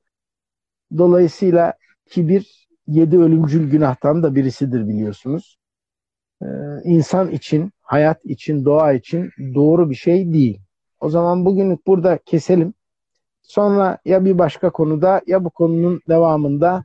Dolayısıyla 0.99 1.73
kibir 2.11 2.69
yedi 2.87 3.19
ölümcül 3.19 3.71
günahtan 3.71 4.23
da 4.23 4.35
birisidir 4.35 4.89
biliyorsunuz. 4.89 5.59
Ee, 6.43 6.47
insan 6.85 7.31
için, 7.31 7.73
hayat 7.89 8.25
için, 8.25 8.65
doğa 8.65 8.93
için 8.93 9.31
doğru 9.55 9.91
bir 9.91 9.95
şey 9.95 10.33
değil. 10.33 10.61
O 11.01 11.09
zaman 11.09 11.45
bugünlük 11.45 11.87
burada 11.87 12.19
keselim. 12.19 12.75
Sonra 13.43 13.99
ya 14.05 14.25
bir 14.25 14.39
başka 14.39 14.71
konuda 14.71 15.21
ya 15.27 15.45
bu 15.45 15.51
konunun 15.51 16.01
devamında 16.09 16.85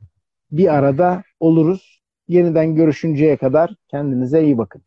bir 0.52 0.74
arada 0.74 1.22
oluruz. 1.40 2.00
Yeniden 2.28 2.74
görüşünceye 2.74 3.36
kadar 3.36 3.74
kendinize 3.88 4.44
iyi 4.44 4.58
bakın. 4.58 4.82